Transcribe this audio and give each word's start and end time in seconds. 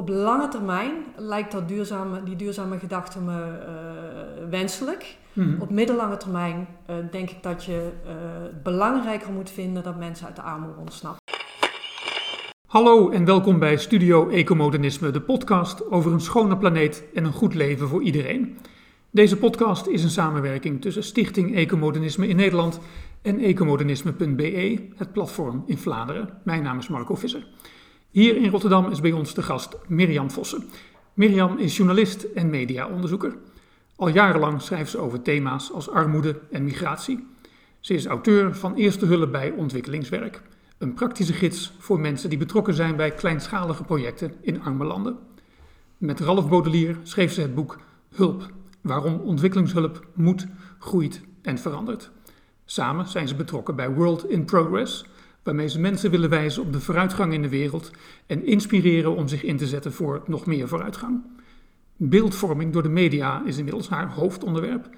op 0.00 0.08
lange 0.08 0.48
termijn 0.48 0.92
lijkt 1.16 1.52
dat 1.52 1.68
duurzame, 1.68 2.22
die 2.22 2.36
duurzame 2.36 2.78
gedachte 2.78 3.20
me 3.20 3.32
uh, 3.32 4.50
wenselijk. 4.50 5.16
Mhm. 5.32 5.60
Op 5.60 5.70
middellange 5.70 6.16
termijn 6.16 6.68
uh, 6.90 6.96
denk 7.10 7.30
ik 7.30 7.42
dat 7.42 7.64
je 7.64 7.90
uh, 8.04 8.10
het 8.42 8.62
belangrijker 8.62 9.32
moet 9.32 9.50
vinden 9.50 9.82
dat 9.82 9.98
mensen 9.98 10.26
uit 10.26 10.36
de 10.36 10.42
armoede 10.42 10.80
ontsnappen. 10.80 11.20
Hallo 12.66 13.10
en 13.10 13.24
welkom 13.24 13.58
bij 13.58 13.76
Studio 13.76 14.28
Ecomodernisme, 14.28 15.10
de 15.10 15.20
podcast 15.20 15.90
over 15.90 16.12
een 16.12 16.20
schone 16.20 16.56
planeet 16.56 17.04
en 17.14 17.24
een 17.24 17.32
goed 17.32 17.54
leven 17.54 17.88
voor 17.88 18.02
iedereen. 18.02 18.58
Deze 19.10 19.36
podcast 19.36 19.86
is 19.86 20.02
een 20.02 20.10
samenwerking 20.10 20.80
tussen 20.80 21.04
Stichting 21.04 21.54
Ecomodernisme 21.54 22.28
in 22.28 22.36
Nederland 22.36 22.80
en 23.22 23.38
ecomodernisme.be, 23.38 24.88
het 24.96 25.12
platform 25.12 25.62
in 25.66 25.78
Vlaanderen. 25.78 26.28
Mijn 26.44 26.62
naam 26.62 26.78
is 26.78 26.88
Marco 26.88 27.14
Visser. 27.14 27.46
Hier 28.10 28.36
in 28.36 28.50
Rotterdam 28.50 28.90
is 28.90 29.00
bij 29.00 29.12
ons 29.12 29.34
de 29.34 29.42
gast 29.42 29.76
Mirjam 29.86 30.30
Vossen. 30.30 30.64
Mirjam 31.14 31.58
is 31.58 31.76
journalist 31.76 32.22
en 32.22 32.50
mediaonderzoeker. 32.50 33.36
Al 33.96 34.08
jarenlang 34.08 34.62
schrijft 34.62 34.90
ze 34.90 34.98
over 34.98 35.22
thema's 35.22 35.72
als 35.72 35.90
armoede 35.90 36.40
en 36.50 36.64
migratie. 36.64 37.26
Ze 37.80 37.94
is 37.94 38.06
auteur 38.06 38.54
van 38.54 38.74
Eerste 38.74 39.06
Hulp 39.06 39.32
bij 39.32 39.50
Ontwikkelingswerk, 39.50 40.42
een 40.78 40.94
praktische 40.94 41.32
gids 41.32 41.72
voor 41.78 42.00
mensen 42.00 42.28
die 42.28 42.38
betrokken 42.38 42.74
zijn 42.74 42.96
bij 42.96 43.10
kleinschalige 43.10 43.84
projecten 43.84 44.34
in 44.40 44.62
arme 44.62 44.84
landen. 44.84 45.18
Met 45.98 46.20
Ralph 46.20 46.48
Baudelier 46.48 46.96
schreef 47.02 47.32
ze 47.32 47.40
het 47.40 47.54
boek 47.54 47.78
Hulp, 48.14 48.50
waarom 48.80 49.20
ontwikkelingshulp 49.20 50.06
moet, 50.14 50.46
groeit 50.78 51.20
en 51.42 51.58
verandert. 51.58 52.10
Samen 52.64 53.08
zijn 53.08 53.28
ze 53.28 53.34
betrokken 53.34 53.76
bij 53.76 53.90
World 53.90 54.28
in 54.28 54.44
Progress, 54.44 55.04
waarmee 55.42 55.68
ze 55.68 55.80
mensen 55.80 56.10
willen 56.10 56.30
wijzen 56.30 56.62
op 56.62 56.72
de 56.72 56.80
vooruitgang 56.80 57.32
in 57.32 57.42
de 57.42 57.48
wereld 57.48 57.90
en 58.26 58.46
inspireren 58.46 59.16
om 59.16 59.28
zich 59.28 59.42
in 59.42 59.56
te 59.56 59.66
zetten 59.66 59.92
voor 59.92 60.22
nog 60.26 60.46
meer 60.46 60.68
vooruitgang. 60.68 61.22
Beeldvorming 61.96 62.72
door 62.72 62.82
de 62.82 62.88
media 62.88 63.42
is 63.44 63.56
inmiddels 63.56 63.88
haar 63.88 64.12
hoofdonderwerp. 64.12 64.88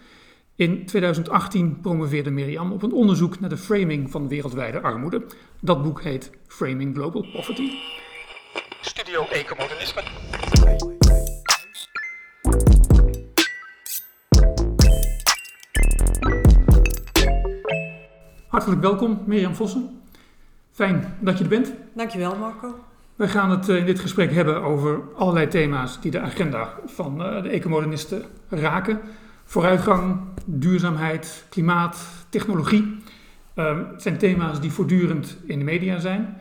In 0.57 0.87
2018 0.87 1.81
promoveerde 1.81 2.31
Mirjam 2.31 2.73
op 2.73 2.83
een 2.83 2.93
onderzoek 2.93 3.41
naar 3.41 3.51
de 3.51 3.57
framing 3.57 4.11
van 4.11 4.29
wereldwijde 4.29 4.81
armoede. 4.81 5.27
Dat 5.61 5.83
boek 5.83 6.03
heet 6.03 6.31
Framing 6.47 6.95
Global 6.95 7.27
Poverty. 7.33 7.71
Studio 8.81 9.27
Ecomodernisme. 9.31 10.03
Hartelijk 18.49 18.81
welkom, 18.81 19.23
Mirjam 19.27 19.55
Vossen. 19.55 20.02
Fijn 20.83 21.14
dat 21.20 21.38
je 21.38 21.44
er 21.44 21.50
bent. 21.50 21.72
Dankjewel, 21.94 22.36
Marco. 22.36 22.84
We 23.16 23.28
gaan 23.28 23.50
het 23.50 23.69
in 23.69 23.84
dit 23.84 24.00
gesprek 24.00 24.33
hebben 24.33 24.62
over 24.62 25.00
allerlei 25.16 25.48
thema's 25.48 26.00
die 26.00 26.11
de 26.11 26.20
agenda 26.20 26.75
van 26.86 27.19
de 27.19 27.48
ecomodernisten 27.48 28.22
raken. 28.48 29.00
Vooruitgang, 29.44 30.20
duurzaamheid, 30.44 31.44
klimaat, 31.48 32.06
technologie. 32.28 32.97
Het 33.55 34.03
zijn 34.03 34.19
thema's 34.19 34.60
die 34.60 34.72
voortdurend 34.72 35.36
in 35.47 35.58
de 35.58 35.64
media 35.64 35.98
zijn. 35.98 36.36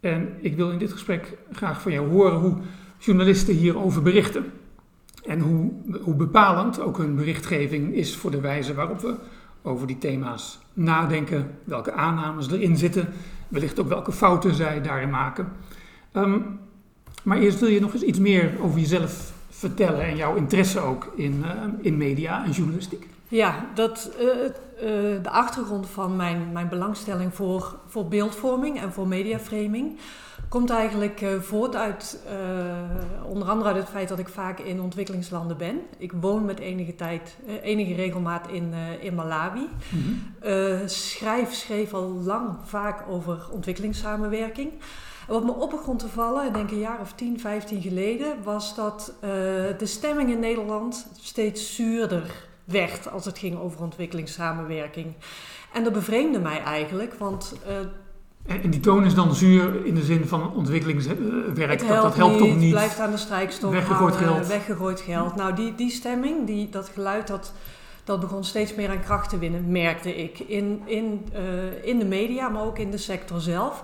En 0.00 0.28
ik 0.40 0.56
wil 0.56 0.70
in 0.70 0.78
dit 0.78 0.92
gesprek 0.92 1.36
graag 1.52 1.82
van 1.82 1.92
jou 1.92 2.08
horen 2.08 2.38
hoe 2.38 2.56
journalisten 2.98 3.54
hierover 3.54 4.02
berichten. 4.02 4.52
En 5.26 5.40
hoe, 5.40 5.72
hoe 6.02 6.14
bepalend 6.14 6.80
ook 6.80 6.98
hun 6.98 7.16
berichtgeving 7.16 7.94
is 7.94 8.16
voor 8.16 8.30
de 8.30 8.40
wijze 8.40 8.74
waarop 8.74 9.00
we 9.00 9.14
over 9.62 9.86
die 9.86 9.98
thema's 9.98 10.58
nadenken, 10.72 11.50
welke 11.64 11.92
aannames 11.92 12.50
erin 12.50 12.76
zitten, 12.76 13.08
wellicht 13.48 13.80
ook 13.80 13.88
welke 13.88 14.12
fouten 14.12 14.54
zij 14.54 14.82
daarin 14.82 15.10
maken. 15.10 15.52
Um, 16.12 16.60
maar 17.22 17.38
eerst 17.38 17.60
wil 17.60 17.68
je 17.68 17.80
nog 17.80 17.92
eens 17.92 18.02
iets 18.02 18.18
meer 18.18 18.52
over 18.60 18.80
jezelf 18.80 19.32
vertellen 19.50 20.04
en 20.04 20.16
jouw 20.16 20.34
interesse 20.34 20.80
ook 20.80 21.12
in, 21.16 21.42
uh, 21.44 21.50
in 21.80 21.96
media 21.96 22.44
en 22.44 22.50
journalistiek. 22.50 23.06
Ja, 23.32 23.66
dat, 23.74 24.10
uh, 24.20 24.26
uh, 24.26 25.22
de 25.22 25.30
achtergrond 25.30 25.88
van 25.88 26.16
mijn, 26.16 26.52
mijn 26.52 26.68
belangstelling 26.68 27.34
voor, 27.34 27.78
voor 27.86 28.08
beeldvorming 28.08 28.80
en 28.80 28.92
voor 28.92 29.08
mediaframing 29.08 29.98
komt 30.48 30.70
eigenlijk 30.70 31.20
uh, 31.20 31.40
voort 31.40 31.76
uit 31.76 32.18
onder 33.24 33.48
andere 33.48 33.68
uit 33.68 33.78
het 33.78 33.88
feit 33.88 34.08
dat 34.08 34.18
ik 34.18 34.28
vaak 34.28 34.58
in 34.58 34.80
ontwikkelingslanden 34.80 35.56
ben. 35.56 35.80
Ik 35.98 36.12
woon 36.12 36.44
met 36.44 36.58
enige 36.58 36.94
tijd, 36.94 37.36
enige 37.62 37.94
regelmaat 37.94 38.48
in, 38.48 38.74
in 39.00 39.14
Malawi. 39.14 39.68
Mhm. 39.88 40.88
schrijf, 40.88 41.52
schreef 41.52 41.94
al 41.94 42.08
lang 42.08 42.56
vaak 42.64 43.04
over 43.08 43.48
ontwikkelingssamenwerking. 43.52 44.70
En 45.28 45.32
wat 45.32 45.44
me 45.44 45.52
op 45.52 45.70
begon 45.70 45.96
te 45.96 46.08
vallen, 46.08 46.46
ik 46.46 46.54
denk 46.54 46.70
een 46.70 46.78
jaar 46.78 47.00
of 47.00 47.12
10, 47.12 47.40
15 47.40 47.82
geleden, 47.82 48.42
was 48.42 48.74
dat 48.74 49.14
de 49.78 49.86
stemming 49.86 50.30
in 50.30 50.40
Nederland 50.40 51.06
steeds 51.20 51.74
zuurder 51.74 52.50
werd 52.72 53.10
als 53.10 53.24
het 53.24 53.38
ging 53.38 53.58
over 53.58 53.80
ontwikkelingssamenwerking. 53.82 55.14
En 55.72 55.84
dat 55.84 55.92
bevreemde 55.92 56.38
mij 56.38 56.62
eigenlijk, 56.62 57.14
want 57.14 57.54
uh, 57.68 57.76
en 58.46 58.70
die 58.70 58.80
toon 58.80 59.04
is 59.04 59.14
dan 59.14 59.34
zuur 59.34 59.86
in 59.86 59.94
de 59.94 60.02
zin 60.02 60.24
van 60.26 60.54
ontwikkelingswerk. 60.54 61.78
Dat, 61.88 62.02
dat 62.02 62.16
helpt 62.16 62.38
toch 62.38 62.56
niet. 62.56 62.70
blijft 62.70 62.98
aan 62.98 63.10
de 63.10 63.16
strijkstok 63.16 63.72
Weggegooid 63.72 64.16
geld. 64.16 64.46
Weggegooid 64.46 65.00
geld. 65.00 65.36
Nou, 65.36 65.54
die, 65.54 65.74
die 65.74 65.90
stemming, 65.90 66.46
die, 66.46 66.68
dat 66.68 66.90
geluid, 66.94 67.26
dat, 67.26 67.52
dat 68.04 68.20
begon 68.20 68.44
steeds 68.44 68.74
meer 68.74 68.90
aan 68.90 69.00
kracht 69.00 69.30
te 69.30 69.38
winnen, 69.38 69.70
merkte 69.70 70.16
ik. 70.16 70.38
In, 70.38 70.82
in, 70.84 71.26
uh, 71.34 71.84
in 71.84 71.98
de 71.98 72.04
media, 72.04 72.48
maar 72.48 72.64
ook 72.64 72.78
in 72.78 72.90
de 72.90 72.98
sector 72.98 73.40
zelf. 73.40 73.82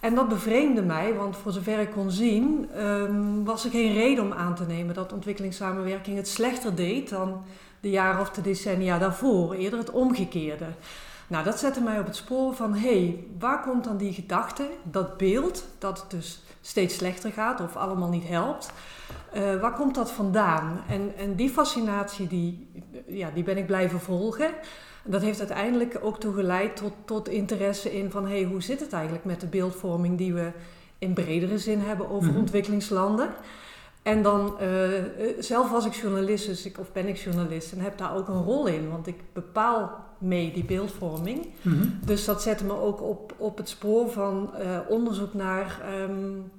En 0.00 0.14
dat 0.14 0.28
bevreemde 0.28 0.82
mij, 0.82 1.14
want 1.14 1.36
voor 1.36 1.52
zover 1.52 1.78
ik 1.78 1.90
kon 1.90 2.10
zien, 2.10 2.68
um, 2.78 3.44
was 3.44 3.64
er 3.64 3.70
geen 3.70 3.92
reden 3.92 4.24
om 4.24 4.32
aan 4.32 4.54
te 4.54 4.64
nemen 4.68 4.94
dat 4.94 5.12
ontwikkelingssamenwerking 5.12 6.16
het 6.16 6.28
slechter 6.28 6.74
deed 6.74 7.08
dan 7.08 7.42
de 7.84 7.90
jaren 7.90 8.20
of 8.20 8.30
de 8.30 8.40
decennia 8.40 8.98
daarvoor. 8.98 9.54
Eerder 9.54 9.78
het 9.78 9.90
omgekeerde. 9.90 10.64
Nou, 11.26 11.44
dat 11.44 11.58
zette 11.58 11.80
mij 11.80 11.98
op 11.98 12.06
het 12.06 12.16
spoor 12.16 12.54
van, 12.54 12.74
hé, 12.74 12.98
hey, 12.98 13.24
waar 13.38 13.62
komt 13.62 13.84
dan 13.84 13.96
die 13.96 14.12
gedachte, 14.12 14.66
dat 14.82 15.16
beeld, 15.16 15.64
dat 15.78 16.00
het 16.00 16.10
dus 16.10 16.42
steeds 16.60 16.94
slechter 16.96 17.32
gaat 17.32 17.60
of 17.60 17.76
allemaal 17.76 18.08
niet 18.08 18.28
helpt, 18.28 18.72
uh, 19.36 19.60
waar 19.60 19.72
komt 19.72 19.94
dat 19.94 20.10
vandaan? 20.10 20.80
En, 20.88 21.12
en 21.16 21.34
die 21.34 21.50
fascinatie, 21.50 22.26
die, 22.26 22.68
ja, 23.06 23.30
die 23.34 23.42
ben 23.42 23.56
ik 23.56 23.66
blijven 23.66 24.00
volgen. 24.00 24.50
Dat 25.04 25.22
heeft 25.22 25.38
uiteindelijk 25.38 25.98
ook 26.02 26.20
toe 26.20 26.34
geleid 26.34 26.76
tot, 26.76 26.92
tot 27.04 27.28
interesse 27.28 27.96
in 27.96 28.10
van, 28.10 28.26
hé, 28.26 28.40
hey, 28.40 28.44
hoe 28.50 28.62
zit 28.62 28.80
het 28.80 28.92
eigenlijk 28.92 29.24
met 29.24 29.40
de 29.40 29.46
beeldvorming 29.46 30.18
die 30.18 30.34
we 30.34 30.50
in 30.98 31.12
bredere 31.12 31.58
zin 31.58 31.80
hebben 31.80 32.10
over 32.10 32.28
Mhm. 32.30 32.38
ontwikkelingslanden? 32.38 33.28
En 34.04 34.22
dan, 34.22 34.54
uh, 34.62 34.88
zelf 35.38 35.70
was 35.70 35.86
ik 35.86 35.92
journalist, 35.94 36.46
dus 36.46 36.66
ik, 36.66 36.78
of 36.78 36.92
ben 36.92 37.08
ik 37.08 37.16
journalist 37.16 37.72
en 37.72 37.80
heb 37.80 37.98
daar 37.98 38.16
ook 38.16 38.28
een 38.28 38.42
rol 38.42 38.66
in, 38.66 38.90
want 38.90 39.06
ik 39.06 39.16
bepaal 39.32 40.04
mee 40.18 40.52
die 40.52 40.64
beeldvorming. 40.64 41.46
Mhm. 41.62 41.86
Dus 42.04 42.24
dat 42.24 42.42
zette 42.42 42.64
me 42.64 42.80
ook 42.80 43.02
op, 43.02 43.34
op 43.36 43.56
het 43.56 43.68
spoor 43.68 44.10
van 44.10 44.50
uh, 44.60 44.78
onderzoek 44.88 45.34
naar 45.34 45.80
um, 46.10 46.50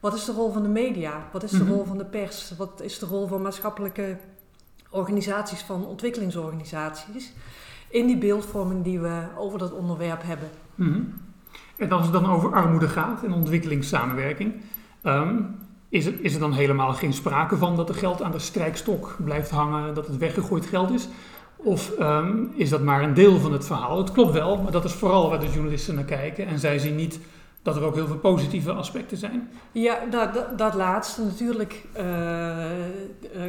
wat 0.00 0.14
is 0.14 0.24
de 0.24 0.32
rol 0.32 0.52
van 0.52 0.62
de 0.62 0.68
media, 0.68 1.28
wat 1.32 1.42
is 1.42 1.50
de 1.50 1.56
Mhm. 1.64 1.72
rol 1.72 1.84
van 1.84 1.98
de 1.98 2.04
pers, 2.04 2.52
wat 2.56 2.80
is 2.82 2.98
de 2.98 3.06
rol 3.06 3.26
van 3.26 3.42
maatschappelijke 3.42 4.16
organisaties, 4.90 5.60
van 5.60 5.86
ontwikkelingsorganisaties 5.86 7.32
in 7.88 8.06
die 8.06 8.18
beeldvorming 8.18 8.84
die 8.84 9.00
we 9.00 9.22
over 9.36 9.58
dat 9.58 9.72
onderwerp 9.72 10.22
hebben. 10.22 10.48
Mhm. 10.74 11.00
En 11.76 11.92
als 11.92 12.02
het 12.02 12.12
dan 12.12 12.26
over 12.30 12.52
armoede 12.52 12.88
gaat 12.88 13.22
en 13.22 13.32
ontwikkelingssamenwerking, 13.32 14.54
um, 15.02 15.60
is, 15.92 16.04
het, 16.04 16.14
is 16.20 16.34
er 16.34 16.40
dan 16.40 16.52
helemaal 16.52 16.92
geen 16.92 17.12
sprake 17.12 17.56
van 17.56 17.76
dat 17.76 17.88
er 17.88 17.94
geld 17.94 18.22
aan 18.22 18.30
de 18.30 18.38
strijkstok 18.38 19.16
blijft 19.24 19.50
hangen, 19.50 19.94
dat 19.94 20.06
het 20.06 20.16
weggegooid 20.16 20.66
geld 20.66 20.90
is? 20.90 21.08
Of 21.56 21.92
um, 22.00 22.52
is 22.54 22.68
dat 22.68 22.82
maar 22.82 23.02
een 23.02 23.14
deel 23.14 23.38
van 23.38 23.52
het 23.52 23.66
verhaal? 23.66 23.98
Het 23.98 24.12
klopt 24.12 24.32
wel, 24.32 24.62
maar 24.62 24.72
dat 24.72 24.84
is 24.84 24.92
vooral 24.92 25.28
waar 25.28 25.40
de 25.40 25.50
journalisten 25.50 25.94
naar 25.94 26.04
kijken. 26.04 26.46
En 26.46 26.58
zij 26.58 26.78
zien 26.78 26.96
niet 26.96 27.20
dat 27.62 27.76
er 27.76 27.82
ook 27.82 27.94
heel 27.94 28.06
veel 28.06 28.18
positieve 28.18 28.72
aspecten 28.72 29.16
zijn. 29.16 29.50
Ja, 29.72 29.98
dat, 30.10 30.58
dat, 30.58 30.74
laatste 30.74 31.22
natuurlijk 31.22 31.84
uh, 31.96 32.04
uh, 32.04 33.42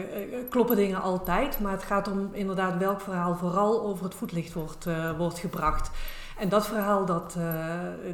kloppen 0.49 0.75
dingen 0.75 1.01
altijd. 1.01 1.59
Maar 1.59 1.71
het 1.71 1.83
gaat 1.83 2.11
om 2.11 2.29
inderdaad 2.31 2.77
welk 2.77 3.01
verhaal 3.01 3.35
vooral 3.35 3.83
over 3.85 4.03
het 4.03 4.15
voetlicht 4.15 4.53
wordt, 4.53 4.87
wordt 5.17 5.39
gebracht. 5.39 5.91
En 6.39 6.49
dat 6.49 6.67
verhaal, 6.67 7.05
dat, 7.05 7.37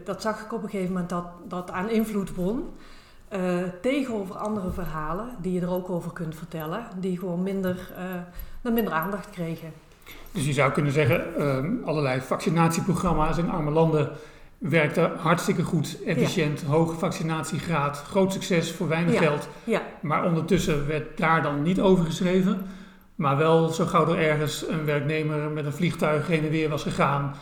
dat 0.03 0.21
zag 0.21 0.41
ik 0.41 0.53
op 0.53 0.63
een 0.63 0.69
gegeven 0.69 0.91
moment 0.91 1.09
dat, 1.09 1.25
dat 1.47 1.71
aan 1.71 1.89
invloed 1.89 2.35
won. 2.35 2.69
Uh, 3.33 3.39
tegenover 3.81 4.35
andere 4.35 4.71
verhalen 4.71 5.27
die 5.41 5.53
je 5.53 5.61
er 5.61 5.71
ook 5.71 5.89
over 5.89 6.11
kunt 6.11 6.35
vertellen, 6.35 6.85
die 6.99 7.17
gewoon 7.17 7.43
minder, 7.43 7.91
uh, 8.63 8.71
minder 8.73 8.93
aandacht 8.93 9.29
kregen. 9.29 9.71
Dus 10.31 10.45
je 10.45 10.53
zou 10.53 10.71
kunnen 10.71 10.91
zeggen, 10.91 11.23
uh, 11.37 11.87
allerlei 11.87 12.21
vaccinatieprogramma's 12.21 13.37
in 13.37 13.49
arme 13.49 13.71
landen 13.71 14.11
werkten 14.57 15.11
hartstikke 15.17 15.63
goed, 15.63 15.97
efficiënt, 16.05 16.59
ja. 16.59 16.67
hoge 16.67 16.95
vaccinatiegraad, 16.95 17.97
groot 17.97 18.33
succes 18.33 18.71
voor 18.71 18.87
weinig 18.87 19.13
ja. 19.13 19.19
geld. 19.19 19.47
Ja. 19.63 19.81
Maar 20.01 20.25
ondertussen 20.25 20.87
werd 20.87 21.17
daar 21.17 21.41
dan 21.41 21.61
niet 21.61 21.81
over 21.81 22.05
geschreven. 22.05 22.65
Maar 23.15 23.37
wel 23.37 23.69
zo 23.69 23.85
gauw 23.85 24.07
er 24.07 24.29
ergens 24.29 24.67
een 24.67 24.85
werknemer 24.85 25.49
met 25.49 25.65
een 25.65 25.73
vliegtuig 25.73 26.27
heen 26.27 26.43
en 26.43 26.49
weer 26.49 26.69
was 26.69 26.83
gegaan, 26.83 27.35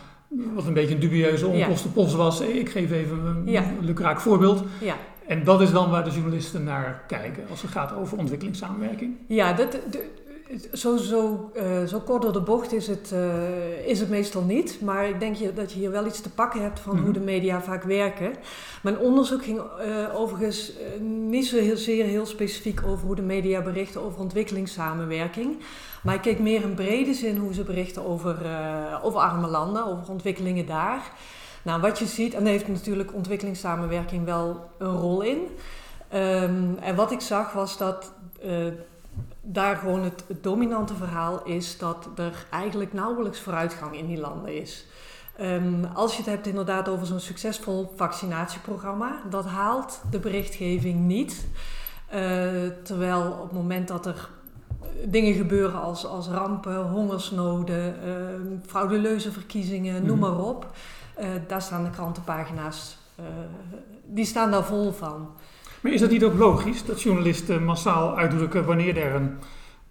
wat 0.54 0.66
een 0.66 0.74
beetje 0.74 0.94
een 0.94 1.00
dubieuze 1.00 1.48
onkostenpost 1.48 2.16
was. 2.16 2.42
Ik 2.42 2.70
geef 2.70 2.92
even 2.92 3.26
een 3.26 3.52
Ja. 3.52 3.64
lukraak 3.80 4.20
voorbeeld. 4.20 4.64
Ja. 4.82 4.96
En 5.28 5.44
dat 5.44 5.62
is 5.62 5.72
dan 5.72 5.90
waar 5.90 6.04
de 6.04 6.12
journalisten 6.12 6.64
naar 6.64 7.04
kijken 7.08 7.44
als 7.50 7.62
het 7.62 7.72
gaat 7.72 7.96
over 7.96 8.18
ontwikkelingssamenwerking. 8.18 9.16
Ja, 9.28 9.54
dat, 9.54 9.72
de, 9.72 10.10
zo, 10.74 10.98
zo, 10.98 11.52
uh, 11.56 11.84
zo 11.84 12.00
kort 12.00 12.22
door 12.22 12.34
de 12.34 12.42
bocht 12.42 12.74
is 12.74 12.88
het, 12.88 13.12
uh, 13.14 13.88
is 13.88 14.00
het 14.00 14.10
meestal 14.10 14.42
niet. 14.44 14.82
Maar 14.82 15.08
ik 15.10 15.20
denk 15.20 15.36
je, 15.36 15.54
dat 15.54 15.72
je 15.72 15.80
hier 15.80 15.92
wel 15.92 16.06
iets 16.06 16.22
te 16.22 16.30
pakken 16.30 16.62
hebt 16.62 16.80
van 16.80 16.92
hoe 16.92 17.02
Mhm. 17.02 17.12
de 17.14 17.20
media 17.20 17.62
vaak 17.62 17.84
werken. 17.84 18.34
Mijn 18.84 18.98
onderzoek 19.00 19.44
ging 19.44 19.58
uh, 19.60 20.20
overigens 20.20 20.72
niet 21.28 21.48
zo 21.48 21.58
heel, 21.58 21.78
zeer 21.78 22.06
heel 22.06 22.26
specifiek 22.26 22.82
over 22.86 23.06
hoe 23.06 23.16
de 23.16 23.22
media 23.22 23.62
berichten 23.62 24.02
over 24.02 24.20
ontwikkelingssamenwerking. 24.20 25.58
Maar 26.04 26.16
ik 26.16 26.22
keek 26.22 26.40
meer 26.40 26.62
in 26.62 26.74
brede 26.74 27.14
zin 27.14 27.38
hoe 27.38 27.54
ze 27.54 27.64
berichten 27.64 28.06
over, 28.06 28.36
over 29.04 29.20
arme 29.20 29.48
landen, 29.48 29.86
over 29.86 30.10
ontwikkelingen 30.10 30.66
daar. 30.66 31.12
Nou, 31.68 31.82
wat 31.82 32.00
je 32.00 32.06
ziet, 32.06 32.34
en 32.34 32.44
daar 32.44 32.52
heeft 32.52 32.68
natuurlijk 32.68 33.14
ontwikkelingssamenwerking 33.14 34.26
wel 34.26 34.70
een 34.78 34.98
rol 34.98 35.22
in. 35.22 35.38
Um, 36.14 36.78
en 36.82 36.96
wat 36.96 37.12
ik 37.12 37.22
zag 37.22 37.54
was 37.54 37.78
dat 37.78 38.12
daar 39.42 39.76
gewoon 39.76 40.04
het, 40.04 40.24
het, 40.28 40.44
dominante 40.44 40.96
verhaal 40.96 41.44
is 41.44 41.78
dat 41.78 42.10
er 42.16 42.46
eigenlijk 42.52 42.94
nauwelijks 42.94 43.40
vooruitgang 43.40 43.98
in 43.98 44.08
die 44.08 44.20
landen 44.20 44.62
is. 44.62 44.86
Um, 45.42 45.86
als 45.94 46.12
je 46.12 46.18
het 46.18 46.32
hebt 46.32 46.48
inderdaad 46.48 46.90
over 46.90 47.06
zo'n 47.06 47.20
succesvol 47.20 47.94
vaccinatieprogramma, 47.96 49.22
dat 49.30 49.46
haalt 49.46 50.02
de 50.12 50.20
berichtgeving 50.20 51.00
niet. 51.06 51.48
Uh, 52.14 52.20
terwijl 52.84 53.32
op 53.32 53.44
het 53.44 53.52
moment 53.52 53.88
dat 53.88 54.06
er 54.06 54.30
dingen 55.06 55.34
gebeuren 55.34 55.82
als, 55.82 56.06
als 56.06 56.28
rampen, 56.28 56.82
hongersnoden, 56.82 57.96
uh, 58.06 58.14
frauduleuze 58.66 59.32
verkiezingen, 59.32 60.06
noem 60.06 60.20
maar 60.20 60.40
op, 60.40 60.72
uh, 61.20 61.28
daar 61.48 61.62
staan 61.62 61.84
de 61.84 61.90
krantenpagina's, 61.90 62.98
die 64.06 64.26
staan 64.26 64.52
daar 64.52 64.66
vol 64.66 64.92
van. 64.92 65.30
Maar 65.82 65.92
is 65.92 66.00
dat 66.00 66.10
niet 66.10 66.24
ook 66.24 66.38
logisch 66.38 66.86
dat 66.86 67.02
journalisten 67.02 67.64
massaal 67.64 68.18
uitdrukken 68.18 68.66
wanneer 68.66 68.98
er 68.98 69.16
een 69.16 69.38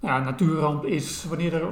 ja, 0.01 0.19
natuurramp 0.19 0.85
is, 0.85 1.25
wanneer 1.29 1.55
er 1.55 1.69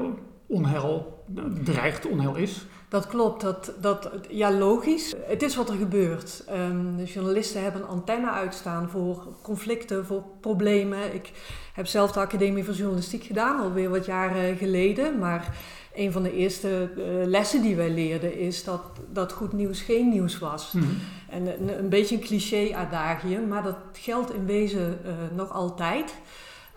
onheil 0.46 1.24
dreigt, 1.64 2.06
onheil 2.06 2.34
is? 2.34 2.66
Dat 2.88 3.06
klopt, 3.06 3.40
dat, 3.40 3.72
dat, 3.80 4.10
ja 4.28 4.52
logisch. 4.52 5.14
Het 5.26 5.42
is 5.42 5.56
wat 5.56 5.68
er 5.68 5.76
gebeurt. 5.76 6.44
Um, 6.70 6.96
de 6.96 7.04
journalisten 7.04 7.62
hebben 7.62 7.82
een 7.82 7.88
antenne 7.88 8.30
uitstaan 8.30 8.88
voor 8.88 9.28
conflicten, 9.42 10.06
voor 10.06 10.22
problemen. 10.40 11.14
Ik 11.14 11.32
heb 11.72 11.86
zelf 11.86 12.12
de 12.12 12.20
Academie 12.20 12.64
voor 12.64 12.74
Journalistiek 12.74 13.24
gedaan, 13.24 13.60
alweer 13.60 13.90
wat 13.90 14.06
jaren 14.06 14.56
geleden. 14.56 15.18
Maar 15.18 15.56
een 15.94 16.12
van 16.12 16.22
de 16.22 16.32
eerste 16.32 16.90
uh, 16.96 17.04
lessen 17.26 17.62
die 17.62 17.76
wij 17.76 17.90
leerden 17.90 18.38
is 18.38 18.64
dat, 18.64 18.80
dat 19.12 19.32
goed 19.32 19.52
nieuws 19.52 19.80
geen 19.80 20.08
nieuws 20.08 20.38
was. 20.38 20.72
Mhm. 20.72 20.84
En 21.28 21.46
een, 21.46 21.78
een 21.78 21.88
beetje 21.88 22.14
een 22.14 22.20
cliché-adagium, 22.20 23.48
maar 23.48 23.62
dat 23.62 23.76
geldt 23.92 24.32
in 24.32 24.46
wezen 24.46 24.98
uh, 25.04 25.12
nog 25.36 25.52
altijd. 25.52 26.14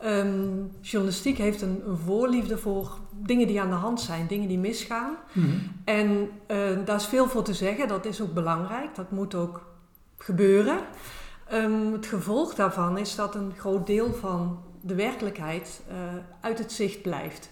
Um, 0.03 0.71
journalistiek 0.81 1.37
heeft 1.37 1.61
een, 1.61 1.83
een, 1.87 1.97
voorliefde 1.97 2.57
voor 2.57 2.97
dingen 3.11 3.47
die 3.47 3.61
aan 3.61 3.69
de 3.69 3.75
hand 3.75 4.01
zijn, 4.01 4.27
dingen 4.27 4.47
die 4.47 4.59
misgaan. 4.59 5.15
Mhm. 5.31 5.47
En 5.85 6.29
uh, 6.47 6.57
daar 6.85 6.95
is 6.95 7.05
veel 7.05 7.27
voor 7.27 7.43
te 7.43 7.53
zeggen, 7.53 7.87
dat 7.87 8.05
is 8.05 8.21
ook 8.21 8.33
belangrijk, 8.33 8.95
dat 8.95 9.11
moet 9.11 9.35
ook 9.35 9.65
gebeuren. 10.17 10.77
Um, 11.53 11.93
het 11.93 12.05
gevolg 12.05 12.55
daarvan 12.55 12.97
is 12.97 13.15
dat 13.15 13.35
een 13.35 13.53
groot 13.57 13.87
deel 13.87 14.13
van 14.13 14.59
de 14.87 14.95
werkelijkheid 14.95 15.81
uh, 15.89 15.95
uit 16.41 16.57
het 16.57 16.71
zicht 16.71 17.01
blijft. 17.01 17.49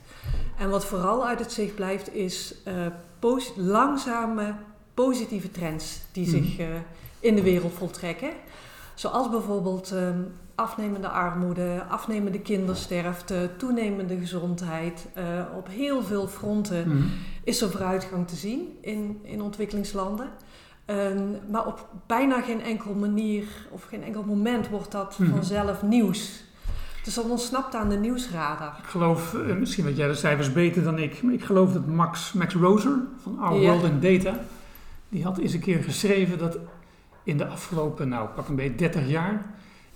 En 0.58 0.70
wat 0.70 0.86
vooral 0.86 1.28
uit 1.28 1.40
het 1.40 1.52
zicht 1.52 1.76
blijft 1.76 2.14
is 2.16 2.56
uh, 2.68 2.74
pos 3.20 3.54
langzame 3.56 4.54
positieve 4.94 5.52
trends 5.52 6.00
die 6.12 6.28
Mhm. 6.28 6.32
zich 6.44 6.60
uh, 6.60 6.66
in 7.20 7.36
de 7.36 7.42
wereld 7.44 7.74
voltrekken. 7.74 8.30
Zoals 8.94 9.30
bijvoorbeeld 9.30 9.92
um, 9.92 10.34
afnemende 10.56 11.10
armoede, 11.10 11.84
afnemende 11.90 12.40
kindersterfte, 12.40 13.50
toenemende 13.58 14.18
gezondheid. 14.18 15.06
Uh, 15.18 15.24
op 15.58 15.68
heel 15.68 16.04
veel 16.04 16.28
fronten 16.28 16.88
Mhm. 16.90 17.04
is 17.44 17.62
er 17.62 17.70
vooruitgang 17.72 18.28
te 18.28 18.36
zien 18.36 18.78
in, 18.82 19.20
in 19.24 19.42
ontwikkelingslanden. 19.42 20.30
Um, 20.88 21.38
maar 21.52 21.66
op 21.68 21.88
bijna 22.06 22.42
geen 22.42 22.62
enkel 22.62 22.94
manier 22.94 23.44
of 23.70 23.84
geen 23.84 24.04
enkel 24.04 24.24
moment 24.24 24.70
wordt 24.70 24.92
dat 24.92 25.20
Mhm. 25.20 25.32
vanzelf 25.32 25.82
nieuws. 25.84 26.44
Dus 27.06 27.14
dat 27.14 27.26
ontsnapt 27.26 27.76
aan 27.76 27.90
de 27.90 27.96
nieuwsradar. 27.98 28.76
Ik 28.84 28.90
geloof, 28.90 29.34
eh, 29.34 29.56
misschien 29.56 29.86
weet 29.86 29.98
jij 29.98 30.08
de 30.08 30.14
cijfers 30.14 30.54
beter 30.54 30.84
dan 30.84 30.98
ik, 31.00 31.24
maar 31.24 31.34
ik 31.34 31.44
geloof 31.44 31.74
dat 31.74 31.86
Max, 31.88 32.34
Max 32.34 32.54
Roser 32.54 32.98
van 33.22 33.40
Our 33.40 33.60
Ja. 33.62 33.72
World 33.72 33.84
in 33.84 34.00
Data, 34.24 34.40
die 35.10 35.24
had 35.24 35.38
eens 35.38 35.54
een 35.54 35.60
keer 35.60 35.84
geschreven 35.84 36.38
dat 36.38 36.58
in 37.24 37.38
de 37.38 37.46
afgelopen, 37.48 38.10
nou 38.10 38.28
pak 38.36 38.48
een 38.48 38.56
beetje 38.56 38.76
30 38.76 39.08
jaar, 39.08 39.46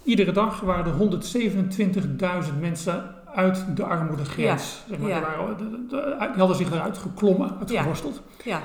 iedere 0.04 0.32
dag 0.32 0.60
waren 0.62 0.86
er 0.86 0.92
127.000 0.98 2.60
mensen 2.60 3.16
uit 3.36 3.66
de 3.76 3.84
armoedegrens. 3.84 4.84
Zeg 4.90 4.98
maar, 5.00 5.10
Ja. 5.10 5.20
die, 5.20 5.26
waren, 5.38 5.58
de- 5.58 5.86
de- 5.88 6.18
die 6.32 6.38
hadden 6.40 6.58
zich 6.58 6.72
eruit 6.72 6.98
geklommen, 6.98 7.56
uitgeworsteld. 7.60 8.22
Ja, 8.44 8.62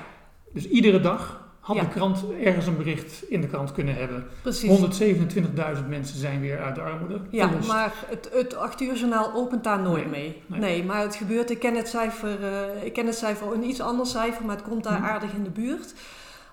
Dus 0.53 0.69
iedere 0.69 1.01
dag 1.01 1.44
had 1.65 1.77
Ja. 1.77 1.83
de 1.83 1.89
krant 1.89 2.25
ergens 2.43 2.67
een 2.67 2.77
bericht 2.77 3.23
in 3.29 3.41
de 3.41 3.47
krant 3.47 3.73
kunnen 3.73 3.95
hebben. 3.95 4.27
precies. 4.43 4.69
127.000 4.71 5.89
mensen 5.89 6.19
zijn 6.19 6.41
weer 6.41 6.59
uit 6.63 6.75
de 6.75 6.81
armoede 6.81 7.21
Ja, 7.31 7.51
maar 7.67 7.93
het, 8.07 8.29
het 8.33 8.55
8 8.57 8.81
uur 8.81 8.95
journaal 8.95 9.33
opent 9.35 9.65
daar 9.65 9.81
nooit 9.81 10.11
Nee, 10.11 10.21
mee. 10.21 10.43
nee. 10.47 10.61
Nee. 10.61 10.85
maar 10.85 11.01
het 11.01 11.15
gebeurt. 11.15 11.51
Ik 11.51 11.59
ken 11.59 11.75
het 11.77 11.89
cijfer, 11.89 12.45
eh, 12.45 12.85
ik 12.85 12.93
ken 12.93 13.07
het 13.07 13.15
cijfer, 13.17 13.53
een 13.53 13.65
iets 13.69 13.81
ander 13.81 14.07
cijfer, 14.07 14.45
maar 14.45 14.57
het 14.57 14.65
komt 14.65 14.85
daar 14.85 14.99
Mhm. 15.01 15.09
aardig 15.11 15.33
in 15.33 15.43
de 15.45 15.51
buurt. 15.51 15.95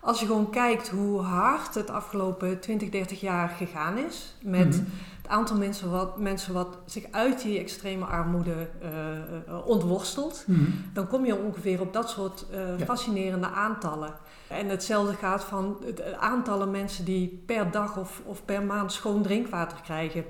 Als 0.02 0.20
je 0.20 0.26
gewoon 0.26 0.50
kijkt 0.50 0.90
hoe 0.90 1.20
hard 1.22 1.76
het 1.76 1.90
afgelopen 1.90 2.60
20, 2.60 2.90
30 2.90 3.22
jaar 3.22 3.50
gegaan 3.50 3.98
is 3.98 4.36
met 4.42 4.68
Mhm. 4.68 4.84
het 5.22 5.28
aantal 5.28 5.58
mensen 5.58 5.92
wat, 5.92 6.18
mensen 6.20 6.54
wat 6.54 6.78
zich 6.86 7.04
uit 7.12 7.42
die 7.42 7.60
extreme 7.60 8.06
armoede 8.06 8.68
eh, 8.82 9.68
ontworstelt, 9.68 10.44
Mhm. 10.48 10.60
dan 10.94 11.08
kom 11.08 11.26
je 11.26 11.36
ongeveer 11.38 11.82
op 11.82 11.94
dat 11.94 12.10
soort 12.10 12.46
eh, 12.52 12.80
Ja. 12.80 12.86
fascinerende 12.86 13.48
aantallen. 13.48 14.14
En 14.48 14.70
hetzelfde 14.70 15.14
gaat 15.14 15.44
van 15.44 15.78
het 15.86 16.14
aantallen 16.14 16.72
mensen 16.72 17.06
die 17.06 17.44
per 17.46 17.72
dag 17.72 17.98
of, 17.98 18.22
of 18.26 18.46
per 18.46 18.64
maand 18.64 18.92
schoon 18.92 19.22
drinkwater 19.24 19.78
krijgen, 19.84 20.24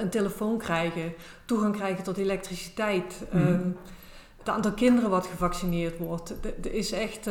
een 0.00 0.10
telefoon 0.10 0.58
krijgen, 0.58 1.12
toegang 1.44 1.74
krijgen 1.76 2.04
tot 2.04 2.16
elektriciteit. 2.16 3.22
Mhm. 3.32 3.42
ehm, 3.46 3.68
het 4.38 4.48
aantal 4.48 4.72
kinderen 4.72 5.10
wat 5.10 5.26
gevaccineerd 5.26 5.98
wordt. 5.98 6.34
Er 6.64 6.72
is 6.74 6.92
echt 6.92 7.26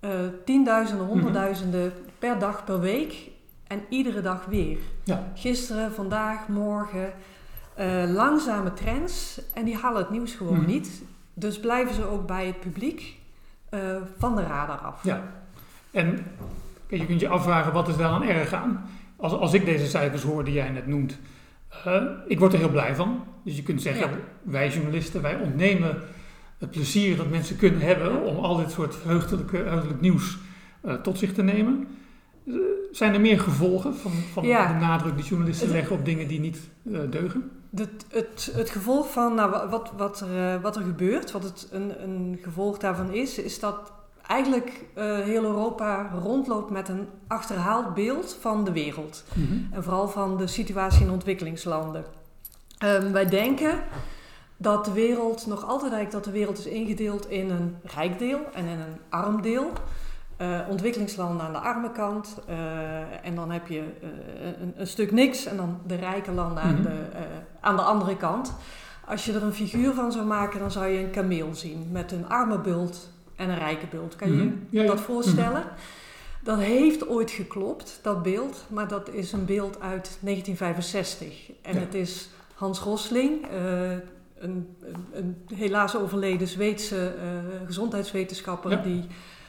eh, 0.00 0.10
tienduizenden, 0.44 1.04
Mhm. 1.04 1.14
honderdduizenden 1.14 1.92
per 2.18 2.38
dag 2.38 2.64
per 2.64 2.80
week 2.80 3.14
en 3.66 3.80
iedere 3.88 4.20
dag 4.20 4.44
weer. 4.44 4.78
Ja. 5.04 5.32
Gisteren, 5.34 5.92
vandaag, 5.92 6.48
morgen. 6.48 7.12
eh, 7.74 8.04
langzame 8.06 8.72
trends 8.72 9.40
en 9.54 9.64
die 9.64 9.76
halen 9.76 10.00
het 10.02 10.10
nieuws 10.10 10.34
gewoon 10.34 10.56
Mhm. 10.58 10.66
niet. 10.66 11.02
Dus 11.34 11.60
blijven 11.60 11.94
ze 11.94 12.04
ook 12.06 12.26
bij 12.26 12.46
het 12.46 12.60
publiek 12.60 13.16
eh, 13.68 13.80
van 14.18 14.36
de 14.36 14.42
radar 14.42 14.76
af. 14.78 15.04
Ja. 15.04 15.22
En 15.90 16.26
je 16.88 17.06
kunt 17.06 17.20
je 17.20 17.28
afvragen 17.28 17.72
wat 17.72 17.88
is 17.88 17.96
daar 17.96 18.08
dan 18.10 18.22
erg 18.22 18.52
aan. 18.52 18.88
Als, 19.16 19.32
als 19.32 19.52
ik 19.52 19.64
deze 19.64 19.86
cijfers 19.86 20.22
hoor 20.22 20.44
die 20.44 20.54
jij 20.54 20.68
net 20.70 20.86
noemt, 20.86 21.18
ik 22.26 22.38
word 22.38 22.52
er 22.52 22.58
heel 22.58 22.68
blij 22.70 22.94
van. 22.94 23.24
Dus 23.44 23.56
je 23.56 23.62
kunt 23.62 23.82
zeggen, 23.82 24.10
Ja. 24.10 24.16
wij 24.42 24.68
journalisten, 24.68 25.22
wij 25.22 25.36
ontnemen 25.40 25.96
het 26.58 26.70
plezier 26.70 27.16
dat 27.16 27.30
mensen 27.30 27.56
kunnen 27.56 27.80
hebben 27.80 28.22
om 28.22 28.36
al 28.44 28.56
dit 28.56 28.70
soort 28.70 28.96
heugdelijke, 29.02 29.56
heugdelijk 29.56 30.00
nieuws 30.00 30.38
eh, 30.80 30.94
tot 30.94 31.18
zich 31.18 31.32
te 31.34 31.42
nemen. 31.42 31.88
Eh, 32.46 32.54
zijn 32.92 33.14
er 33.14 33.20
meer 33.20 33.40
gevolgen 33.40 33.94
van, 33.96 34.12
van 34.32 34.46
Ja. 34.46 34.72
de 34.72 34.78
nadruk 34.84 35.16
die 35.16 35.24
journalisten 35.24 35.70
leggen 35.70 35.96
op 35.96 36.04
dingen 36.04 36.28
die 36.28 36.40
niet 36.40 36.58
eh, 36.92 36.98
deugen? 37.10 37.50
Het, 37.76 38.04
het, 38.10 38.52
het 38.54 38.70
gevolg 38.70 39.12
van 39.12 39.34
nou, 39.34 39.50
wa- 39.50 39.68
wat, 39.68 39.92
wat, 39.96 40.20
er, 40.20 40.60
wat 40.60 40.76
er 40.76 40.82
gebeurt, 40.82 41.30
wat 41.32 41.42
het 41.42 41.68
een, 41.70 42.02
een 42.02 42.38
gevolg 42.42 42.78
daarvan 42.78 43.12
is, 43.12 43.38
is 43.38 43.60
dat 43.60 43.92
eigenlijk 44.26 44.84
heel 45.24 45.42
Europa 45.44 46.10
rondloopt 46.22 46.70
met 46.70 46.88
een 46.88 47.06
achterhaald 47.26 47.94
beeld 47.94 48.36
van 48.40 48.64
de 48.64 48.72
wereld. 48.72 49.24
Mhm. 49.34 49.74
En 49.74 49.82
vooral 49.82 50.08
van 50.08 50.36
de 50.36 50.46
situatie 50.46 51.04
in 51.04 51.10
ontwikkelingslanden. 51.10 52.04
Ehm, 52.78 53.12
wij 53.12 53.26
denken 53.28 53.78
dat 54.60 54.84
de 54.84 54.92
wereld, 54.92 55.46
nog 55.46 55.64
altijd 55.64 55.92
eigenlijk 55.92 56.10
dat 56.10 56.24
de 56.24 56.38
wereld 56.38 56.58
is 56.58 56.66
ingedeeld 56.66 57.28
in 57.30 57.50
een 57.50 57.76
rijk 57.82 58.18
deel 58.18 58.40
en 58.54 58.64
in 58.64 58.78
een 58.78 58.96
arm 59.08 59.42
deel. 59.42 59.72
Eh, 60.36 60.60
ontwikkelingslanden 60.68 61.46
aan 61.46 61.52
de 61.52 61.58
arme 61.58 61.90
kant. 61.92 62.38
eh, 62.46 62.56
en 63.26 63.34
dan 63.34 63.50
heb 63.50 63.66
je 63.66 63.78
eh, 63.78 64.08
een, 64.60 64.72
een 64.76 64.86
stuk 64.86 65.12
niks 65.12 65.46
en 65.46 65.56
dan 65.56 65.80
de 65.86 65.94
rijke 65.94 66.32
landen 66.32 66.62
aan, 66.62 66.74
Mhm. 66.74 66.82
de, 66.82 66.98
aan 67.60 67.76
de 67.76 67.82
andere 67.82 68.16
kant. 68.16 68.52
Als 69.06 69.24
je 69.24 69.32
er 69.32 69.42
een 69.42 69.52
figuur 69.54 69.92
van 69.92 70.12
zou 70.12 70.26
maken, 70.26 70.60
dan 70.60 70.70
zou 70.70 70.86
je 70.86 70.98
een 70.98 71.10
kameel 71.10 71.54
zien 71.54 71.88
met 71.92 72.12
een 72.12 72.28
arme 72.28 72.58
bult 72.58 73.10
en 73.36 73.48
een 73.48 73.58
rijke 73.58 73.86
bult. 73.86 74.16
Kan 74.16 74.28
je 74.30 74.34
Mhm. 74.36 74.44
je 74.46 74.78
Ja, 74.78 74.82
ja. 74.82 74.88
dat 74.88 75.00
voorstellen? 75.00 75.64
Dat 76.42 76.58
heeft 76.58 77.08
ooit 77.08 77.30
geklopt, 77.30 77.98
dat 78.02 78.22
beeld, 78.22 78.64
maar 78.68 78.88
dat 78.88 79.08
is 79.08 79.32
een 79.32 79.44
beeld 79.44 79.80
uit 79.80 80.18
1965. 80.20 81.50
En 81.62 81.74
Ja. 81.74 81.80
het 81.80 81.94
is 81.94 82.28
Hans 82.54 82.80
Rosling, 82.80 83.46
een, 84.40 84.76
een, 85.12 85.36
helaas 85.54 85.96
overleden 85.96 86.48
Zweedse 86.48 87.06
eh, 87.06 87.66
gezondheidswetenschapper, 87.66 88.70
Ja. 88.70 88.76
die 88.76 89.04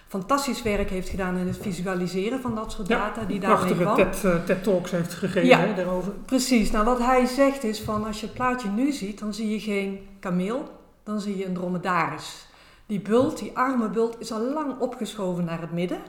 fantastisch 0.07 0.61
werk 0.61 0.89
heeft 0.89 1.09
gedaan 1.09 1.37
in 1.37 1.47
het 1.47 1.57
visualiseren 1.57 2.41
van 2.41 2.55
dat 2.55 2.71
soort 2.71 2.87
data 2.87 3.23
die 3.23 3.39
daarmee 3.39 3.75
kwam. 3.75 3.95
Prachtige 3.95 4.21
TED, 4.21 4.33
uh, 4.33 4.43
TED 4.43 4.63
Talks 4.63 4.91
heeft 4.91 5.13
gegeven 5.13 5.47
ja, 5.47 5.73
daarover. 5.73 6.11
Precies. 6.11 6.71
Nou, 6.71 6.85
wat 6.85 6.99
hij 6.99 7.25
zegt 7.25 7.63
is 7.63 7.79
van 7.79 8.05
als 8.05 8.19
je 8.19 8.25
het 8.25 8.35
plaatje 8.35 8.69
nu 8.69 8.91
ziet, 8.91 9.19
dan 9.19 9.33
zie 9.33 9.49
je 9.49 9.59
geen 9.59 9.99
kameel, 10.19 10.69
dan 11.03 11.21
zie 11.21 11.37
je 11.37 11.45
een 11.45 11.53
dromedaris. 11.53 12.47
Die 12.85 13.01
bult, 13.01 13.39
die 13.39 13.57
arme 13.57 13.89
bult, 13.89 14.15
is 14.19 14.31
al 14.31 14.53
lang 14.53 14.79
opgeschoven 14.79 15.43
naar 15.45 15.61
het 15.61 15.71
midden. 15.71 15.99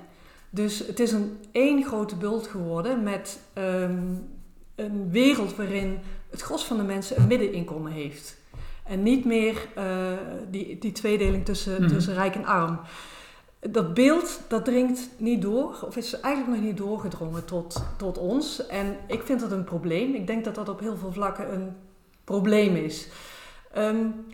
Dus 0.51 0.87
het 0.87 1.01
is 1.01 1.13
een 1.13 1.39
één 1.53 1.85
grote 1.85 2.17
bult 2.17 2.47
geworden 2.47 3.03
met 3.03 3.41
um, 3.55 4.29
een 4.75 5.11
wereld 5.11 5.57
waarin 5.57 5.99
het 6.31 6.41
gros 6.41 6.65
van 6.65 6.77
de 6.77 6.83
mensen 6.83 7.21
een 7.21 7.27
middeninkomen 7.27 7.93
heeft. 7.93 8.40
En 8.91 9.03
niet 9.03 9.25
meer 9.25 9.69
uh, 9.79 9.85
die, 10.51 10.79
die 10.79 10.93
tweedeling 10.93 11.45
tussen, 11.45 11.83
mm 11.83 11.89
tussen 11.89 12.15
rijk 12.15 12.35
en 12.35 12.45
arm. 12.45 12.81
Dat 13.61 13.95
beeld, 13.95 14.41
dat 14.49 14.65
dringt 14.65 15.11
niet 15.17 15.43
door, 15.43 15.85
of 15.87 15.97
is 15.97 16.21
eigenlijk 16.21 16.57
nog 16.57 16.67
niet 16.67 16.77
doorgedrongen 16.77 17.45
tot, 17.45 17.83
tot 17.97 18.19
ons. 18.19 18.67
En 18.67 18.97
ik 19.07 19.23
vind 19.23 19.41
dat 19.41 19.53
een 19.53 19.65
probleem. 19.65 20.15
Ik 20.15 20.27
denk 20.27 20.45
dat 20.45 20.55
dat 20.55 20.69
op 20.69 20.81
heel 20.81 20.97
veel 20.97 21.13
vlakken 21.13 21.53
een 21.53 21.77
probleem 22.25 22.77
is. 22.77 23.09
Um, 23.77 24.27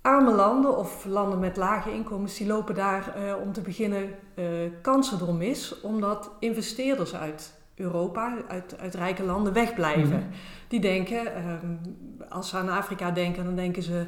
arme 0.00 0.32
landen 0.32 0.76
of 0.76 1.04
landen 1.04 1.38
met 1.38 1.56
lage 1.56 1.92
inkomens, 1.92 2.36
die 2.36 2.46
lopen 2.46 2.74
daar 2.74 3.14
uh, 3.16 3.34
om 3.42 3.52
te 3.52 3.60
beginnen 3.60 4.14
uh, 4.34 4.46
kansen 4.82 5.18
door 5.18 5.34
mis, 5.34 5.80
omdat 5.80 6.30
investeerders 6.38 7.14
uit 7.14 7.57
Europa, 7.78 8.36
uit, 8.48 8.78
uit 8.78 8.94
rijke 8.94 9.22
landen, 9.22 9.52
wegblijven. 9.52 10.18
Mm 10.18 10.30
Die 10.68 10.80
denken, 10.80 11.48
um, 11.48 11.80
als 12.28 12.48
ze 12.48 12.56
aan 12.56 12.68
Afrika 12.68 13.10
denken, 13.10 13.44
dan 13.44 13.54
denken 13.54 13.82
ze 13.82 14.06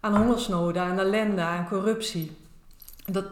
aan 0.00 0.16
hongersnoden, 0.16 0.82
aan 0.82 0.98
ellende, 0.98 1.40
aan 1.40 1.68
corruptie. 1.68 2.36
Dat 3.06 3.24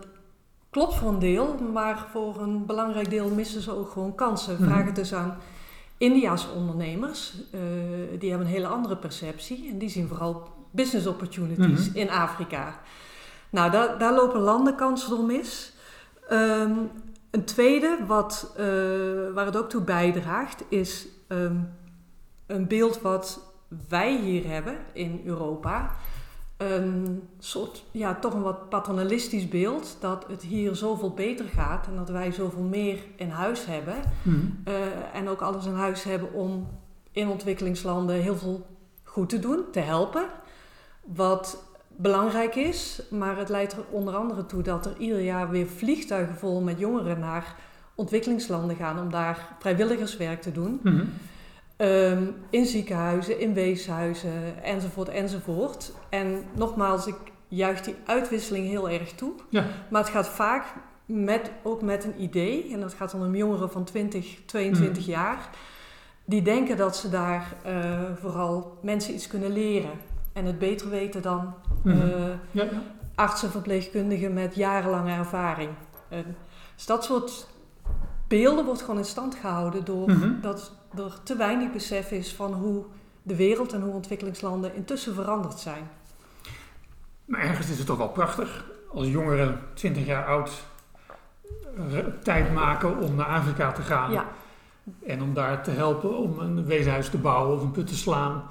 klopt 0.71 0.95
voor 0.95 1.09
een 1.09 1.19
deel, 1.19 1.55
maar 1.73 2.07
voor 2.11 2.41
een 2.41 2.67
belangrijk 2.67 3.11
deel 3.11 3.29
missen 3.29 3.61
ze 3.61 3.77
ook 3.77 3.91
gewoon 3.91 4.15
kansen. 4.15 4.57
Mm 4.59 4.67
Vraag 4.67 4.85
het 4.85 4.95
dus 4.95 5.15
aan 5.15 5.37
India's 5.99 6.49
ondernemers, 6.57 7.35
uh, 7.55 7.61
die 8.19 8.31
hebben 8.31 8.47
een 8.47 8.53
hele 8.53 8.67
andere 8.67 8.97
perceptie 8.97 9.69
en 9.71 9.79
die 9.79 9.89
zien 9.89 10.09
vooral 10.09 10.49
business 10.71 11.07
opportunities 11.07 11.89
mhm. 11.89 11.99
in 11.99 12.11
Afrika. 12.11 12.81
Nou, 13.51 13.71
daar, 13.71 13.99
daar 13.99 14.15
lopen 14.15 14.41
landenkansen 14.41 15.11
door 15.11 15.25
mis. 15.25 15.73
Um, 16.31 16.91
een 17.37 17.45
tweede, 17.45 17.99
wat, 18.07 18.53
uh, 18.53 18.65
waar 19.35 19.47
het 19.47 19.57
ook 19.57 19.69
toe 19.69 19.83
bijdraagt, 19.83 20.65
is 20.69 21.07
um, 21.29 21.69
een 22.47 22.67
beeld 22.67 23.01
wat 23.01 23.41
wij 23.89 24.17
hier 24.17 24.47
hebben 24.47 24.77
in 24.93 25.23
Europa. 25.25 25.97
Een 26.57 27.23
soort, 27.39 27.85
ja, 27.91 28.15
toch 28.15 28.35
een 28.35 28.43
wat 28.43 28.69
paternalistisch 28.69 29.49
beeld 29.49 29.97
dat 30.01 30.27
het 30.29 30.43
hier 30.43 30.75
zoveel 30.75 31.11
beter 31.15 31.45
gaat 31.45 31.87
en 31.87 31.97
dat 31.97 32.09
wij 32.09 32.33
zoveel 32.33 32.63
meer 32.63 32.99
in 33.17 33.31
huis 33.31 33.67
hebben. 33.67 33.95
Mm 34.23 34.63
uh, 34.69 34.75
en 35.15 35.29
ook 35.29 35.41
alles 35.41 35.67
in 35.67 35.75
huis 35.75 36.03
hebben 36.03 36.33
om 36.33 36.69
in 37.11 37.29
ontwikkelingslanden 37.29 38.17
heel 38.17 38.37
veel 38.37 38.67
goed 39.03 39.29
te 39.29 39.39
doen, 39.39 39.65
te 39.73 39.81
helpen. 39.81 40.27
Wat 41.03 41.65
belangrijk 41.97 42.55
is, 42.55 43.03
maar 43.11 43.37
het 43.39 43.49
leidt 43.49 43.73
er 43.73 43.85
onder 43.91 44.15
andere 44.15 44.47
toe 44.47 44.63
dat 44.63 44.87
er 44.87 44.97
ieder 44.99 45.21
jaar 45.21 45.51
weer 45.51 45.67
vliegtuigen 45.67 46.37
vol 46.37 46.61
met 46.61 46.79
jongeren 46.79 47.19
naar 47.19 47.57
ontwikkelingslanden 47.95 48.77
gaan 48.77 49.01
om 49.01 49.11
daar 49.11 49.57
vrijwilligerswerk 49.59 50.43
te 50.43 50.53
doen. 50.53 50.81
Mhm. 50.83 51.05
Ehm, 51.77 52.25
in 52.51 52.67
ziekenhuizen, 52.67 53.41
in 53.41 53.55
weeshuizen, 53.55 54.63
enzovoort, 54.63 55.09
enzovoort. 55.09 55.93
En 56.09 56.45
nogmaals, 56.55 57.07
ik 57.07 57.17
juich 57.49 57.81
die 57.81 57.95
uitwisseling 58.07 58.69
heel 58.69 58.91
erg 58.91 59.13
toe. 59.13 59.33
Ja. 59.49 59.65
Maar 59.91 60.01
het 60.01 60.11
gaat 60.11 60.29
vaak 60.29 60.65
met, 61.05 61.51
ook 61.63 61.83
met 61.83 62.05
een 62.05 62.23
idee, 62.23 62.73
en 62.73 62.81
dat 62.81 62.95
gaat 62.95 63.11
dan 63.11 63.23
om 63.23 63.37
jongeren 63.37 63.71
van 63.71 63.85
20, 63.85 64.39
22 64.47 65.03
mhm. 65.03 65.11
jaar, 65.11 65.51
die 66.25 66.43
denken 66.43 66.77
dat 66.77 66.97
ze 66.97 67.09
daar 67.09 67.55
uh, 67.67 68.01
vooral 68.21 68.79
mensen 68.83 69.15
iets 69.15 69.27
kunnen 69.27 69.53
leren 69.53 69.91
en 70.37 70.45
het 70.45 70.59
beter 70.59 70.91
weten 70.91 71.23
dan 71.23 71.55
mm 71.83 72.01
ja, 72.51 72.63
ja. 72.63 72.83
artsen, 73.15 73.51
verpleegkundigen 73.51 74.33
met 74.33 74.55
jarenlange 74.55 75.13
ervaring. 75.13 75.71
dus 76.75 76.87
dat 76.87 77.05
soort 77.05 77.47
beelden 78.29 78.65
wordt 78.65 78.81
gewoon 78.81 78.99
in 78.99 79.05
stand 79.05 79.35
gehouden 79.35 79.85
doordat 79.85 80.71
mm 80.71 80.75
er 80.97 81.23
te 81.23 81.37
weinig 81.37 81.73
besef 81.73 82.11
is 82.11 82.35
van 82.35 82.53
hoe 82.53 82.85
de 83.23 83.37
wereld 83.37 83.73
en 83.73 83.81
hoe 83.81 83.93
ontwikkelingslanden 83.93 84.75
intussen 84.75 85.15
veranderd 85.15 85.59
zijn. 85.59 85.91
Maar 87.25 87.41
ergens 87.41 87.71
is 87.71 87.79
het 87.79 87.87
toch 87.87 87.99
wel 87.99 88.09
prachtig 88.09 88.65
als 88.95 89.07
jongeren 89.07 89.61
20 89.75 90.07
jaar 90.07 90.27
oud 90.27 90.51
tijd 92.23 92.53
maken 92.53 92.99
om 92.99 93.15
naar 93.15 93.27
Afrika 93.27 93.73
te 93.73 93.83
gaan. 93.83 94.13
Ja. 94.13 94.27
En 95.07 95.23
om 95.23 95.35
daar 95.35 95.63
te 95.63 95.71
helpen 95.71 96.17
om 96.17 96.39
een 96.39 96.65
weeshuis 96.65 97.09
te 97.09 97.19
bouwen 97.19 97.57
of 97.57 97.63
een 97.63 97.71
put 97.71 97.87
te 97.87 97.97
slaan. 97.97 98.43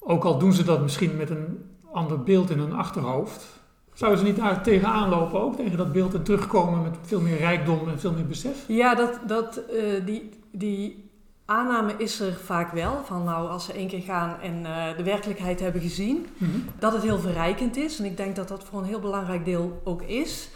Ook 0.00 0.24
al 0.24 0.38
doen 0.38 0.52
ze 0.52 0.64
dat 0.64 0.82
misschien 0.82 1.16
met 1.16 1.30
een 1.30 1.64
ander 1.92 2.22
beeld 2.22 2.50
in 2.50 2.58
hun 2.58 2.72
achterhoofd. 2.72 3.46
Zouden 3.92 4.20
ze 4.20 4.26
niet 4.26 4.36
daar 4.36 4.62
tegenaan 4.62 5.08
lopen 5.08 5.40
ook, 5.40 5.56
tegen 5.56 5.76
dat 5.76 5.92
beeld 5.92 6.14
en 6.14 6.22
terugkomen 6.22 6.82
met 6.82 6.96
veel 7.02 7.20
meer 7.20 7.36
rijkdom 7.36 7.88
en 7.88 8.00
veel 8.00 8.12
meer 8.12 8.26
besef? 8.26 8.64
Ja, 8.66 8.94
dat, 8.94 9.18
dat, 9.26 9.60
uh, 9.72 10.06
die, 10.06 10.30
die 10.50 11.10
aanname 11.44 11.94
is 11.96 12.20
er 12.20 12.34
vaak 12.34 12.72
wel. 12.72 13.00
Van 13.04 13.24
nou, 13.24 13.48
als 13.48 13.64
ze 13.64 13.72
één 13.72 13.88
keer 13.88 14.02
gaan 14.02 14.40
en 14.40 14.60
uh, 14.60 14.96
de 14.96 15.02
werkelijkheid 15.02 15.60
hebben 15.60 15.80
gezien, 15.80 16.16
mm 16.16 16.50
-hmm. 16.50 16.64
dat 16.78 16.92
het 16.92 17.02
heel 17.02 17.18
verrijkend 17.18 17.76
is. 17.76 17.98
En 17.98 18.04
ik 18.04 18.16
denk 18.16 18.36
dat 18.36 18.48
dat 18.48 18.64
voor 18.64 18.80
een 18.80 18.86
heel 18.86 19.00
belangrijk 19.00 19.44
deel 19.44 19.80
ook 19.84 20.02
is. 20.02 20.48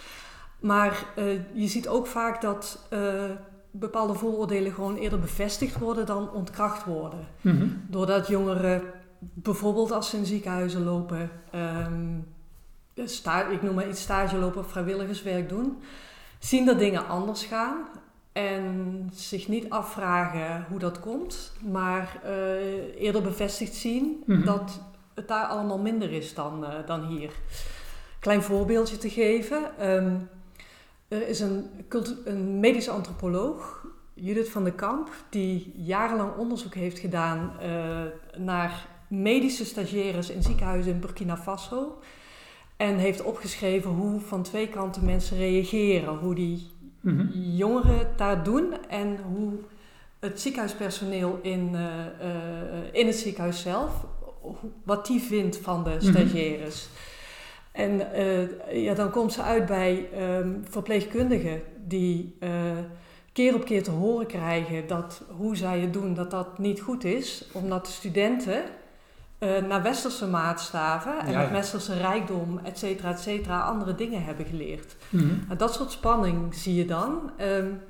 Maar 0.60 1.04
uh, 1.18 1.24
je 1.52 1.66
ziet 1.66 1.88
ook 1.88 2.06
vaak 2.06 2.40
dat 2.40 2.78
bepaalde 3.70 4.14
vooroordelen 4.14 4.72
gewoon 4.72 4.96
eerder 4.96 5.18
bevestigd 5.18 5.78
worden 5.78 6.06
dan 6.06 6.30
ontkracht 6.30 6.84
worden. 6.84 7.26
Mm 7.40 7.58
-hmm. 7.58 7.82
Doordat 7.88 8.26
jongeren 8.26 8.82
bijvoorbeeld 9.32 9.90
als 9.90 10.10
ze 10.10 10.16
in 10.16 10.26
ziekenhuizen 10.26 10.84
lopen, 10.84 11.30
um, 11.54 12.26
sta, 12.94 13.46
ik 13.46 13.62
noem 13.62 13.74
maar 13.74 13.88
iets 13.88 14.02
stage 14.02 14.36
lopen 14.36 14.60
of 14.60 14.70
vrijwilligerswerk 14.70 15.48
doen, 15.48 15.78
zien 16.38 16.66
dat 16.66 16.78
dingen 16.78 17.06
anders 17.08 17.44
gaan 17.44 17.76
en 18.32 19.08
zich 19.12 19.48
niet 19.48 19.70
afvragen 19.70 20.66
hoe 20.68 20.78
dat 20.78 21.00
komt, 21.00 21.52
maar 21.62 22.20
uh, 22.24 22.30
eerder 23.02 23.22
bevestigd 23.22 23.74
zien 23.74 24.22
mm-hmm. 24.26 24.44
dat 24.44 24.80
het 25.14 25.28
daar 25.28 25.46
allemaal 25.46 25.78
minder 25.78 26.12
is 26.12 26.34
dan, 26.34 26.64
uh, 26.64 26.68
dan 26.86 27.06
hier. 27.06 27.30
Klein 28.20 28.42
voorbeeldje 28.42 28.98
te 28.98 29.10
geven. 29.10 29.90
Um, 29.90 30.28
er 31.08 31.28
is 31.28 31.40
een, 31.40 31.70
een 32.24 32.60
medisch 32.60 32.88
antropoloog, 32.88 33.86
Judith 34.14 34.48
van 34.48 34.64
der 34.64 34.72
Kamp, 34.72 35.10
die 35.28 35.72
jarenlang 35.76 36.36
onderzoek 36.36 36.74
heeft 36.74 36.98
gedaan 36.98 37.52
uh, 37.62 38.00
naar 38.36 38.86
medische 39.08 39.64
stagiaires 39.64 40.30
in 40.30 40.42
ziekenhuizen 40.42 40.92
in 40.92 41.00
Burkina 41.00 41.36
Faso. 41.36 41.98
En 42.76 42.96
heeft 42.96 43.22
opgeschreven 43.22 43.90
hoe 43.90 44.20
van 44.20 44.42
twee 44.42 44.68
kanten 44.68 45.04
mensen 45.04 45.36
reageren. 45.36 46.16
Hoe 46.16 46.34
die 46.34 46.72
mm 47.00 47.30
jongeren 47.34 48.08
daar 48.16 48.44
doen 48.44 48.74
en 48.88 49.18
hoe 49.32 49.52
het 50.18 50.40
ziekenhuispersoneel 50.40 51.38
in, 51.42 51.70
uh, 51.72 51.80
uh, 51.80 52.92
in 52.92 53.06
het 53.06 53.16
ziekenhuis 53.16 53.60
zelf, 53.60 54.06
wat 54.84 55.06
die 55.06 55.20
vindt 55.20 55.56
van 55.56 55.84
de 55.84 55.90
mhm. 55.90 56.00
stagiaires. 56.00 56.88
En 57.72 58.00
uh, 58.14 58.84
ja, 58.84 58.94
dan 58.94 59.10
komt 59.10 59.32
ze 59.32 59.42
uit 59.42 59.66
bij 59.66 60.08
um, 60.38 60.62
verpleegkundigen 60.68 61.62
die 61.86 62.36
keer 63.32 63.54
op 63.54 63.64
keer 63.64 63.82
te 63.82 63.90
horen 63.90 64.26
krijgen 64.26 64.86
dat 64.86 65.22
hoe 65.36 65.56
zij 65.56 65.80
het 65.80 65.92
doen, 65.92 66.14
dat 66.14 66.30
dat 66.30 66.58
niet 66.58 66.80
goed 66.80 67.04
is. 67.04 67.48
Omdat 67.52 67.86
de 67.86 67.92
studenten 67.92 68.62
uh, 69.44 69.68
naar 69.68 69.82
westerse 69.82 70.26
maatstaven 70.26 71.18
en 71.20 71.36
met 71.36 71.50
westerse 71.50 71.94
rijkdom, 71.94 72.60
et 72.62 72.78
cetera, 72.78 73.10
et 73.10 73.20
cetera, 73.20 73.60
andere 73.60 73.94
dingen 73.94 74.24
hebben 74.24 74.46
geleerd. 74.46 74.96
Mm 75.10 75.42
dat 75.56 75.74
soort 75.74 75.90
spanning 75.90 76.54
zie 76.54 76.74
je 76.74 76.84
dan. 76.84 77.30
Um, 77.40 77.80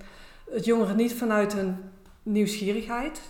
het 0.51 0.65
jongeren 0.65 0.97
niet 0.97 1.15
vanuit 1.15 1.53
een 1.53 1.77
nieuwsgierigheid 2.23 3.21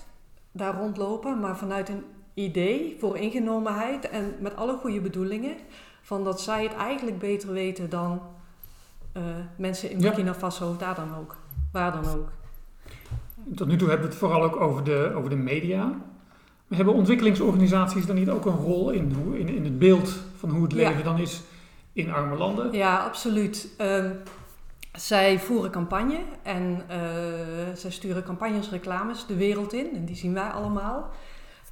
daar 0.52 0.74
rondlopen, 0.74 1.40
maar 1.40 1.56
vanuit 1.56 1.88
een 1.88 2.04
idee 2.34 2.96
voor 3.00 3.16
ingenomenheid 3.16 4.08
en 4.08 4.34
met 4.40 4.56
alle 4.56 4.76
goede 4.76 5.00
bedoelingen 5.00 5.56
van 6.02 6.24
dat 6.24 6.40
zij 6.40 6.62
het 6.62 6.74
eigenlijk 6.74 7.18
beter 7.18 7.52
weten 7.52 7.90
dan 7.90 8.20
uh, 9.16 9.22
mensen 9.56 9.90
in 9.90 10.00
Burkina 10.00 10.34
Faso, 10.34 10.76
daar 10.76 10.94
dan 10.94 11.14
ook, 11.18 11.36
waar 11.72 11.92
dan 11.92 12.06
ook. 12.06 12.28
Tot 13.54 13.66
nu 13.66 13.76
toe 13.76 13.88
hebben 13.88 14.06
we 14.06 14.12
het 14.12 14.22
vooral 14.22 14.42
ook 14.42 14.56
over 14.56 14.84
de, 14.84 15.12
over 15.14 15.30
de 15.30 15.36
media. 15.36 15.92
Hebben 16.76 16.94
ontwikkelingsorganisaties 16.94 18.06
dan 18.06 18.16
niet 18.16 18.30
ook 18.30 18.46
een 18.46 18.56
rol 18.56 18.90
in, 18.90 19.12
hoe, 19.24 19.38
in, 19.38 19.48
in 19.48 19.64
het 19.64 19.78
beeld 19.78 20.14
van 20.36 20.50
hoe 20.50 20.62
het 20.62 20.72
leven 20.72 21.04
dan 21.04 21.18
is 21.18 21.42
in 21.92 22.12
arme 22.12 22.36
landen? 22.36 22.72
Ja, 22.72 22.98
absoluut. 23.04 23.68
Uh, 23.80 24.04
zij 24.92 25.38
voeren 25.38 25.70
campagne 25.70 26.18
en 26.42 26.82
uh, 26.90 26.96
zij 27.74 27.90
sturen 27.90 28.24
campagnes, 28.24 28.70
reclames 28.70 29.26
de 29.26 29.36
wereld 29.36 29.72
in. 29.72 29.86
En 29.94 30.04
die 30.04 30.16
zien 30.16 30.34
wij 30.34 30.48
allemaal. 30.48 31.10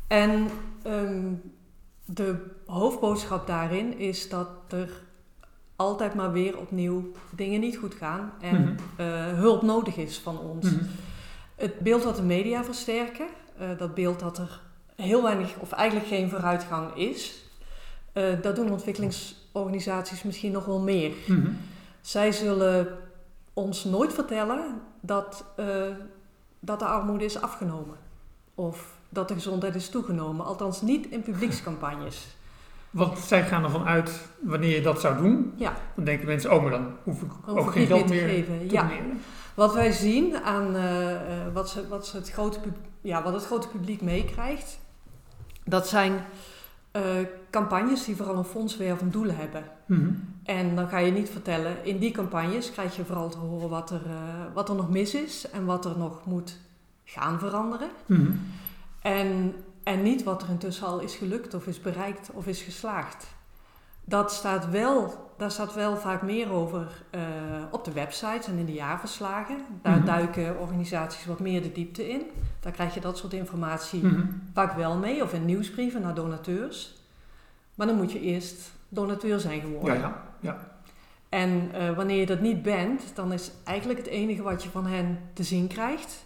En 0.06 0.48
um, 0.86 1.40
de 2.04 2.36
hoofdboodschap 2.66 3.46
daarin 3.46 3.98
is 3.98 4.28
dat 4.28 4.48
er 4.68 4.90
altijd 5.76 6.14
maar 6.14 6.32
weer 6.32 6.58
opnieuw 6.58 7.12
dingen 7.30 7.60
niet 7.60 7.76
goed 7.76 7.94
gaan 7.94 8.32
en 8.40 8.62
Mhm. 8.62 8.74
eh, 8.96 9.32
hulp 9.32 9.62
nodig 9.62 9.96
is 9.96 10.18
van 10.18 10.38
ons. 10.38 10.64
Mhm. 10.70 10.84
Het 11.56 11.78
beeld 11.78 12.02
dat 12.02 12.16
de 12.16 12.22
media 12.22 12.64
versterken, 12.64 13.26
eh, 13.58 13.68
dat 13.78 13.94
beeld 13.94 14.20
dat 14.20 14.38
er 14.38 14.60
heel 14.96 15.22
weinig 15.22 15.56
of 15.58 15.72
eigenlijk 15.72 16.08
geen 16.08 16.30
vooruitgang 16.30 16.96
is, 16.96 17.42
eh, 18.12 18.24
dat 18.42 18.56
doen 18.56 18.70
ontwikkelingsorganisaties 18.70 20.22
misschien 20.22 20.52
nog 20.52 20.64
wel 20.64 20.80
meer. 20.80 21.12
Mhm. 21.26 21.50
Zij 22.00 22.32
zullen 22.32 22.98
ons 23.52 23.84
nooit 23.84 24.12
vertellen 24.12 24.80
dat, 25.00 25.44
eh, 25.56 25.66
dat 26.60 26.78
de 26.78 26.84
armoede 26.84 27.24
is 27.24 27.40
afgenomen. 27.42 27.96
Of 28.54 28.96
dat 29.08 29.28
de 29.28 29.34
gezondheid 29.34 29.74
is 29.74 29.88
toegenomen. 29.88 30.46
Althans 30.46 30.82
niet 30.82 31.06
in 31.06 31.22
publiekscampagnes. 31.22 32.26
Want 32.90 33.18
zij 33.18 33.42
gaan 33.42 33.64
ervan 33.64 33.84
uit, 33.84 34.20
wanneer 34.40 34.74
je 34.74 34.82
dat 34.82 35.00
zou 35.00 35.16
doen, 35.16 35.52
Ja. 35.56 35.76
dan 35.96 36.04
denken 36.04 36.26
mensen, 36.26 36.52
oh, 36.52 36.62
maar 36.62 36.70
dan 36.70 36.96
hoef 37.02 37.22
ik 37.22 37.30
ook 37.46 37.72
geen 37.72 37.86
geld 37.86 38.08
meer 38.08 38.20
te 38.20 38.28
geven. 38.28 38.68
te 38.68 38.74
Ja. 38.74 38.90
Wat 39.54 39.74
wij 39.74 39.92
zien 39.92 40.36
aan 40.36 40.76
eh, 40.76 41.16
wat, 41.52 41.70
ze, 41.70 41.88
wat, 41.88 42.06
ze 42.06 42.16
het 42.16 42.30
grote, 42.30 42.58
ja, 43.00 43.22
wat 43.22 43.32
het 43.32 43.44
grote 43.44 43.68
publiek 43.68 44.00
meekrijgt, 44.02 44.78
dat 45.64 45.88
zijn 45.88 46.24
eh, 46.90 47.02
campagnes 47.50 48.04
die 48.04 48.16
vooral 48.16 48.36
een 48.36 48.44
fondswervend 48.44 49.12
doel 49.12 49.30
hebben. 49.30 49.64
Mhm. 49.86 50.10
En 50.44 50.76
dan 50.76 50.88
ga 50.88 50.98
je 50.98 51.12
niet 51.12 51.30
vertellen, 51.30 51.84
in 51.84 51.98
die 51.98 52.10
campagnes 52.10 52.72
krijg 52.72 52.96
je 52.96 53.04
vooral 53.04 53.28
te 53.28 53.38
horen 53.38 53.68
wat 53.68 53.90
er, 53.90 54.02
eh, 54.06 54.54
wat 54.54 54.68
er 54.68 54.74
nog 54.74 54.90
mis 54.90 55.14
is 55.14 55.50
en 55.50 55.64
wat 55.64 55.84
er 55.84 55.98
nog 55.98 56.24
moet 56.24 56.58
gaan 57.04 57.38
veranderen. 57.38 57.88
Mhm. 58.06 58.32
En, 59.02 59.54
en 59.82 60.02
niet 60.02 60.22
wat 60.22 60.42
er 60.42 60.48
intussen 60.48 60.86
al 60.86 61.00
is 61.00 61.14
gelukt 61.14 61.54
of 61.54 61.66
is 61.66 61.80
bereikt 61.80 62.30
of 62.32 62.46
is 62.46 62.62
geslaagd. 62.62 63.26
Dat 64.04 64.32
staat 64.32 64.70
wel, 64.70 65.30
daar 65.36 65.50
staat 65.50 65.74
wel 65.74 65.96
vaak 65.96 66.22
meer 66.22 66.50
over 66.52 67.02
eh, 67.10 67.20
op 67.70 67.84
de 67.84 67.92
websites 67.92 68.46
en 68.46 68.58
in 68.58 68.66
de 68.66 68.72
jaarverslagen. 68.72 69.56
Daar 69.82 69.96
Mhm. 69.96 70.06
duiken 70.06 70.58
organisaties 70.58 71.26
wat 71.26 71.40
meer 71.40 71.62
de 71.62 71.72
diepte 71.72 72.08
in. 72.08 72.22
Daar 72.62 72.72
krijg 72.72 72.94
je 72.94 73.00
dat 73.00 73.18
soort 73.18 73.32
informatie 73.32 74.04
Mhm. 74.04 74.22
vaak 74.52 74.72
wel 74.76 74.96
mee, 74.96 75.22
of 75.22 75.32
in 75.32 75.44
nieuwsbrieven 75.44 76.00
naar 76.02 76.14
donateurs. 76.14 76.94
Maar 77.74 77.86
dan 77.86 77.96
moet 77.96 78.12
je 78.12 78.20
eerst 78.20 78.72
donateur 78.88 79.40
zijn 79.40 79.60
geworden. 79.60 79.94
Ja, 79.94 80.00
ja, 80.00 80.22
ja. 80.40 80.70
En 81.28 81.70
eh, 81.72 81.96
wanneer 81.96 82.18
je 82.18 82.26
dat 82.26 82.40
niet 82.40 82.62
bent, 82.62 83.02
dan 83.14 83.32
is 83.32 83.50
eigenlijk 83.64 83.98
het 83.98 84.08
enige 84.08 84.42
wat 84.42 84.62
je 84.62 84.70
van 84.70 84.86
hen 84.86 85.18
te 85.32 85.42
zien 85.42 85.66
krijgt. 85.66 86.24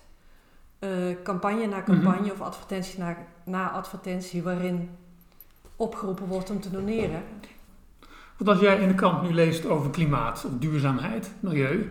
eh, 0.78 0.90
campagne 1.24 1.66
na 1.66 1.82
campagne 1.82 2.20
Mhm. 2.20 2.30
of 2.30 2.40
advertentie 2.40 2.98
na, 2.98 3.16
na 3.44 3.70
advertentie 3.70 4.42
waarin 4.42 4.90
opgeroepen 5.76 6.26
wordt 6.26 6.50
om 6.50 6.60
te 6.60 6.70
doneren. 6.70 7.22
Want 8.36 8.50
als 8.50 8.60
jij 8.60 8.80
in 8.80 8.88
de 8.88 8.94
krant 8.94 9.22
nu 9.22 9.34
leest 9.34 9.66
over 9.66 9.90
klimaat, 9.90 10.44
of 10.44 10.52
duurzaamheid, 10.58 11.30
milieu, 11.40 11.90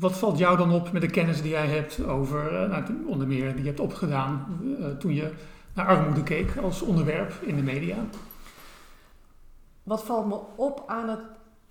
wat 0.00 0.18
valt 0.18 0.38
jou 0.38 0.56
dan 0.56 0.72
op 0.72 0.92
met 0.92 1.02
de 1.02 1.10
kennis 1.10 1.42
die 1.42 1.50
jij 1.50 1.66
hebt 1.66 2.04
over, 2.06 2.62
eh, 2.62 2.70
nou, 2.70 2.84
onder 3.06 3.26
meer 3.26 3.52
die 3.52 3.60
je 3.62 3.68
hebt 3.68 3.80
opgedaan 3.80 4.46
eh, 4.80 4.86
toen 4.98 5.14
je 5.14 5.30
naar 5.74 5.86
armoede 5.86 6.22
keek 6.22 6.56
als 6.62 6.82
onderwerp 6.82 7.32
in 7.40 7.56
de 7.56 7.62
media? 7.62 7.96
Wat 9.82 10.04
valt 10.04 10.26
me 10.26 10.38
op 10.56 10.84
aan 10.86 11.08
het, 11.08 11.20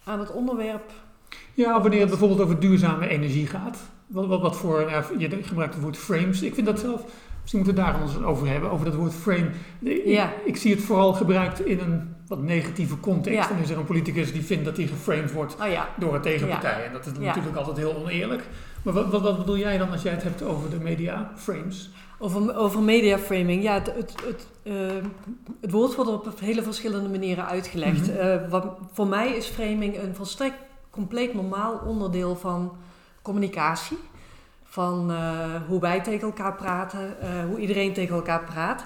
aan 0.04 0.20
het 0.20 0.32
onderwerp? 0.32 0.92
Ja, 1.54 1.82
wanneer 1.82 2.00
het 2.00 2.10
bijvoorbeeld 2.10 2.42
over 2.42 2.60
duurzame 2.60 3.08
energie 3.08 3.48
gaat. 3.48 3.78
Wat, 4.08 4.28
wat, 4.28 4.42
wat 4.42 4.58
voor, 4.58 4.80
je 5.18 5.44
gebruikt 5.44 5.74
het 5.74 5.84
woord 5.84 5.98
frames. 5.98 6.42
Ik 6.42 6.54
vind 6.54 6.66
dat 6.66 6.80
zelf, 6.80 7.04
misschien 7.42 7.60
moeten 7.64 7.84
we 7.84 7.90
het 7.90 7.94
daar 7.94 8.02
eens 8.02 8.18
over 8.18 8.48
hebben, 8.48 8.72
over 8.72 8.86
dat 8.86 8.96
woord 8.96 9.14
frame. 9.14 9.50
Ik, 9.80 10.06
Ja. 10.06 10.32
ik 10.46 10.58
zie 10.58 10.76
het 10.76 10.84
vooral 10.84 11.14
gebruikt 11.14 11.66
in 11.66 11.80
een 11.80 12.16
wat 12.30 12.42
negatieve 12.42 13.00
context. 13.00 13.50
Ja. 13.50 13.56
En 13.56 13.62
is 13.62 13.70
er 13.70 13.78
een 13.78 13.86
politicus 13.86 14.34
die 14.34 14.46
vindt 14.46 14.66
dat 14.66 14.78
hij 14.78 14.88
geframed 14.88 15.32
wordt 15.32 15.56
ja, 15.60 15.90
door 15.98 16.16
een 16.16 16.22
tegenpartij. 16.22 16.86
En 16.86 16.94
dat 16.94 17.06
is 17.06 17.12
natuurlijk 17.20 17.56
altijd 17.56 17.78
heel 17.78 17.96
oneerlijk. 17.96 18.44
Maar 18.82 18.94
wat, 18.94 19.10
wat, 19.12 19.22
wat 19.22 19.38
bedoel 19.38 19.58
jij 19.58 19.78
dan 19.78 19.92
als 19.92 20.02
jij 20.02 20.12
het 20.12 20.24
hebt 20.24 20.42
over 20.42 20.70
de 20.70 20.80
media 20.80 21.32
frames? 21.36 21.90
over, 22.20 22.56
over 22.56 22.82
mediaframing. 22.82 23.64
Ja, 23.64 23.74
het, 23.74 23.94
het, 23.96 24.14
het, 24.26 24.48
eh, 24.64 24.74
het 25.62 25.72
woord 25.72 25.96
wordt 25.96 26.12
op 26.12 26.40
hele 26.40 26.64
verschillende 26.64 27.10
manieren 27.10 27.46
uitgelegd. 27.46 28.12
Wat, 28.50 28.78
voor 28.94 29.08
mij 29.08 29.36
is 29.36 29.46
framing 29.46 29.98
een 29.98 30.15
volstrekt 30.15 30.58
compleet 30.89 31.34
normaal 31.34 31.82
onderdeel 31.86 32.36
van 32.36 32.76
communicatie. 33.22 33.98
Van 34.63 35.12
eh, 35.12 35.56
hoe 35.68 35.80
wij 35.80 36.02
tegen 36.02 36.28
elkaar 36.28 36.56
praten, 36.56 37.15
hoe 37.48 37.60
iedereen 37.60 37.94
tegen 37.94 38.15
elkaar 38.15 38.44
praat. 38.44 38.86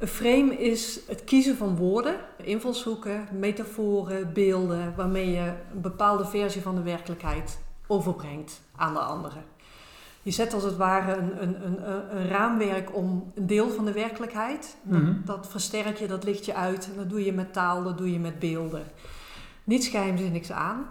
Een 0.00 0.08
frame 0.08 0.56
is 0.58 1.00
het 1.08 1.24
kiezen 1.24 1.56
van 1.56 1.76
woorden, 1.76 2.14
invalshoeken, 2.36 3.28
metaforen, 3.38 4.32
beelden, 4.32 4.92
waarmee 4.96 5.30
je 5.30 5.52
een 5.74 5.80
bepaalde 5.80 6.24
versie 6.26 6.62
van 6.62 6.74
de 6.74 6.82
werkelijkheid 6.82 7.58
overbrengt 7.86 8.60
aan 8.76 8.92
de 8.92 8.98
anderen. 8.98 9.42
Je 10.22 10.30
zet 10.30 10.54
als 10.54 10.62
het 10.62 10.76
ware 10.76 11.16
een, 11.16 11.42
een, 11.42 11.64
een, 11.66 11.90
een- 12.16 12.28
raamwerk 12.28 12.96
om 12.96 13.32
een 13.34 13.46
deel 13.46 13.70
van 13.70 13.84
de 13.84 13.92
werkelijkheid. 13.92 14.76
Dat, 14.82 15.00
Mhm. 15.00 15.12
dat 15.24 15.46
versterk 15.50 15.96
je, 15.98 16.06
dat 16.06 16.24
licht 16.24 16.44
je 16.44 16.54
uit. 16.54 16.84
En 16.90 16.96
dat 16.96 17.10
doe 17.10 17.24
je 17.24 17.32
met 17.32 17.52
taal, 17.52 17.82
dat 17.82 17.98
doe 17.98 18.12
je 18.12 18.18
met 18.18 18.38
beelden. 18.38 18.82
Niets 19.64 19.88
geheimzinnigs 19.88 20.52
aan. 20.52 20.86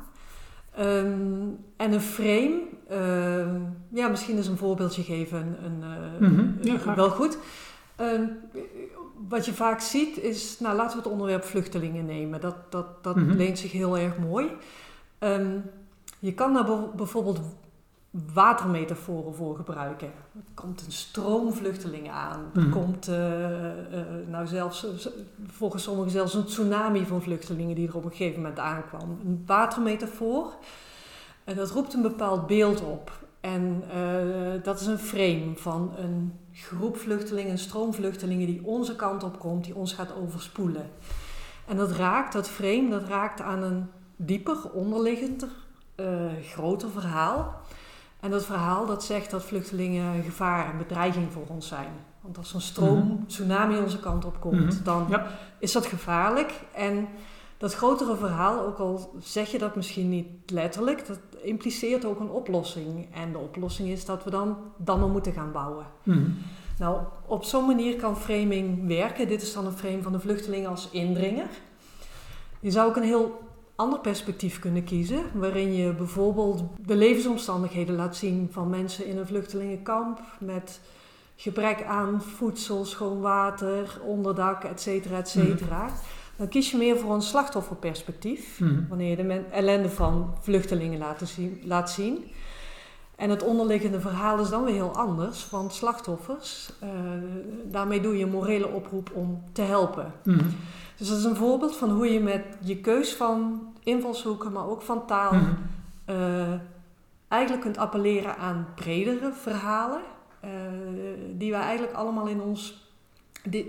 Ehm, 0.75 1.47
en 1.77 1.91
een 1.93 2.01
frame, 2.01 2.61
ehm, 2.89 3.55
ja, 3.89 4.07
misschien 4.07 4.37
eens 4.37 4.47
een 4.47 4.57
voorbeeldje 4.57 5.03
geven, 5.03 5.57
een, 5.63 5.83
eh, 5.83 6.27
Mhm, 6.29 6.45
ja, 6.61 6.95
wel 6.95 7.09
goed. 7.09 7.37
Ehm, 7.99 8.23
wat 9.27 9.45
je 9.45 9.53
vaak 9.53 9.79
ziet 9.79 10.17
is, 10.17 10.59
nou 10.59 10.75
laten 10.75 10.97
we 10.97 11.03
het 11.03 11.11
onderwerp 11.11 11.43
vluchtelingen 11.43 12.05
nemen. 12.05 12.41
Dat, 12.41 12.55
dat, 12.69 13.03
dat 13.03 13.15
Mhm. 13.15 13.31
leent 13.35 13.59
zich 13.59 13.71
heel 13.71 13.97
erg 13.97 14.17
mooi. 14.17 14.47
Ehm, 15.17 15.57
je 16.19 16.33
kan 16.33 16.53
daar 16.53 16.65
bijv- 16.65 16.91
bijvoorbeeld 16.95 17.39
watermetaforen 18.33 19.35
voor 19.35 19.55
gebruiken. 19.55 20.07
Er 20.35 20.41
komt 20.53 20.85
een 20.85 20.91
stroom 20.91 21.53
vluchtelingen 21.53 22.13
aan. 22.13 22.51
Er 22.55 22.61
Mhm. 22.61 22.69
komt 22.69 23.07
eh, 23.07 23.15
nou 24.27 24.47
zelfs, 24.47 24.85
eh, 24.85 25.11
volgens 25.47 25.83
sommigen 25.83 26.11
zelfs 26.11 26.33
een 26.33 26.45
tsunami 26.45 27.05
van 27.05 27.21
vluchtelingen 27.21 27.75
die 27.75 27.87
er 27.87 27.95
op 27.95 28.03
een 28.05 28.11
gegeven 28.11 28.41
moment 28.41 28.59
aankwam. 28.59 29.19
Een 29.25 29.43
watermetafoor, 29.45 30.53
en 31.43 31.55
dat 31.55 31.71
roept 31.71 31.93
een 31.93 32.01
bepaald 32.01 32.47
beeld 32.47 32.81
op. 32.81 33.11
En 33.41 33.83
dat 34.63 34.79
is 34.79 34.85
een 34.87 34.97
frame 34.99 35.51
van 35.55 35.91
een 35.97 36.33
groep 36.61 36.97
vluchtelingen, 36.97 37.51
een 37.51 37.57
stroom 37.57 37.93
vluchtelingen 37.93 38.47
die 38.47 38.65
onze 38.65 38.95
kant 38.95 39.23
op 39.23 39.39
komt, 39.39 39.63
die 39.63 39.75
ons 39.75 39.93
gaat 39.93 40.15
overspoelen. 40.15 40.89
En 41.65 41.77
dat 41.77 41.91
raakt, 41.91 42.33
dat 42.33 42.49
frame, 42.49 42.89
dat 42.89 43.03
raakt 43.07 43.41
aan 43.41 43.63
een 43.63 43.85
dieper, 44.15 44.71
onderliggender, 44.71 45.49
eh, 45.95 46.05
groter 46.41 46.89
verhaal. 46.89 47.61
En 48.19 48.31
dat 48.31 48.45
verhaal 48.45 48.85
dat 48.85 49.03
zegt 49.03 49.31
dat 49.31 49.43
vluchtelingen 49.43 50.15
een 50.15 50.23
gevaar 50.23 50.71
en 50.71 50.77
bedreiging 50.77 51.31
voor 51.31 51.45
ons 51.47 51.67
zijn. 51.67 51.91
Want 52.21 52.37
als 52.37 52.53
een 52.53 52.61
stroom, 52.61 53.07
Mhm. 53.07 53.25
tsunami 53.25 53.77
onze 53.77 53.99
kant 53.99 54.25
op 54.25 54.39
komt, 54.39 54.73
Mhm. 54.73 54.83
dan 54.83 55.05
Ja. 55.09 55.27
is 55.59 55.71
dat 55.71 55.85
gevaarlijk. 55.85 56.53
En 56.73 57.07
dat 57.57 57.73
grotere 57.73 58.15
verhaal, 58.15 58.65
ook 58.65 58.77
al 58.77 59.13
zeg 59.19 59.51
je 59.51 59.57
dat 59.57 59.75
misschien 59.75 60.09
niet 60.09 60.51
letterlijk, 60.51 61.07
dat 61.07 61.19
impliceert 61.41 62.05
ook 62.05 62.19
een 62.19 62.29
oplossing. 62.29 63.07
En 63.13 63.31
de 63.31 63.37
oplossing 63.37 63.89
is 63.89 64.05
dat 64.05 64.23
we 64.23 64.29
dan 64.29 64.57
dammen 64.77 65.11
moeten 65.11 65.33
gaan 65.33 65.51
bouwen. 65.51 65.85
Mhm. 66.03 66.29
Nou, 66.79 67.01
op 67.25 67.43
zo'n 67.43 67.65
manier 67.65 67.95
kan 67.95 68.17
framing 68.17 68.87
werken. 68.87 69.27
Dit 69.27 69.41
is 69.41 69.53
dan 69.53 69.65
een 69.65 69.77
frame 69.77 70.01
van 70.01 70.11
de 70.11 70.19
vluchteling 70.19 70.67
als 70.67 70.89
indringer. 70.91 71.47
Je 72.59 72.71
zou 72.71 72.89
ook 72.89 72.95
een 72.95 73.03
heel 73.03 73.39
ander 73.75 73.99
perspectief 73.99 74.59
kunnen 74.59 74.83
kiezen, 74.83 75.21
waarin 75.33 75.73
je 75.73 75.93
bijvoorbeeld 75.93 76.63
de 76.85 76.95
levensomstandigheden 76.95 77.95
laat 77.95 78.15
zien 78.15 78.47
van 78.51 78.69
mensen 78.69 79.05
in 79.05 79.17
een 79.17 79.27
vluchtelingenkamp 79.27 80.21
met 80.39 80.79
gebrek 81.35 81.83
aan 81.83 82.21
voedsel, 82.21 82.85
schoon 82.85 83.21
water, 83.21 83.99
onderdak, 84.05 84.63
et 84.63 84.81
cetera, 84.81 85.17
et 85.17 85.29
cetera. 85.29 85.89
Dan 86.39 86.47
kies 86.47 86.71
je 86.71 86.77
meer 86.77 86.97
voor 86.97 87.13
een 87.13 87.21
slachtofferperspectief, 87.21 88.59
Mhm. 88.59 88.87
wanneer 88.89 89.09
je 89.09 89.15
de 89.27 89.41
ellende 89.51 89.89
van 89.89 90.33
vluchtelingen 90.41 90.99
laat 90.99 91.21
zien, 91.23 91.61
laat 91.63 91.89
zien. 91.91 92.25
En 93.15 93.29
het 93.29 93.43
onderliggende 93.43 93.99
verhaal 93.99 94.39
is 94.39 94.49
dan 94.49 94.63
weer 94.63 94.73
heel 94.73 94.95
anders, 94.95 95.49
want 95.49 95.73
slachtoffers, 95.73 96.69
eh, 96.79 96.89
daarmee 97.65 98.01
doe 98.01 98.17
je 98.17 98.23
een 98.23 98.29
morele 98.31 98.67
oproep 98.67 99.11
om 99.13 99.43
te 99.51 99.61
helpen. 99.61 100.13
Mhm. 100.23 100.43
Dus 100.97 101.07
dat 101.09 101.17
is 101.17 101.23
een 101.23 101.35
voorbeeld 101.35 101.75
van 101.77 101.89
hoe 101.89 102.13
je 102.13 102.19
met 102.19 102.43
je 102.59 102.77
keus 102.77 103.13
van 103.13 103.61
invalshoeken, 103.83 104.51
maar 104.51 104.67
ook 104.69 104.81
van 104.81 105.05
taal, 105.05 105.33
Mhm. 105.33 105.45
eh, 106.05 106.53
eigenlijk 107.27 107.61
kunt 107.63 107.77
appelleren 107.77 108.37
aan 108.37 108.67
bredere 108.75 109.31
verhalen, 109.33 110.01
eh, 110.39 110.49
die 111.31 111.51
wij 111.51 111.61
eigenlijk 111.61 111.93
allemaal 111.97 112.27
in 112.27 112.41
ons 112.41 112.87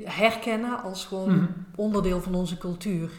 herkennen 0.05 0.83
als 0.83 1.05
gewoon 1.05 1.35
Mhm. 1.35 1.47
onderdeel 1.75 2.21
van 2.21 2.35
onze 2.35 2.59
cultuur. 2.59 3.11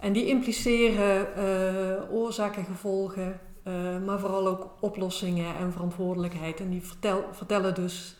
En 0.00 0.12
die 0.12 0.26
impliceren 0.26 1.36
eh, 1.36 2.14
oorzaken, 2.14 2.64
gevolgen, 2.64 3.40
eh, 3.62 3.72
maar 4.06 4.18
vooral 4.18 4.46
ook 4.48 4.70
oplossingen 4.80 5.56
en 5.56 5.72
verantwoordelijkheid. 5.72 6.60
En 6.60 6.70
die 6.70 6.82
vertel, 6.82 7.24
vertellen 7.32 7.74
dus 7.74 8.16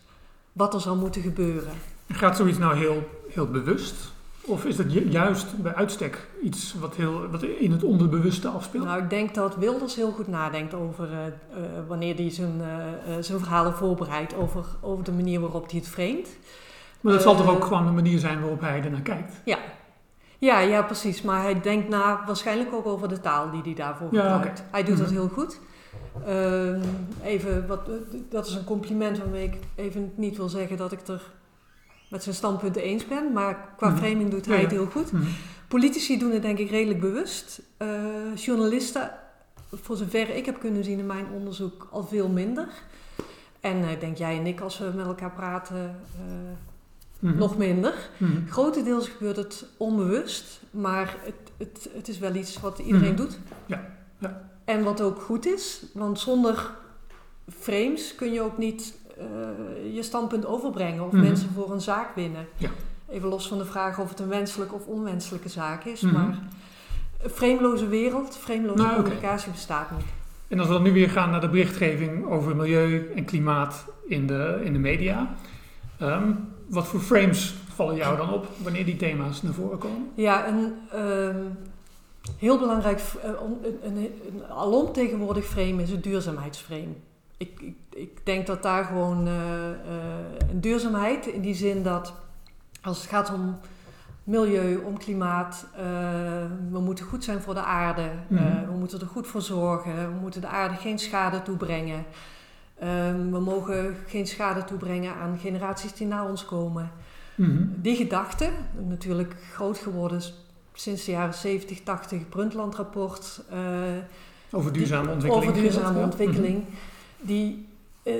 wat 0.52 0.74
er 0.74 0.80
zou 0.80 0.96
moeten 0.98 1.22
gebeuren. 1.22 1.72
Gaat 2.08 2.36
zoiets 2.36 2.58
nou 2.58 2.76
heel, 2.76 3.08
heel 3.28 3.46
bewust? 3.46 3.94
Of 4.46 4.64
is 4.64 4.76
dat 4.76 4.92
juist 4.92 5.62
bij 5.62 5.74
uitstek 5.74 6.28
iets 6.42 6.74
wat, 6.80 6.96
heel, 6.96 7.28
wat 7.30 7.42
in 7.42 7.72
het 7.72 7.82
onderbewuste 7.82 8.48
afspeelt? 8.48 8.84
Nou, 8.84 9.02
ik 9.02 9.10
denk 9.10 9.34
dat 9.34 9.56
Wilders 9.56 9.94
heel 9.94 10.10
goed 10.10 10.28
nadenkt 10.28 10.74
over 10.74 11.10
uh, 11.10 11.16
uh, 11.16 11.30
wanneer 11.88 12.14
hij 12.14 12.30
zijn, 12.30 12.62
zijn 13.20 13.38
verhalen 13.38 13.74
voorbereidt, 13.74 14.34
over, 14.34 14.64
over 14.80 15.04
de 15.04 15.12
manier 15.12 15.40
waarop 15.40 15.70
hij 15.70 15.78
het 15.78 15.88
framet. 15.88 16.36
Maar 17.04 17.12
dat 17.12 17.22
zal 17.22 17.36
toch 17.36 17.48
ook 17.48 17.64
gewoon 17.64 17.86
de 17.86 17.92
manier 17.92 18.18
zijn 18.18 18.40
waarop 18.40 18.60
hij 18.60 18.82
ernaar 18.82 19.00
kijkt? 19.00 19.32
Ja. 19.44 19.58
Ja, 20.38 20.58
ja, 20.58 20.82
precies. 20.82 21.22
Maar 21.22 21.42
hij 21.42 21.60
denkt 21.60 21.88
na 21.88 22.22
waarschijnlijk 22.26 22.72
ook 22.72 22.86
over 22.86 23.08
de 23.08 23.20
taal 23.20 23.50
die 23.50 23.62
hij 23.62 23.74
daarvoor 23.74 24.08
gebruikt. 24.08 24.64
Hij 24.70 24.84
doet 24.84 24.98
dat 24.98 25.06
mhm. 25.06 25.16
heel 25.16 25.28
goed. 25.28 25.60
Ehm, 26.26 26.80
even, 27.22 27.66
wat, 27.66 27.80
dat 28.30 28.46
is 28.46 28.54
een 28.54 28.64
compliment 28.64 29.18
waarmee 29.18 29.44
ik 29.44 29.58
even 29.74 30.12
niet 30.14 30.36
wil 30.36 30.48
zeggen 30.48 30.76
dat 30.76 30.92
ik 30.92 31.08
er 31.08 31.22
met 32.10 32.22
zijn 32.22 32.34
standpunten 32.34 32.82
eens 32.82 33.06
ben. 33.06 33.32
Maar 33.32 33.68
qua 33.76 33.88
mhm. 33.88 33.98
framing 33.98 34.30
doet 34.30 34.46
hij 34.46 34.60
het 34.60 34.70
heel 34.70 34.86
goed. 34.86 35.12
Mhm. 35.12 35.24
Politici 35.68 36.18
doen 36.18 36.32
het 36.32 36.42
denk 36.42 36.58
ik 36.58 36.70
redelijk 36.70 37.00
bewust. 37.00 37.62
Uh, 37.78 37.88
journalisten, 38.34 39.10
voor 39.72 39.96
zover 39.96 40.36
ik 40.36 40.46
heb 40.46 40.60
kunnen 40.60 40.84
zien 40.84 40.98
in 40.98 41.06
mijn 41.06 41.26
onderzoek, 41.34 41.88
al 41.90 42.04
veel 42.04 42.28
minder. 42.28 42.68
En 43.60 43.78
ik 43.78 43.94
uh, 43.94 44.00
denk 44.00 44.16
jij 44.16 44.38
en 44.38 44.46
ik, 44.46 44.60
als 44.60 44.78
we 44.78 44.92
met 44.94 45.06
elkaar 45.06 45.32
praten, 45.32 45.96
uh, 47.24 47.36
nog 47.38 47.56
minder. 47.56 47.94
Grotendeels 48.48 49.08
gebeurt 49.08 49.36
het 49.36 49.66
onbewust, 49.76 50.60
maar 50.70 51.16
het, 51.22 51.34
het, 51.56 51.88
het 51.94 52.08
is 52.08 52.18
wel 52.18 52.34
iets 52.34 52.60
wat 52.60 52.78
iedereen 52.78 53.16
doet. 53.16 53.38
Ja. 53.66 53.86
ja. 54.18 54.50
En 54.64 54.84
wat 54.84 55.00
ook 55.00 55.20
goed 55.20 55.46
is, 55.46 55.84
want 55.92 56.20
zonder 56.20 56.70
frames 57.58 58.14
kun 58.14 58.32
je 58.32 58.40
ook 58.40 58.58
niet 58.58 58.94
uh, 59.18 59.94
je 59.94 60.02
standpunt 60.02 60.46
overbrengen 60.46 61.04
of 61.04 61.12
mhm. 61.12 61.22
mensen 61.22 61.48
voor 61.54 61.72
een 61.72 61.80
zaak 61.80 62.14
winnen. 62.14 62.46
Ja. 62.56 62.70
Even 63.08 63.28
los 63.28 63.48
van 63.48 63.58
de 63.58 63.64
vraag 63.64 63.98
of 63.98 64.08
het 64.08 64.20
een 64.20 64.28
wenselijke 64.28 64.74
of 64.74 64.86
onwenselijke 64.86 65.48
zaak 65.48 65.84
is. 65.84 66.00
Mhm. 66.00 66.14
Maar 66.14 66.38
een 67.22 67.30
frameloze 67.30 67.88
wereld, 67.88 68.36
frameloze 68.36 68.82
nou, 68.82 69.02
communicatie 69.02 69.50
bestaat 69.50 69.90
niet. 69.90 70.06
En 70.48 70.58
als 70.58 70.68
we 70.68 70.74
dan 70.74 70.82
nu 70.82 70.92
weer 70.92 71.10
gaan 71.10 71.30
naar 71.30 71.40
de 71.40 71.48
berichtgeving 71.48 72.26
over 72.26 72.56
milieu 72.56 73.12
en 73.14 73.24
klimaat 73.24 73.84
in 74.08 74.26
de, 74.26 74.60
in 74.64 74.72
de 74.72 74.78
media. 74.78 75.34
Um, 76.02 76.52
wat 76.68 76.86
voor 76.86 77.00
frames 77.00 77.54
vallen 77.74 77.96
jou 77.96 78.16
dan 78.16 78.32
op 78.32 78.46
wanneer 78.62 78.84
die 78.84 78.96
thema's 78.96 79.42
naar 79.42 79.52
voren 79.52 79.78
komen? 79.78 80.10
Ja, 80.14 80.48
een, 80.48 80.74
um, 81.00 81.58
heel 82.38 82.58
belangrijk, 82.58 83.00
uh, 83.00 83.22
een, 83.24 83.76
een, 83.82 83.96
een, 83.96 84.44
alom 84.48 84.92
tegenwoordig 84.92 85.44
frame 85.44 85.82
is 85.82 85.90
het 85.90 86.02
duurzaamheidsframe. 86.02 86.94
Ik, 87.36 87.60
ik, 87.60 87.76
ik 87.90 88.26
denk 88.26 88.46
dat 88.46 88.62
daar 88.62 88.84
gewoon 88.84 89.26
uh, 89.26 89.34
uh, 89.34 90.50
een 90.50 90.60
duurzaamheid 90.60 91.26
in 91.26 91.40
die 91.40 91.54
zin 91.54 91.82
dat 91.82 92.14
als 92.82 93.00
het 93.00 93.10
gaat 93.10 93.32
om 93.32 93.58
milieu, 94.24 94.76
om 94.76 94.98
klimaat, 94.98 95.66
we 96.70 96.80
moeten 96.80 97.04
goed 97.04 97.24
zijn 97.24 97.40
voor 97.40 97.54
de 97.54 97.62
aarde, 97.62 98.10
mm. 98.28 98.66
we 98.66 98.76
moeten 98.78 99.00
er 99.00 99.06
goed 99.06 99.26
voor 99.26 99.42
zorgen, 99.42 100.14
we 100.14 100.20
moeten 100.20 100.40
de 100.40 100.46
aarde 100.46 100.74
geen 100.74 100.98
schade 100.98 101.42
toebrengen. 101.42 102.04
Ehm, 102.84 103.30
we 103.30 103.40
mogen 103.40 103.96
geen 104.06 104.26
schade 104.26 104.64
toebrengen 104.64 105.14
aan 105.14 105.38
generaties 105.38 105.92
die 105.92 106.06
na 106.06 106.28
ons 106.28 106.44
komen. 106.44 106.90
Mm. 107.34 107.74
Die 107.76 107.96
gedachte, 107.96 108.50
natuurlijk 108.88 109.34
groot 109.52 109.78
geworden 109.78 110.22
sinds 110.72 111.04
de 111.04 111.10
jaren 111.10 111.34
70, 111.34 111.80
80 111.80 112.28
Brundtland-rapport. 112.28 113.42
Uh, 113.52 113.58
over 114.50 114.72
duurzame 114.72 115.12
ontwikkeling. 115.12 115.50
Over 115.50 115.62
duurzame 115.62 116.02
ontwikkeling. 116.02 116.56
Mhm. 116.56 117.26
Die, 117.26 117.68
uh, 118.02 118.14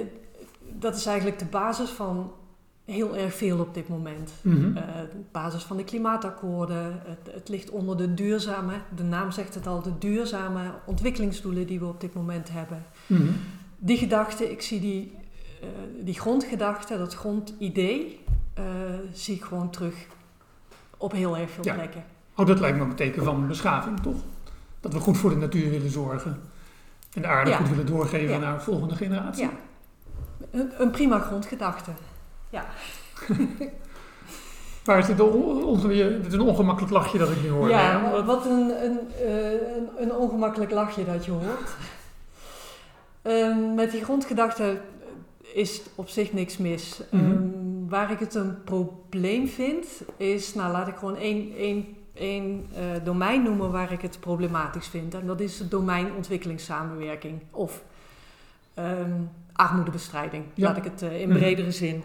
dat 0.78 0.96
is 0.96 1.06
eigenlijk 1.06 1.38
de 1.38 1.44
basis 1.44 1.90
van 1.90 2.32
heel 2.84 3.16
erg 3.16 3.34
veel 3.34 3.58
op 3.58 3.74
dit 3.74 3.88
moment. 3.88 4.32
Mm 4.42 4.52
-hmm. 4.52 4.76
uh, 4.76 4.82
de 5.10 5.20
basis 5.32 5.62
van 5.62 5.76
de 5.76 5.84
klimaatakkoorden. 5.84 7.02
Het, 7.04 7.34
het, 7.34 7.48
ligt 7.48 7.70
onder 7.70 7.96
de 7.96 8.14
duurzame, 8.14 8.74
de 8.96 9.02
naam 9.02 9.30
zegt 9.30 9.54
het 9.54 9.66
al, 9.66 9.82
de 9.82 9.98
duurzame 9.98 10.60
ontwikkelingsdoelen 10.86 11.66
die 11.66 11.78
we 11.78 11.86
op 11.86 12.00
dit 12.00 12.14
moment 12.14 12.48
hebben. 12.52 12.84
Mm 13.06 13.16
-hmm. 13.16 13.36
Die 13.84 13.96
gedachte, 13.96 14.50
ik 14.50 14.62
zie 14.62 14.80
die, 14.80 15.14
die 16.00 16.14
grondgedachte, 16.14 16.98
dat 16.98 17.14
grondidee, 17.14 18.24
zie 19.12 19.34
ik 19.34 19.42
gewoon 19.42 19.70
terug 19.70 19.94
op 20.96 21.12
heel 21.12 21.36
erg 21.36 21.50
veel 21.50 21.64
ja. 21.64 21.74
plekken. 21.74 22.04
Oh, 22.36 22.46
dat 22.46 22.60
lijkt 22.60 22.78
me 22.78 22.84
een 22.84 22.94
teken 22.94 23.24
van 23.24 23.46
beschaving, 23.46 24.00
toch? 24.00 24.16
Dat 24.80 24.92
we 24.92 25.00
goed 25.00 25.16
voor 25.16 25.30
de 25.30 25.36
natuur 25.36 25.70
willen 25.70 25.90
zorgen. 25.90 26.40
En 27.14 27.22
de 27.22 27.28
aarde 27.28 27.52
goed 27.52 27.68
willen 27.68 27.86
doorgeven 27.86 28.40
naar 28.40 28.54
de 28.54 28.60
volgende 28.64 28.94
generatie. 28.94 29.44
Ja. 29.44 29.50
Een, 30.50 30.72
een 30.78 30.90
prima 30.90 31.18
grondgedachte. 31.18 31.90
Ja. 32.50 32.64
Waar 34.84 34.98
is 34.98 35.06
dit, 35.06 35.16
dit 35.16 36.26
is 36.26 36.32
een 36.32 36.40
ongemakkelijk 36.40 36.92
lachje 36.92 37.18
dat 37.18 37.30
ik 37.30 37.42
nu 37.42 37.48
hoor. 37.48 37.68
Ja, 37.68 38.24
wat 38.24 38.46
een, 38.46 38.84
een, 38.84 39.00
uh, 39.22 39.52
een, 39.52 39.88
een, 39.98 40.14
ongemakkelijk 40.14 40.70
lachje 40.70 41.04
dat 41.04 41.24
je 41.24 41.30
hoort. 41.30 41.76
Um, 43.26 43.74
met 43.74 43.90
die 43.90 44.04
grondgedachte 44.04 44.80
is 45.54 45.82
op 45.94 46.08
zich 46.08 46.32
niks 46.32 46.56
mis. 46.56 47.00
Mm 47.10 47.20
-hmm. 47.20 47.30
um, 47.30 47.88
waar 47.88 48.10
ik 48.10 48.18
het 48.18 48.34
een 48.34 48.64
probleem 48.64 49.48
vind, 49.48 49.86
is, 50.16 50.54
nou 50.54 50.72
laat 50.72 50.88
ik 50.88 50.96
gewoon 50.96 51.16
één, 51.16 51.56
één 51.56 51.96
één 52.14 52.66
uh, 52.72 53.04
domein 53.04 53.42
noemen 53.42 53.70
waar 53.70 53.92
ik 53.92 54.00
het 54.00 54.20
problematisch 54.20 54.86
vind. 54.86 55.14
En 55.14 55.26
dat 55.26 55.40
is 55.40 55.58
het 55.58 55.70
domein 55.70 56.14
ontwikkelingssamenwerking 56.14 57.40
of 57.50 57.82
um, 58.78 59.30
armoedebestrijding. 59.52 60.44
Laat 60.54 60.76
ik 60.76 60.84
het 60.84 61.02
uh, 61.02 61.20
in 61.20 61.28
mhm. 61.28 61.38
bredere 61.38 61.70
zin. 61.70 62.02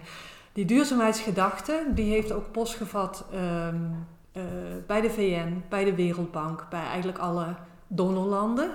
Die 0.53 0.65
duurzaamheidsgedachte 0.65 1.86
die 1.93 2.12
heeft 2.12 2.32
ook 2.32 2.51
postgevat 2.51 3.25
um, 3.34 4.08
uh, 4.34 4.43
bij 4.88 5.01
de 5.01 5.10
VN, 5.10 5.63
bij 5.69 5.84
de 5.84 5.95
Wereldbank, 5.95 6.65
bij 6.69 6.86
eigenlijk 6.86 7.17
alle 7.17 7.55
donorlanden 7.88 8.71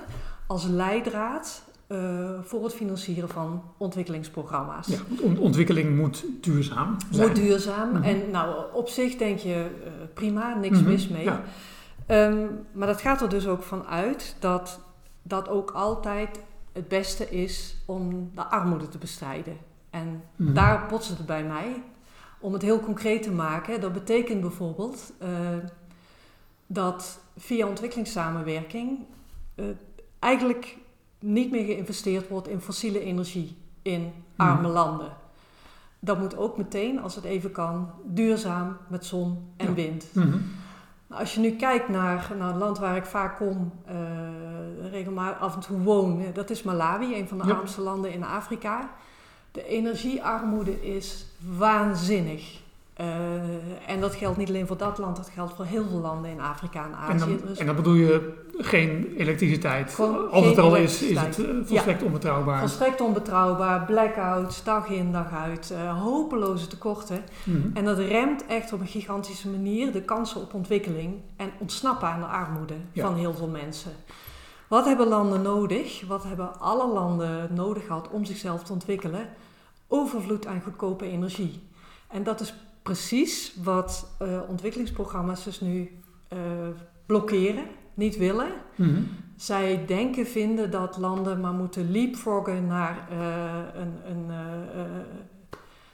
als 0.47 0.65
leidraad 0.65 1.63
uh, 1.87 2.29
voor 2.43 2.63
het 2.63 2.73
financieren 2.73 3.29
van 3.29 3.63
ontwikkelingsprogramma's. 3.77 4.87
Ja, 4.87 4.99
ontwikkeling 5.39 5.95
moet 5.97 6.25
duurzaam 6.41 6.97
zijn. 7.11 7.27
Moet 7.27 7.35
duurzaam. 7.35 7.89
Mm 7.89 7.95
-hmm. 7.95 8.03
En 8.03 8.31
nou, 8.31 8.73
op 8.73 8.87
zich 8.87 9.15
denk 9.15 9.39
je 9.39 9.69
uh, 9.83 9.91
prima, 10.13 10.55
niks 10.55 10.77
mm 10.77 10.83
-hmm. 10.83 10.91
mis 10.91 11.07
mee. 11.07 11.23
Ja. 11.23 11.41
Um, 12.07 12.49
maar 12.71 12.87
dat 12.87 13.01
gaat 13.01 13.21
er 13.21 13.29
dus 13.29 13.47
ook 13.47 13.63
van 13.63 13.85
uit 13.85 14.35
dat 14.39 14.79
dat 15.21 15.49
ook 15.49 15.71
altijd 15.71 16.39
het 16.73 16.87
beste 16.87 17.29
is 17.29 17.75
om 17.85 18.31
de 18.35 18.43
armoede 18.43 18.87
te 18.87 18.97
bestrijden. 18.97 19.57
En 19.89 20.07
mm 20.07 20.45
-hmm. 20.45 20.53
daar 20.53 20.85
botst 20.89 21.09
het 21.09 21.25
bij 21.25 21.43
mij. 21.43 21.83
Om 22.39 22.53
het 22.53 22.61
heel 22.61 22.79
concreet 22.79 23.23
te 23.23 23.31
maken, 23.31 23.81
dat 23.81 23.93
betekent 23.93 24.41
bijvoorbeeld 24.41 25.13
uh, 25.21 25.29
dat 26.67 27.19
via 27.37 27.67
ontwikkelingssamenwerking 27.67 28.99
eigenlijk 30.19 30.77
niet 31.25 31.51
meer 31.51 31.65
geïnvesteerd 31.65 32.27
wordt 32.27 32.47
in 32.47 32.61
fossiele 32.61 32.99
energie 32.99 33.57
in 33.81 34.11
arme 34.35 34.63
hmm. 34.63 34.71
landen. 34.71 35.13
Dat 35.99 36.19
moet 36.19 36.37
ook 36.37 36.57
meteen, 36.57 37.01
als 37.01 37.15
het 37.15 37.23
even 37.23 37.51
kan, 37.51 37.89
duurzaam 38.03 38.77
met 38.87 39.05
zon 39.05 39.53
en 39.57 39.73
wind. 39.73 40.05
Mm 40.13 40.41
Als 41.07 41.33
je 41.33 41.39
nu 41.39 41.51
kijkt 41.51 41.89
naar, 41.89 42.31
naar 42.37 42.49
een 42.49 42.57
land 42.57 42.77
waar 42.77 42.95
ik 42.95 43.05
vaak 43.05 43.37
kom, 43.37 43.71
uh, 43.89 44.91
regelmatig 44.91 45.39
af 45.39 45.55
en 45.55 45.61
toe 45.61 45.79
woon, 45.79 46.23
dat 46.33 46.49
is 46.49 46.63
Malawi, 46.63 47.15
een 47.15 47.27
van 47.27 47.37
de 47.37 47.53
armste 47.53 47.81
landen 47.81 48.13
in 48.13 48.23
Afrika. 48.23 48.89
De 49.51 49.67
energiearmoede 49.67 50.95
is 50.95 51.25
waanzinnig. 51.57 52.61
Uh, 53.01 53.05
en 53.87 53.99
dat 53.99 54.15
geldt 54.15 54.37
niet 54.37 54.49
alleen 54.49 54.67
voor 54.67 54.77
dat 54.77 54.97
land, 54.97 55.15
dat 55.15 55.29
geldt 55.33 55.53
voor 55.55 55.65
heel 55.65 55.85
veel 55.89 55.99
landen 55.99 56.31
in 56.31 56.39
Afrika 56.39 56.85
en 56.85 56.95
Azië. 56.95 57.11
En 57.11 57.17
dan, 57.17 57.47
dus 57.47 57.57
en 57.57 57.65
dan 57.65 57.75
bedoel 57.75 57.93
je 57.93 58.33
geen 58.57 59.13
elektriciteit? 59.17 59.99
Als 60.31 60.45
het 60.45 60.57
al 60.57 60.75
is, 60.75 61.01
is 61.01 61.19
het 61.19 61.37
uh, 61.39 61.47
volstrekt 61.65 61.99
ja, 61.99 62.05
onbetrouwbaar? 62.05 62.59
Volstrekt 62.59 63.01
onbetrouwbaar, 63.01 63.85
blackouts, 63.85 64.63
dag 64.63 64.87
in 64.87 65.11
dag 65.11 65.33
uit, 65.33 65.71
uh, 65.73 66.01
hopeloze 66.01 66.67
tekorten. 66.67 67.23
Mm 67.43 67.61
-hmm. 67.61 67.71
En 67.73 67.85
dat 67.85 67.97
remt 67.97 68.45
echt 68.45 68.73
op 68.73 68.79
een 68.79 68.87
gigantische 68.87 69.49
manier 69.49 69.91
de 69.91 70.01
kansen 70.01 70.41
op 70.41 70.53
ontwikkeling 70.53 71.13
en 71.35 71.49
ontsnappen 71.59 72.07
aan 72.07 72.19
de 72.19 72.25
armoede 72.25 72.75
ja. 72.91 73.05
van 73.05 73.15
heel 73.15 73.33
veel 73.33 73.49
mensen. 73.49 73.91
Wat 74.67 74.85
hebben 74.85 75.07
landen 75.07 75.41
nodig? 75.41 76.03
Wat 76.07 76.23
hebben 76.23 76.59
alle 76.59 76.87
landen 76.93 77.53
nodig 77.53 77.85
gehad 77.85 78.09
om 78.09 78.25
zichzelf 78.25 78.63
te 78.63 78.73
ontwikkelen? 78.73 79.29
Overvloed 79.87 80.45
aan 80.45 80.61
goedkope 80.61 81.05
energie. 81.05 81.63
En 82.07 82.23
dat 82.23 82.39
is 82.39 82.53
precies 82.85 83.55
wat 83.63 84.07
uh, 84.21 84.39
ontwikkelingsprogramma's 84.47 85.43
dus 85.43 85.61
nu 85.61 85.91
uh, 86.33 86.39
blokkeren, 87.05 87.65
niet 87.93 88.17
willen. 88.17 88.47
Mm 88.75 88.87
-hmm. 88.87 89.07
Zij 89.35 89.85
denken, 89.85 90.27
vinden 90.27 90.71
dat 90.71 90.97
landen 90.97 91.39
maar 91.39 91.53
moeten 91.53 91.91
leapfroggen 91.91 92.67
naar, 92.67 93.07
uh, 93.11 93.81
een, 93.81 94.11
een, 94.11 94.25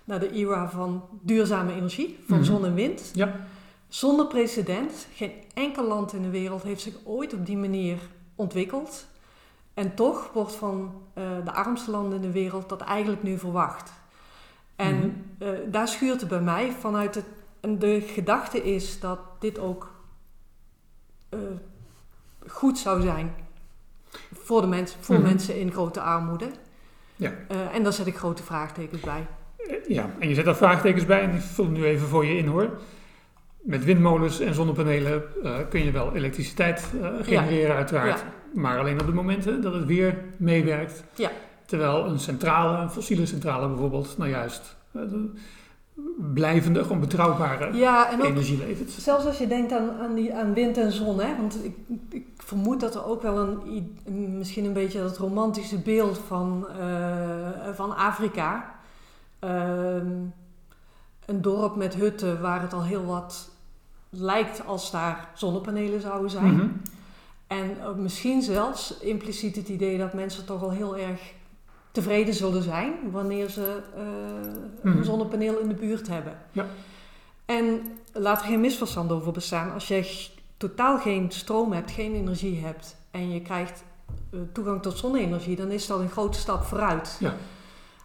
naar 0.04 0.20
de 0.20 0.32
era 0.32 0.70
van 0.70 1.04
duurzame 1.22 1.74
energie, 1.74 2.18
van 2.28 2.38
mm 2.38 2.44
-hmm. 2.44 2.54
zon 2.54 2.66
en 2.66 2.74
wind. 2.74 3.12
Ja. 3.14 3.36
Zonder 3.88 4.28
precedent. 4.28 5.08
Geen 5.14 5.32
enkel 5.54 5.88
land 5.88 6.14
in 6.14 6.22
de 6.22 6.30
wereld 6.30 6.64
heeft 6.64 6.82
zich 6.82 6.96
ooit 7.04 7.34
op 7.34 7.46
die 7.46 7.58
manier 7.58 7.98
ontwikkeld. 8.36 9.08
En 9.74 9.96
toch 9.96 10.34
wordt 10.34 10.56
van 10.56 10.94
de 11.44 11.52
armste 11.52 11.92
landen 11.92 12.16
in 12.16 12.22
de 12.22 12.32
wereld 12.32 12.70
dat 12.70 12.82
eigenlijk 12.82 13.24
nu 13.24 13.38
verwacht. 13.38 13.92
En 14.76 14.96
mm 14.96 15.02
-hmm. 15.02 15.48
uh, 15.48 15.60
daar 15.72 15.88
schuurt 15.88 16.20
het 16.20 16.30
bij 16.30 16.42
mij 16.42 16.72
vanuit 16.80 17.16
het 17.16 17.26
de 17.80 18.02
gedachte 18.02 18.64
is 18.64 19.00
dat 19.00 19.20
dit 19.40 19.60
ook 19.60 19.92
eh, 21.30 21.40
goed 22.48 22.78
zou 22.78 23.02
zijn 23.02 23.34
voor, 24.34 24.62
de 24.62 24.68
mens, 24.68 24.96
voor 25.00 25.16
Mhm. 25.16 25.24
mensen 25.24 25.60
in 25.60 25.72
grote 25.72 26.00
armoede. 26.02 26.48
Ja. 27.16 27.32
Eh, 27.48 27.76
en 27.76 27.84
daar 27.84 27.94
zet 27.94 28.08
ik 28.08 28.16
grote 28.18 28.44
vraagtekens 28.44 29.02
bij. 29.02 29.28
Eh, 29.58 29.76
Ja, 29.88 30.10
en 30.20 30.28
je 30.30 30.36
zet 30.36 30.46
daar 30.46 30.56
vraagtekens 30.56 31.06
bij 31.06 31.22
en 31.22 31.36
ik 31.36 31.42
vul 31.42 31.66
het 31.66 31.74
nu 31.74 31.84
even 31.86 32.08
voor 32.08 32.26
je 32.26 32.38
in 32.38 32.48
hoor. 32.48 32.80
Met 33.62 33.84
windmolens 33.84 34.40
en 34.40 34.54
zonnepanelen 34.54 35.24
eh, 35.44 35.58
kun 35.70 35.84
je 35.84 35.92
wel 35.92 36.16
elektriciteit 36.16 36.92
eh, 37.02 37.10
genereren 37.22 37.76
uiteraard. 37.76 38.20
Ja. 38.20 38.34
Maar 38.54 38.80
alleen 38.80 39.00
op 39.02 39.06
de 39.06 39.14
momenten 39.14 39.62
dat 39.62 39.74
het 39.74 39.86
weer 39.86 40.18
meewerkt. 40.38 41.04
Ja. 41.16 41.32
Terwijl 41.72 42.06
een 42.06 42.20
centrale, 42.20 42.78
een 42.78 42.90
fossiele 42.90 43.26
centrale 43.26 43.68
bijvoorbeeld, 43.68 44.18
nou 44.18 44.30
juist, 44.30 44.76
eh, 44.92 45.02
de 45.02 45.34
blijvende, 46.34 46.82
gewoon 46.82 47.00
betrouwbare 47.00 47.74
Ja, 47.74 48.12
en 48.12 48.22
ook 48.22 48.28
energie 48.28 48.58
levert. 48.58 48.92
Zelfs 48.92 49.26
als 49.26 49.38
je 49.38 49.48
denkt 49.48 49.72
aan, 49.72 49.90
aan, 50.02 50.14
die, 50.16 50.34
aan 50.34 50.54
wind 50.54 50.78
en 50.78 50.92
zon, 50.92 51.20
hè? 51.20 51.36
want 51.38 51.66
ik, 51.66 51.76
ik 52.10 52.26
vermoed 52.38 52.80
dat 52.80 52.96
er 52.96 53.06
ook 53.06 53.22
wel 53.22 53.38
een, 53.38 54.38
misschien 54.38 54.66
een 54.66 54.74
beetje 54.74 55.00
dat 55.00 55.18
romantische 55.18 55.78
beeld 55.78 56.20
van, 56.28 56.68
eh, 56.80 57.74
van 57.74 57.96
Afrika. 57.96 58.76
Ehm, 59.40 60.12
een 61.26 61.42
dorp 61.42 61.76
met 61.76 61.96
hutten 61.96 62.42
waar 62.42 62.62
het 62.62 62.74
al 62.74 62.84
heel 62.84 63.06
wat 63.06 63.50
lijkt 64.10 64.66
als 64.66 64.92
daar 64.92 65.30
zonnepanelen 65.34 66.02
zouden 66.02 66.30
zijn. 66.30 66.56
Mhm. 66.56 66.68
En 67.48 67.80
eh, 67.80 67.94
misschien 67.94 68.42
zelfs 68.42 68.98
impliciet 69.00 69.56
het 69.56 69.70
idee 69.70 69.98
dat 69.98 70.14
mensen 70.14 70.46
toch 70.46 70.64
al 70.64 70.72
heel 70.72 70.98
erg 70.98 71.40
tevreden 71.92 72.34
zullen 72.34 72.64
zijn 72.64 72.94
wanneer 73.12 73.50
ze 73.50 73.80
Mhm. 74.84 74.98
een 74.98 75.04
zonnepaneel 75.04 75.58
in 75.60 75.68
de 75.68 75.74
buurt 75.74 76.08
hebben. 76.08 76.38
Ja. 76.52 76.66
En 77.46 77.82
laat 78.14 78.40
er 78.42 78.48
geen 78.48 78.60
misverstand 78.62 79.12
over 79.12 79.32
bestaan. 79.32 79.74
Als 79.74 79.88
je 79.88 80.02
g- 80.04 80.32
totaal 80.58 81.00
geen 81.00 81.32
stroom 81.32 81.72
hebt, 81.72 81.92
geen 81.92 82.16
energie 82.16 82.60
hebt 82.66 82.96
en 83.12 83.32
je 83.32 83.42
krijgt 83.42 83.84
eh, 84.34 84.40
toegang 84.54 84.82
tot 84.82 84.98
zonne-energie, 84.98 85.56
dan 85.56 85.72
is 85.72 85.88
dat 85.88 86.00
een 86.00 86.10
grote 86.10 86.40
stap 86.40 86.64
vooruit. 86.64 87.18
Ja. 87.20 87.34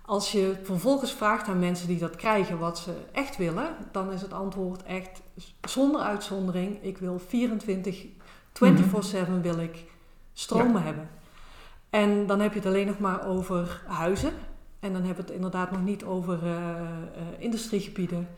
Als 0.05 0.33
je 0.33 0.55
vervolgens 0.63 1.13
vraagt 1.13 1.49
aan 1.49 1.59
mensen 1.59 1.89
die 1.89 1.99
dat 1.99 2.17
krijgen 2.17 2.59
wat 2.59 2.79
ze 2.79 2.93
echt 3.13 3.37
willen, 3.37 3.69
dan 3.93 4.13
is 4.13 4.23
het 4.23 4.33
antwoord 4.33 4.83
echt 4.83 5.23
zonder 5.61 6.01
uitzondering: 6.01 6.83
ik 6.83 6.99
wil 6.99 7.19
24, 7.27 8.05
24/7 8.53 9.41
wil 9.43 9.59
ik 9.59 9.85
stromen 10.33 10.83
hebben. 10.83 11.09
En 12.01 12.27
dan 12.27 12.41
heb 12.41 12.53
je 12.53 12.59
het 12.59 12.69
alleen 12.69 12.87
nog 12.87 12.99
maar 12.99 13.27
over 13.27 13.83
huizen. 13.87 14.31
En 14.81 14.93
dan 14.93 15.03
hebben 15.03 15.17
we 15.17 15.23
het 15.31 15.31
inderdaad 15.41 15.71
nog 15.71 15.83
niet 15.85 16.05
over 16.05 16.39
eh, 16.45 16.55
industriegebieden, 17.39 18.29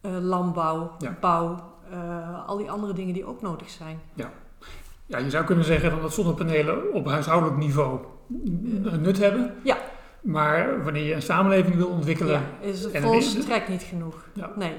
eh, 0.00 0.10
landbouw, 0.20 0.90
Ja. 0.98 1.16
bouw, 1.20 1.68
al 2.46 2.56
die 2.56 2.70
andere 2.70 2.92
dingen 2.92 3.14
die 3.14 3.24
ook 3.26 3.42
nodig 3.42 3.70
zijn. 3.70 4.00
Ja, 5.06 5.18
je 5.18 5.30
zou 5.30 5.44
kunnen 5.44 5.64
zeggen 5.64 6.00
dat 6.00 6.12
zonnepanelen 6.12 6.92
op 6.92 7.06
huishoudelijk 7.06 7.58
niveau 7.58 7.98
nut 9.00 9.18
hebben. 9.18 9.54
Ja. 9.64 9.76
Maar 10.20 10.84
wanneer 10.84 11.02
je 11.04 11.14
een 11.14 11.22
samenleving 11.22 11.74
wil 11.76 11.88
ontwikkelen, 11.88 12.32
Ja, 12.32 12.42
is 12.60 12.84
het 12.84 12.94
is- 12.94 13.00
volstrekt 13.02 13.68
niet 13.68 13.82
genoeg. 13.82 14.24
Ja. 14.34 14.50
Nee. 14.56 14.72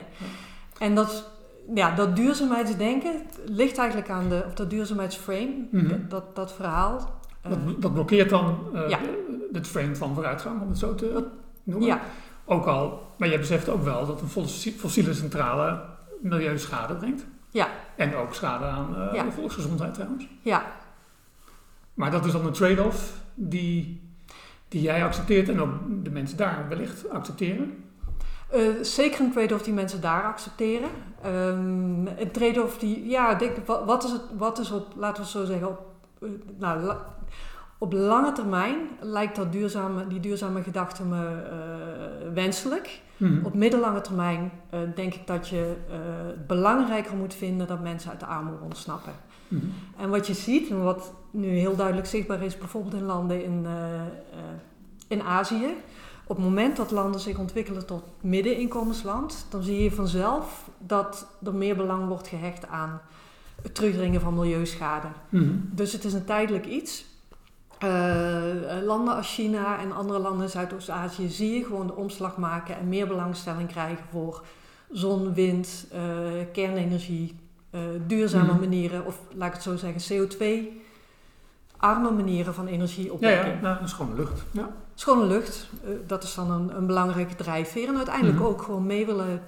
En 0.79 0.95
dat, 0.95 1.29
ja, 1.75 1.95
dat 1.95 2.15
duurzaamheidsdenken 2.15 3.21
ligt 3.45 3.77
eigenlijk 3.77 4.09
aan 4.09 4.29
de, 4.29 4.43
of 4.47 4.53
dat 4.53 4.69
duurzaamheidsframe, 4.69 5.67
Mhm. 5.71 5.95
dat, 6.09 6.35
dat 6.35 6.53
verhaal. 6.53 7.19
Eh, 7.41 7.51
dat, 7.51 7.82
dat 7.82 7.93
blokkeert 7.93 8.30
dan 8.30 8.58
eh, 8.73 8.89
Ja. 8.89 8.99
het 9.51 9.67
frame 9.67 9.95
van 9.95 10.13
vooruitgang, 10.13 10.62
om 10.62 10.69
het 10.69 10.77
zo 10.77 10.95
te 10.95 11.27
noemen. 11.63 11.88
ja, 11.88 12.01
Ook 12.45 12.65
al, 12.65 13.08
maar 13.17 13.30
je 13.30 13.38
beseft 13.38 13.69
ook 13.69 13.84
wel 13.84 14.06
dat 14.06 14.21
een 14.21 14.27
fossi- 14.27 14.71
fossiele 14.80 15.13
centrale 15.13 15.82
milieuschade 16.21 16.95
brengt. 16.95 17.25
Ja. 17.49 17.67
En 17.95 18.15
ook 18.15 18.34
schade 18.34 18.65
aan 18.65 18.95
eh, 18.95 19.13
Ja. 19.15 19.23
de 19.23 19.32
volksgezondheid 19.32 19.93
trouwens. 19.93 20.27
ja, 20.41 20.63
Maar 21.93 22.12
dat 22.12 22.25
is 22.25 22.32
dan 22.32 22.45
een 22.45 22.51
trade-off 22.51 23.13
die, 23.34 24.01
die 24.67 24.82
jij 24.82 25.04
accepteert 25.06 25.49
en 25.49 25.62
ook 25.62 25.69
de 26.04 26.10
mensen 26.10 26.38
daar 26.38 26.65
wellicht 26.69 27.10
accepteren. 27.10 27.84
Eh, 28.49 28.62
zeker 28.82 29.19
een 29.19 29.32
trade-off 29.32 29.63
die 29.63 29.73
mensen 29.73 30.01
daar 30.01 30.23
accepteren. 30.23 30.89
Ehm, 31.23 32.08
een 32.08 32.32
trade-off 32.32 32.77
die, 32.77 33.10
ja, 33.10 33.34
denk, 33.36 33.65
wat, 33.65 33.86
wat 33.86 34.04
is 34.04 34.12
het, 34.12 34.21
wat 34.38 34.60
is 34.60 34.71
op, 34.71 34.86
laten 34.95 35.15
we 35.15 35.21
het 35.21 35.32
zo 35.32 35.45
zeggen, 35.45 35.67
op, 35.67 35.77
eh, 35.80 35.90
nou, 36.57 36.81
la- 36.81 37.05
op 37.77 37.93
lange 37.93 38.31
termijn 38.31 38.75
lijkt 38.99 39.36
dat 39.36 39.51
duurzame, 39.51 40.07
die 40.07 40.19
duurzame 40.19 40.63
gedachte 40.63 41.03
me 41.03 41.41
eh, 41.41 42.34
wenselijk. 42.34 43.01
Mhm. 43.17 43.45
Op 43.45 43.53
middellange 43.53 44.01
termijn 44.01 44.51
eh, 44.69 44.79
denk 44.95 45.13
ik 45.13 45.27
dat 45.27 45.47
je 45.47 45.75
eh, 45.89 45.95
het 46.27 46.47
belangrijker 46.47 47.15
moet 47.15 47.34
vinden 47.34 47.67
dat 47.67 47.81
mensen 47.81 48.12
uit 48.12 48.19
de 48.19 48.25
armoede 48.25 48.63
ontsnappen. 48.63 49.13
Mhm. 49.47 49.65
En 49.97 50.10
wat 50.10 50.27
je 50.27 50.34
ziet, 50.34 50.69
en 50.69 50.84
wat 50.84 51.13
nu 51.31 51.47
heel 51.47 51.75
duidelijk 51.75 52.07
zichtbaar 52.07 52.41
is, 52.43 52.57
bijvoorbeeld 52.57 52.93
in 52.93 53.03
landen 53.05 53.43
in, 53.43 53.65
in 55.07 55.21
Azië. 55.21 55.67
Op 56.23 56.36
het 56.36 56.45
moment 56.45 56.77
dat 56.77 56.91
landen 56.91 57.19
zich 57.21 57.38
ontwikkelen 57.38 57.86
tot 57.86 58.03
middeninkomensland, 58.21 59.45
dan 59.49 59.63
zie 59.63 59.84
je 59.84 59.91
vanzelf 59.91 60.69
dat 60.77 61.27
er 61.43 61.53
meer 61.53 61.75
belang 61.75 62.07
wordt 62.07 62.27
gehecht 62.27 62.67
aan 62.67 63.01
het 63.63 63.76
terugdringen 63.76 64.21
van 64.21 64.34
milieuschade. 64.34 65.08
Mhm. 65.30 65.52
Dus 65.71 65.93
het 65.93 66.04
is 66.04 66.13
een 66.13 66.26
tijdelijk 66.26 66.65
iets. 66.65 67.06
Eh, 67.80 68.78
eh, 68.78 68.84
landen 68.84 69.15
als 69.15 69.34
China 69.34 69.80
en 69.80 69.91
andere 69.91 70.19
landen 70.19 70.41
in 70.43 70.50
Zuidoost-Azië 70.50 71.30
zie 71.30 71.58
je 71.58 71.63
gewoon 71.63 71.88
de 71.88 71.95
omslag 71.95 72.38
maken 72.38 72.78
en 72.78 72.89
meer 72.89 73.08
belangstelling 73.08 73.67
krijgen 73.69 74.06
voor 74.12 74.43
zon, 74.91 75.34
wind, 75.34 75.86
eh, 75.91 76.00
kernenergie, 76.54 77.36
duurzame 78.08 78.52
Mhm. 78.52 78.60
manieren, 78.60 79.06
of 79.06 79.19
laat 79.36 79.47
ik 79.47 79.54
het 79.54 79.63
zo 79.63 79.76
zeggen, 79.76 80.02
CO2-arme 81.78 82.12
manieren 82.12 82.54
van 82.54 82.65
Ja, 82.65 82.71
energieopwekking. 82.71 83.56
ja, 83.56 83.62
nou, 83.62 83.78
dat 83.80 83.88
is 83.88 83.93
gewoon 83.93 84.15
lucht. 84.15 84.43
Ja. 84.52 84.69
Schone 84.95 85.26
lucht, 85.26 85.69
dat 86.08 86.24
is 86.24 86.34
dan 86.36 86.52
een, 86.52 86.76
een 86.78 86.86
belangrijke 86.86 87.36
drijfveer. 87.36 87.88
En 87.88 87.95
uiteindelijk 87.97 88.38
Mhm. 88.38 88.45
ook 88.47 88.62
gewoon 88.62 88.86
mee 88.86 89.06
willen, 89.06 89.41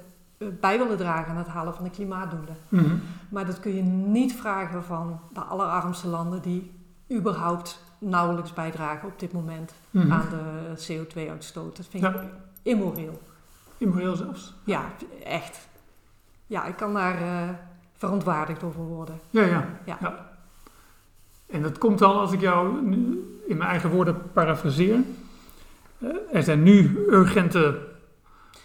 bij 0.60 0.77
willen 0.77 0.97
dragen 0.97 1.32
aan 1.32 1.38
het 1.38 1.47
halen 1.47 1.73
van 1.73 1.84
de 1.84 1.89
klimaatdoelen. 1.89 2.56
Mhm. 2.69 2.95
Maar 3.29 3.45
dat 3.45 3.60
kun 3.60 3.75
je 3.75 3.82
niet 3.82 4.34
vragen 4.34 4.84
van 4.84 5.19
de 5.34 5.39
allerarmste 5.39 6.08
landen 6.08 6.41
die 6.41 6.71
überhaupt 7.12 7.84
nauwelijks 7.99 8.53
bijdragen 8.53 9.08
op 9.08 9.19
dit 9.19 9.32
moment 9.32 9.73
Mhm. 9.89 10.12
aan 10.12 10.25
de 10.29 10.73
CO2-uitstoot. 10.88 11.77
Dat 11.77 11.86
vind 11.89 12.03
Ja. 12.03 12.10
ik 12.10 12.21
immoreel. 12.62 13.21
Immoreel 13.77 14.15
zelfs. 14.15 14.53
Ja, 14.63 14.82
echt. 15.25 15.67
Ja, 16.47 16.65
ik 16.65 16.75
kan 16.75 16.93
daar 16.93 17.21
eh, 17.21 17.49
verontwaardigd 17.93 18.63
over 18.63 18.82
worden. 18.82 19.19
Ja, 19.29 19.43
ja, 19.45 19.65
Ja. 19.86 20.32
En 21.47 21.62
dat 21.62 21.77
komt 21.77 21.99
dan, 21.99 22.15
als 22.15 22.32
ik 22.32 22.41
jou 22.41 22.82
nu 22.82 22.97
in 23.47 23.58
mijn 23.58 23.69
eigen 23.69 23.89
woorden 23.89 24.32
parafraseer. 24.34 24.99
eh, 25.97 26.10
er 26.32 26.43
zijn 26.43 26.63
nu 26.63 27.06
urgente 27.10 27.79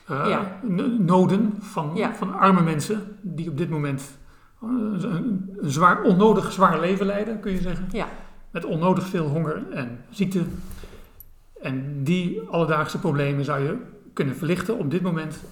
eh, 0.09 0.25
Ja. 0.29 0.61
noden 0.99 1.55
van, 1.61 1.91
Ja. 1.95 2.15
van 2.15 2.35
arme 2.39 2.61
mensen 2.63 3.17
die 3.21 3.49
op 3.51 3.57
dit 3.59 3.71
moment 3.71 4.19
eh, 4.63 4.69
een, 4.69 5.51
een 5.61 5.71
zwaar, 5.71 6.03
onnodig 6.03 6.53
zwaar 6.53 6.81
leven 6.81 7.07
leiden, 7.07 7.41
kun 7.41 7.53
je 7.53 7.61
zeggen. 7.61 7.87
Ja. 7.93 8.07
Met 8.51 8.65
onnodig 8.65 9.07
veel 9.07 9.27
honger 9.27 9.63
en 9.73 9.99
ziekte. 10.11 10.43
En 11.63 12.03
die 12.05 12.41
alledaagse 12.51 12.99
problemen 12.99 13.45
zou 13.45 13.63
je 13.63 13.77
kunnen 14.13 14.37
verlichten 14.37 14.79
op 14.79 14.91
dit 14.91 15.03
moment 15.03 15.43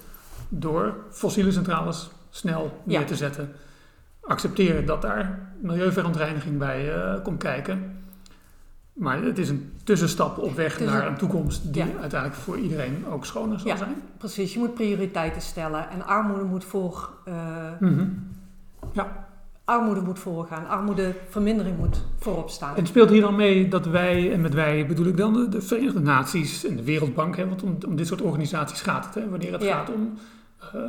door 0.49 0.95
fossiele 1.11 1.51
centrales 1.51 2.09
snel 2.29 2.81
neer 2.83 3.05
te 3.05 3.15
zetten. 3.15 3.51
Accepteren 4.21 4.85
dat 4.85 5.01
daar 5.01 5.51
milieuverontreiniging 5.61 6.57
bij 6.57 6.93
eh, 6.95 7.23
komt 7.23 7.37
kijken. 7.43 7.95
Maar 8.97 9.23
het 9.23 9.37
is 9.37 9.49
een 9.49 9.71
tussenstap 9.83 10.37
op 10.37 10.55
weg 10.55 10.79
naar 10.79 11.07
een- 11.07 11.15
toekomst 11.17 11.73
die 11.73 11.85
Ja. 11.85 11.99
uiteindelijk 11.99 12.41
voor 12.41 12.57
iedereen 12.57 13.05
ook 13.11 13.25
schoner 13.25 13.59
zal 13.59 13.67
Ja. 13.69 13.75
zijn. 13.77 13.95
Precies, 14.17 14.53
je 14.53 14.59
moet 14.59 14.73
prioriteiten 14.73 15.41
stellen. 15.41 15.89
En 15.89 16.05
armoede 16.05 16.43
moet, 16.43 16.63
voor, 16.63 17.09
eh, 17.25 17.33
Mhm. 17.79 18.05
armoede 19.65 20.01
moet 20.01 20.19
voorgaan. 20.19 20.67
Armoedevermindering 20.67 21.77
moet 21.77 22.03
voorop 22.19 22.49
staan. 22.49 22.75
En 22.75 22.85
speelt 22.87 23.09
hier 23.09 23.21
dan 23.21 23.35
mee 23.35 23.67
dat 23.67 23.85
wij, 23.85 24.31
en 24.33 24.41
met 24.41 24.53
wij 24.53 24.85
bedoel 24.87 25.05
ik 25.05 25.17
dan 25.17 25.33
de, 25.33 25.49
de 25.49 25.61
Verenigde 25.61 25.99
Naties 25.99 26.65
en 26.65 26.75
de 26.75 26.83
Wereldbank, 26.83 27.35
hè, 27.35 27.47
want 27.47 27.63
om, 27.63 27.77
om 27.87 27.95
dit 27.95 28.07
soort 28.07 28.21
organisaties 28.21 28.81
gaat 28.81 29.05
het, 29.05 29.13
hè, 29.15 29.29
wanneer 29.29 29.51
het 29.53 29.63
Ja. 29.63 29.73
gaat 29.77 29.93
om, 29.93 30.13
eh, 30.73 30.81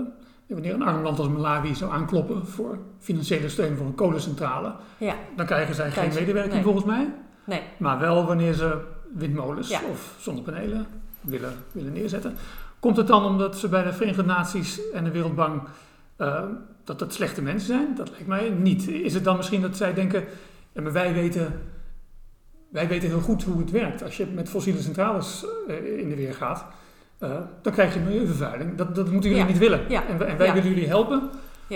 wanneer 0.46 0.74
een 0.74 0.82
arm 0.82 1.02
land 1.02 1.18
als 1.18 1.28
Malawi 1.28 1.74
zou 1.74 1.92
aankloppen 1.92 2.46
voor 2.46 2.78
financiële 2.98 3.48
steun 3.48 3.76
voor 3.76 3.86
een 3.86 3.94
kolencentrale, 3.94 4.72
Ja, 4.98 5.14
dan 5.36 5.46
krijgen 5.46 5.74
zij 5.74 5.90
geen 5.90 6.14
medewerking 6.14 6.54
nee. 6.54 6.62
volgens 6.62 6.84
mij, 6.84 7.08
nee. 7.48 7.62
maar 7.76 7.98
wel 7.98 8.26
wanneer 8.26 8.52
ze 8.52 8.80
windmolens 9.14 9.68
Ja. 9.68 9.80
of 9.90 10.14
zonnepanelen 10.20 10.86
willen, 11.20 11.52
willen 11.72 11.92
neerzetten. 11.92 12.36
Komt 12.80 12.96
het 12.96 13.06
dan 13.06 13.24
omdat 13.24 13.58
ze 13.58 13.68
bij 13.68 13.82
de 13.82 13.92
Verenigde 13.92 14.24
Naties 14.24 14.90
en 14.90 15.04
de 15.04 15.10
Wereldbank 15.10 15.68
eh, 16.16 16.42
dat 16.84 16.98
dat 16.98 17.14
slechte 17.14 17.42
mensen 17.42 17.66
zijn? 17.66 17.94
Dat 17.94 18.10
lijkt 18.10 18.26
mij 18.26 18.50
niet. 18.50 18.88
Is 18.88 19.14
het 19.14 19.24
dan 19.24 19.36
misschien 19.36 19.60
dat 19.60 19.76
zij 19.76 19.94
denken, 19.94 20.24
ja, 20.72 20.82
maar 20.82 20.92
wij 20.92 21.12
weten, 21.12 21.60
wij 22.68 22.88
weten 22.88 23.08
heel 23.08 23.20
goed 23.20 23.44
hoe 23.44 23.58
het 23.58 23.70
werkt. 23.70 24.02
Als 24.02 24.16
je 24.16 24.26
met 24.26 24.48
fossiele 24.48 24.80
centrales 24.80 25.44
eh, 25.68 25.98
in 25.98 26.08
de 26.08 26.16
weer 26.16 26.34
gaat, 26.34 26.64
uh, 27.20 27.30
dan 27.62 27.72
krijg 27.72 27.94
je 27.94 28.00
milieuvervuiling. 28.00 28.76
Dat, 28.76 28.94
dat 28.94 29.10
moeten 29.10 29.30
jullie 29.30 29.44
niet 29.44 29.58
willen. 29.58 29.80
Ja. 29.88 30.06
En, 30.06 30.28
en, 30.28 30.36
wij 30.36 30.52
willen 30.52 30.68
jullie 30.68 30.88
helpen 30.88 31.30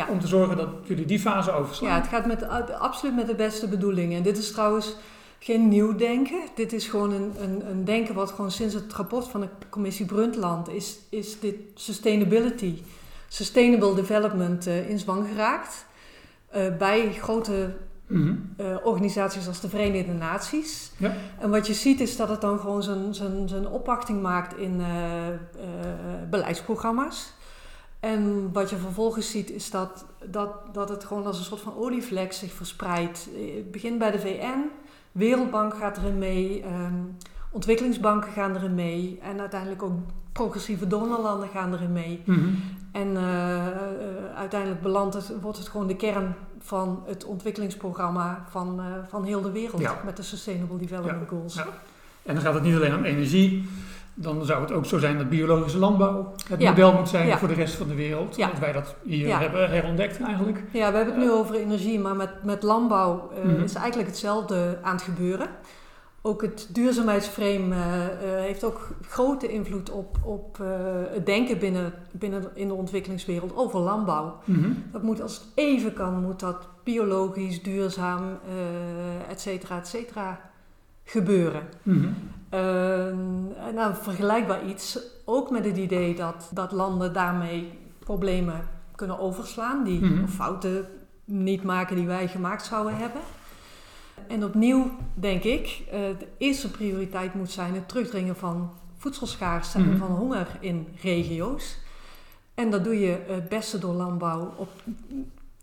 om 0.09 0.21
te 0.21 0.27
zorgen 0.27 0.57
dat 0.57 0.69
jullie 0.83 1.05
die 1.05 1.19
fase 1.19 1.53
overslaan. 1.53 1.89
Ja, 1.89 1.95
het 1.95 2.07
gaat 2.07 2.27
met, 2.27 2.49
absoluut 2.79 3.17
met 3.17 3.27
de 3.27 3.35
beste 3.35 3.69
bedoelingen. 3.69 4.17
En 4.17 4.23
dit 4.23 4.39
is 4.39 4.53
trouwens 4.53 4.97
geen 5.43 5.69
nieuw 5.69 5.97
denken. 5.97 6.41
Dit 6.55 6.73
is 6.73 6.87
gewoon 6.87 7.13
een, 7.13 7.33
een, 7.39 7.71
een 7.71 7.85
denken 7.85 8.15
wat 8.15 8.31
gewoon 8.31 8.51
sinds 8.51 8.75
het 8.75 8.93
rapport 8.93 9.29
van 9.29 9.41
de 9.41 9.49
commissie 9.71 10.07
Brundtland 10.07 10.69
is, 10.69 10.99
is 11.09 11.41
dit 11.41 11.57
sustainability, 11.75 12.83
sustainable 13.29 13.95
development 13.95 14.67
uh, 14.67 14.91
in 14.91 14.99
zwang 14.99 15.29
geraakt. 15.29 15.87
Uh, 16.57 16.77
bij 16.77 17.13
grote 17.13 17.75
uh, 18.07 18.37
organisaties 18.83 19.47
als 19.47 19.61
de 19.61 19.69
Verenigde 19.69 20.13
Naties. 20.13 20.93
Ja. 20.97 21.15
En 21.39 21.51
wat 21.51 21.67
je 21.67 21.75
ziet 21.75 22.01
is 22.01 22.17
dat 22.17 22.29
het 22.29 22.41
dan 22.41 22.59
gewoon 22.59 22.83
zijn, 22.83 23.15
zijn, 23.15 23.49
zijn 23.49 23.67
opwachting 23.69 24.23
maakt 24.23 24.57
in 24.57 24.83
beleidsprogramma's. 26.31 27.33
En 28.01 28.53
wat 28.53 28.71
je 28.71 28.77
vervolgens 28.77 29.31
ziet 29.31 29.51
is 29.51 29.71
dat, 29.71 30.05
dat, 30.25 30.75
dat 30.75 30.89
het 30.89 31.05
gewoon 31.05 31.27
als 31.27 31.39
een 31.39 31.45
soort 31.45 31.61
van 31.61 31.77
olievlek 31.77 32.33
zich 32.33 32.53
verspreidt. 32.53 33.29
Het 33.57 33.71
begint 33.71 33.99
bij 33.99 34.11
de 34.11 34.21
VN, 34.21 34.71
Wereldbank 35.13 35.75
gaat 35.75 35.97
erin 35.97 36.19
mee, 36.19 36.65
um, 36.65 37.17
ontwikkelingsbanken 37.51 38.33
gaan 38.33 38.57
erin 38.57 38.75
mee 38.75 39.19
en 39.23 39.41
uiteindelijk 39.41 39.83
ook 39.83 39.93
progressieve 40.33 40.87
donorlanden 40.87 41.49
gaan 41.49 41.73
erin 41.73 41.93
mee. 41.93 42.23
Mm 42.25 42.35
-hmm. 42.35 42.63
En 42.93 43.09
uh, 43.09 43.23
uh, 43.23 43.67
uiteindelijk 44.37 44.83
belandt 44.83 45.15
het, 45.15 45.41
wordt 45.41 45.59
het 45.59 45.69
gewoon 45.69 45.87
de 45.87 45.97
kern 45.97 46.35
van 46.59 47.03
het 47.07 47.25
ontwikkelingsprogramma 47.25 48.45
van, 48.49 48.81
uh, 48.81 48.87
van 49.09 49.25
heel 49.25 49.41
de 49.41 49.51
wereld 49.51 49.81
ja. 49.81 50.01
met 50.05 50.17
de 50.17 50.23
Sustainable 50.23 50.79
Development 50.79 51.21
ja. 51.21 51.37
Goals. 51.37 51.55
Ja. 51.55 51.67
En 52.23 52.35
dan 52.35 52.43
gaat 52.43 52.55
het 52.55 52.63
niet 52.63 52.75
alleen 52.75 52.95
om 52.95 53.05
energie, 53.05 53.69
dan 54.15 54.45
zou 54.45 54.61
het 54.63 54.73
ook 54.73 54.85
zo 54.85 54.99
zijn 54.99 55.19
dat 55.19 55.29
biologische 55.29 55.79
landbouw 55.79 56.33
het 56.49 56.61
Ja. 56.61 56.71
model 56.71 56.93
moet 56.93 57.09
zijn 57.09 57.27
Ja. 57.27 57.39
voor 57.39 57.49
de 57.49 57.55
rest 57.55 57.75
van 57.75 57.89
de 57.89 57.95
wereld. 57.95 58.37
Ja. 58.37 58.47
Dat 58.49 58.59
wij 58.59 58.73
dat 58.73 58.95
hier 59.05 59.39
hebben 59.39 59.71
herontdekt 59.71 60.21
eigenlijk. 60.21 60.63
Ja, 60.73 60.91
we 60.91 60.97
hebben 60.97 61.15
het 61.15 61.25
nu 61.25 61.31
over 61.31 61.55
energie, 61.55 61.99
maar 62.01 62.17
met, 62.17 62.31
met 62.43 62.63
landbouw 62.63 63.31
eh, 63.37 63.45
Mhm. 63.45 63.63
is 63.63 63.75
eigenlijk 63.75 64.09
hetzelfde 64.09 64.79
aan 64.83 64.95
het 64.95 65.03
gebeuren. 65.05 65.47
Ook 66.25 66.43
het 66.43 66.69
duurzaamheidsframe 66.73 67.75
eh, 67.75 68.05
eh, 68.07 68.41
heeft 68.41 68.65
ook 68.65 68.89
grote 69.09 69.53
invloed 69.53 69.91
op, 69.91 70.17
op 70.25 70.61
eh, 70.61 70.67
het 71.15 71.27
denken 71.27 71.59
binnen, 71.59 71.93
binnen 72.11 72.51
in 72.55 72.69
de 72.69 72.75
ontwikkelingswereld 72.75 73.57
over 73.57 73.81
landbouw. 73.81 74.37
Mhm. 74.45 74.71
Dat 74.93 75.03
moet 75.03 75.23
als 75.23 75.35
het 75.35 75.45
even 75.55 75.93
kan, 75.93 76.23
moet 76.23 76.41
dat 76.41 76.69
biologisch, 76.85 77.63
duurzaam, 77.63 78.23
eh 78.49 79.31
et 79.31 79.41
cetera, 79.41 79.79
et 79.79 79.89
cetera 79.89 80.41
gebeuren. 81.05 81.63
Mhm. 81.83 82.09
Nou, 83.75 83.95
vergelijkbaar 84.03 84.67
iets, 84.67 84.99
ook 85.25 85.51
met 85.51 85.65
het 85.65 85.77
idee 85.77 86.15
dat, 86.15 86.51
dat 86.53 86.73
landen 86.73 87.13
daarmee 87.13 87.79
problemen 87.99 88.69
kunnen 88.95 89.19
overslaan, 89.19 89.85
die 89.85 90.01
Mhm. 90.05 90.27
fouten 90.27 90.87
niet 91.25 91.63
maken 91.63 91.97
die 91.97 92.07
wij 92.07 92.29
gemaakt 92.29 92.65
zouden 92.65 92.97
hebben. 92.97 93.21
En 94.29 94.45
opnieuw 94.45 94.91
denk 95.15 95.43
ik, 95.43 95.83
eh, 95.91 96.01
de 96.19 96.27
eerste 96.39 96.71
prioriteit 96.71 97.35
moet 97.35 97.51
zijn 97.51 97.75
het 97.75 97.89
terugdringen 97.89 98.37
van 98.37 98.71
voedselschaarste 98.97 99.79
Mhm. 99.79 99.91
en 99.91 99.99
van 99.99 100.11
honger 100.11 100.47
in 100.61 100.87
regio's. 101.03 101.77
En 102.55 102.71
dat 102.71 102.85
doe 102.85 103.01
je 103.01 103.19
het 103.27 103.49
beste 103.49 103.79
door 103.79 103.95
landbouw 103.95 104.53
op. 104.57 104.69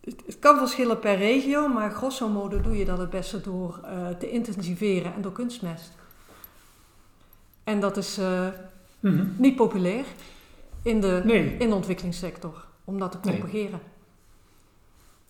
Het 0.03 0.21
het 0.25 0.39
kan 0.39 0.57
verschillen 0.57 0.99
per 0.99 1.15
regio, 1.17 1.67
maar 1.67 1.91
grosso 1.91 2.27
modo 2.29 2.61
doe 2.61 2.77
je 2.77 2.85
dat 2.85 2.97
het 2.97 3.09
beste 3.09 3.41
door 3.41 3.79
eh, 3.83 4.07
te 4.19 4.29
intensiveren 4.29 5.13
en 5.13 5.21
door 5.21 5.31
kunstmest. 5.31 5.91
En 7.69 7.79
dat 7.79 7.97
is 7.97 8.17
eh, 8.17 8.47
Mhm. 8.99 9.25
niet 9.37 9.55
populair 9.55 10.03
in 10.83 11.01
de, 11.01 11.21
Nee, 11.25 11.55
in 11.59 11.69
de 11.69 11.75
ontwikkelingssector 11.75 12.65
om 12.83 12.99
dat 12.99 13.11
te 13.11 13.17
Nee. 13.23 13.35
propageren. 13.37 13.79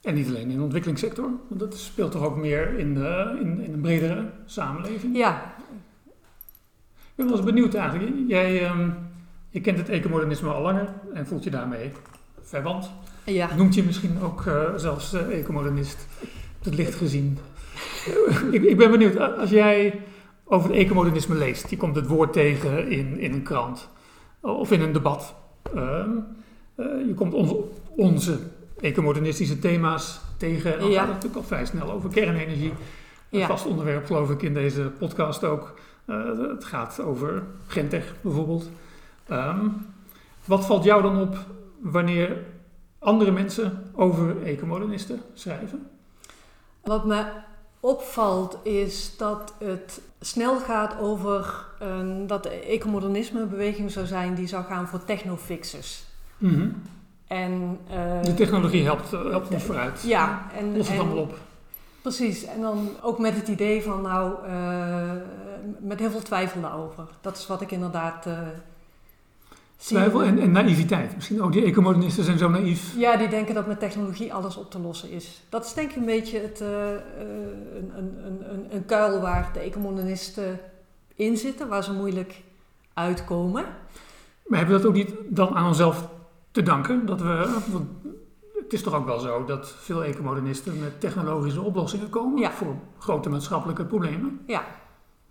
en 0.02 0.14
niet 0.16 0.28
alleen 0.28 0.50
in 0.50 0.58
de 0.58 0.64
ontwikkelingssector, 0.64 1.30
want 1.48 1.60
dat 1.60 1.78
speelt 1.78 2.12
toch 2.12 2.24
ook 2.24 2.38
meer 2.38 2.78
in, 2.78 2.94
de, 2.94 3.38
in, 3.42 3.60
in 3.62 3.74
een 3.74 3.82
bredere 3.82 4.30
samenleving. 4.46 5.18
Ja, 5.18 5.54
Ik 7.16 7.30
eens 7.30 7.44
benieuwd 7.44 7.74
eigenlijk. 7.74 8.12
Jij 8.28 8.66
ehm, 8.66 8.90
je 9.50 9.62
kent 9.62 9.78
het 9.78 9.90
ecomodernisme 9.90 10.50
al 10.50 10.62
langer 10.62 10.94
en 11.14 11.28
voelt 11.28 11.44
je 11.44 11.50
daarmee 11.50 11.92
verwant. 12.42 12.92
ja. 13.26 13.56
Noemt 13.56 13.76
je 13.76 13.84
misschien 13.84 14.22
ook 14.22 14.46
eh, 14.46 14.74
zelfs 14.76 15.14
eh, 15.14 15.40
ecomodernist 15.40 16.08
op 16.58 16.64
het 16.66 16.76
licht 16.76 16.96
gezien. 16.96 17.38
ik, 18.52 18.64
ik 18.64 18.78
ben 18.78 18.92
benieuwd, 18.92 19.18
als 19.38 19.50
jij 19.50 20.02
over 20.52 20.70
het 20.70 20.78
ecomodernisme 20.80 21.36
leest, 21.36 21.70
je 21.70 21.78
komt 21.78 21.96
het 21.96 22.08
woord 22.08 22.34
tegen 22.34 22.88
in, 22.90 23.20
in 23.20 23.34
een 23.34 23.44
krant 23.44 23.90
of 24.42 24.72
in 24.72 24.82
een 24.82 24.92
debat. 24.92 25.34
Ehm, 25.76 26.10
eh, 26.76 26.86
je 27.08 27.14
komt 27.16 27.34
onze, 27.34 27.64
onze 27.96 28.40
ecomodernistische 28.80 29.60
thema's 29.60 30.20
tegen 30.38 30.74
en 30.74 30.80
dan 30.80 30.90
Ja. 30.90 30.96
gaat 31.00 31.06
het 31.08 31.14
natuurlijk 31.16 31.42
al 31.42 31.48
vrij 31.48 31.66
snel 31.66 31.92
over 31.92 32.10
kernenergie. 32.10 32.74
Een 33.30 33.40
Ja. 33.40 33.48
vast 33.48 33.66
onderwerp 33.66 34.06
geloof 34.06 34.30
ik 34.30 34.42
in 34.42 34.54
deze 34.54 34.82
podcast 34.82 35.44
ook. 35.44 35.74
Eh, 36.06 36.40
het 36.50 36.66
gaat 36.66 37.02
over 37.02 37.44
Gentech 37.68 38.16
bijvoorbeeld. 38.22 38.70
Ehm, 39.28 39.66
wat 40.46 40.66
valt 40.66 40.84
jou 40.84 41.02
dan 41.02 41.22
op 41.22 41.38
wanneer 41.80 42.38
andere 43.00 43.32
mensen 43.32 43.92
over 43.96 44.44
ecomodernisten 44.44 45.22
schrijven? 45.34 45.88
Wat 46.84 47.06
me 47.06 47.26
opvalt 47.80 48.58
is 48.64 49.18
dat 49.18 49.54
het 49.60 50.02
snel 50.20 50.60
gaat 50.60 50.96
over 51.00 51.66
een, 51.80 52.28
dat 52.28 52.44
de 52.44 52.50
ecomodernisme 52.50 53.42
een 53.42 53.50
beweging 53.50 53.92
zou 53.92 54.06
zijn 54.06 54.34
die 54.36 54.48
zou 54.48 54.64
gaan 54.66 54.88
voor 54.88 55.04
technofixers. 55.06 56.04
En, 57.28 57.80
eh, 57.90 58.22
De 58.24 58.34
technologie 58.34 58.84
helpt, 58.84 59.14
eh, 59.14 59.24
helpt 59.30 59.54
ons 59.54 59.64
vooruit. 59.64 60.02
Ja, 60.02 60.46
en, 60.58 60.78
Los 60.78 60.88
het 60.88 60.96
en- 60.98 61.02
allemaal 61.04 61.24
op. 61.24 61.38
precies. 62.02 62.46
En 62.46 62.62
dan 62.62 62.90
ook 63.02 63.20
met 63.20 63.36
het 63.36 63.48
idee 63.48 63.84
van 63.84 64.02
nou, 64.02 64.34
eh, 64.46 65.12
met 65.80 66.00
heel 66.00 66.10
veel 66.12 66.22
twijfel 66.22 66.62
daarover. 66.62 67.04
Dat 67.22 67.38
is 67.38 67.48
wat 67.48 67.62
ik 67.62 67.72
inderdaad 67.72 68.26
eh. 68.26 68.38
Twijfel 69.88 70.24
en, 70.24 70.40
en 70.40 70.52
naïviteit. 70.52 71.16
Misschien 71.16 71.42
ook 71.42 71.52
die 71.52 71.64
ecomodernisten 71.64 72.24
zijn 72.24 72.38
zo 72.38 72.50
naïef. 72.50 72.94
Ja, 72.98 73.18
die 73.18 73.28
denken 73.28 73.56
dat 73.56 73.68
met 73.68 73.80
technologie 73.80 74.34
alles 74.34 74.58
op 74.58 74.72
te 74.72 74.80
lossen 74.80 75.12
is. 75.12 75.42
Dat 75.50 75.66
is 75.66 75.74
denk 75.74 75.90
ik 75.90 75.96
een 75.96 76.06
beetje 76.06 76.40
het, 76.40 76.62
eh, 76.62 76.94
eh, 76.94 77.02
een, 77.76 77.92
een, 77.98 78.18
een, 78.52 78.68
een, 78.76 78.86
kuil 78.86 79.22
waar 79.22 79.50
de 79.54 79.60
ecomonisten 79.60 80.60
in 81.16 81.38
zitten, 81.38 81.68
waar 81.68 81.84
ze 81.84 81.94
moeilijk 81.94 82.42
uitkomen. 82.94 83.64
Maar 84.46 84.58
hebben 84.58 84.76
we 84.76 84.82
dat 84.82 84.92
ook 84.92 84.98
niet 84.98 85.14
dan 85.28 85.56
aan 85.56 85.68
onszelf 85.68 86.08
te 86.52 86.64
danken? 86.64 87.06
Dat 87.06 87.22
we, 87.22 87.60
het 88.64 88.74
is 88.74 88.84
toch 88.84 88.94
ook 88.94 89.06
wel 89.06 89.20
zo 89.20 89.46
dat 89.46 89.74
veel 89.80 90.04
ecomodernisten 90.04 90.80
met 90.80 91.00
technologische 91.00 91.62
oplossingen 91.62 92.10
komen 92.10 92.40
Ja. 92.40 92.52
voor 92.52 92.76
grote 92.98 93.30
maatschappelijke 93.30 93.86
problemen. 93.86 94.40
Ja, 94.48 94.64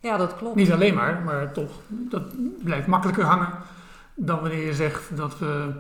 ja 0.01 0.17
dat 0.17 0.37
klopt. 0.37 0.55
Niet 0.57 0.73
alleen 0.73 0.95
maar, 0.95 1.23
maar 1.25 1.53
toch, 1.53 1.71
dat 1.89 2.23
blijft 2.63 2.87
makkelijker 2.87 3.25
hangen 3.25 3.49
dan 4.19 4.41
wanneer 4.41 4.67
je 4.67 4.75
zegt 4.75 5.17
dat 5.17 5.39
we 5.39 5.71